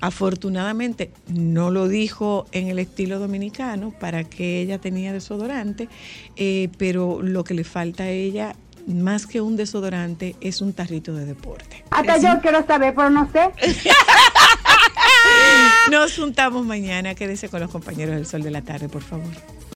Afortunadamente 0.00 1.10
no 1.28 1.70
lo 1.70 1.88
dijo 1.88 2.46
en 2.52 2.68
el 2.68 2.78
estilo 2.78 3.18
dominicano 3.18 3.92
para 3.98 4.24
que 4.24 4.60
ella 4.60 4.78
tenía 4.78 5.12
desodorante, 5.12 5.88
eh, 6.36 6.70
pero 6.78 7.22
lo 7.22 7.44
que 7.44 7.54
le 7.54 7.64
falta 7.64 8.04
a 8.04 8.08
ella, 8.08 8.54
más 8.86 9.26
que 9.26 9.40
un 9.40 9.56
desodorante, 9.56 10.36
es 10.40 10.62
un 10.62 10.72
tarrito 10.72 11.14
de 11.14 11.26
deporte. 11.26 11.84
Hasta 11.90 12.18
yo 12.18 12.40
quiero 12.40 12.66
saber, 12.66 12.94
pero 12.94 13.10
no 13.10 13.30
sé. 13.30 13.50
Nos 15.90 16.16
juntamos 16.16 16.64
mañana. 16.64 17.14
Quédese 17.14 17.48
con 17.48 17.60
los 17.60 17.70
compañeros 17.70 18.14
del 18.14 18.26
Sol 18.26 18.42
de 18.42 18.50
la 18.50 18.62
Tarde, 18.62 18.88
por 18.88 19.02
favor. 19.02 19.59